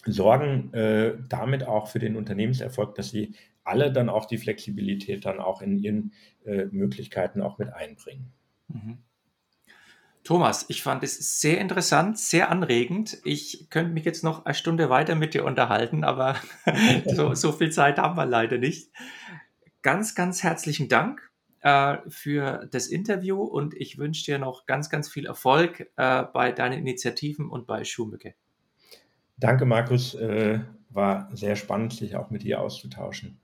sorgen 0.06 0.74
äh, 0.74 1.18
damit 1.28 1.68
auch 1.68 1.88
für 1.88 2.00
den 2.00 2.16
Unternehmenserfolg, 2.16 2.96
dass 2.96 3.10
sie 3.10 3.36
alle 3.66 3.92
dann 3.92 4.08
auch 4.08 4.28
die 4.28 4.38
Flexibilität 4.38 5.26
dann 5.26 5.42
auch 5.42 5.62
in 5.62 5.78
ihren 5.78 6.14
äh, 6.46 6.68
Möglichkeiten 6.72 7.42
auch 7.42 7.58
mit 7.58 7.74
einbringen. 7.74 8.32
Mhm. 8.70 9.00
Thomas, 10.24 10.66
ich 10.70 10.84
fand 10.84 11.04
es 11.04 11.42
sehr 11.42 11.60
interessant, 11.60 12.18
sehr 12.18 12.50
anregend. 12.50 13.18
Ich 13.26 13.68
könnte 13.70 13.92
mich 13.92 14.06
jetzt 14.06 14.24
noch 14.24 14.46
eine 14.46 14.54
Stunde 14.54 14.90
weiter 14.90 15.16
mit 15.16 15.34
dir 15.34 15.44
unterhalten, 15.44 16.06
aber 16.06 16.38
so, 17.06 17.34
so, 17.34 17.52
viel 17.52 17.72
Zeit 17.72 17.98
haben 17.98 18.16
wir 18.16 18.26
leider 18.26 18.58
nicht. 18.58 18.90
Ganz, 19.82 20.16
ganz 20.16 20.42
herzlichen 20.42 20.88
Dank 20.88 21.30
äh, 21.60 21.98
für 22.08 22.70
das 22.72 22.88
Interview 22.88 23.42
und 23.42 23.74
ich 23.74 23.98
wünsche 23.98 24.24
dir 24.24 24.40
noch 24.40 24.66
ganz, 24.66 24.90
ganz 24.90 25.10
viel 25.10 25.26
Erfolg 25.26 25.92
äh, 25.98 26.24
bei 26.24 26.54
deinen 26.54 26.80
Initiativen 26.80 27.50
und 27.50 27.68
bei 27.68 27.84
Schuhmücke. 27.84 28.34
Danke, 29.36 29.66
Markus. 29.66 30.16
Äh, 30.16 30.62
war 30.90 31.30
sehr 31.34 31.58
spannend, 31.58 31.94
sich 31.94 32.16
auch 32.16 32.30
mit 32.30 32.44
dir 32.44 32.62
auszutauschen. 32.62 33.40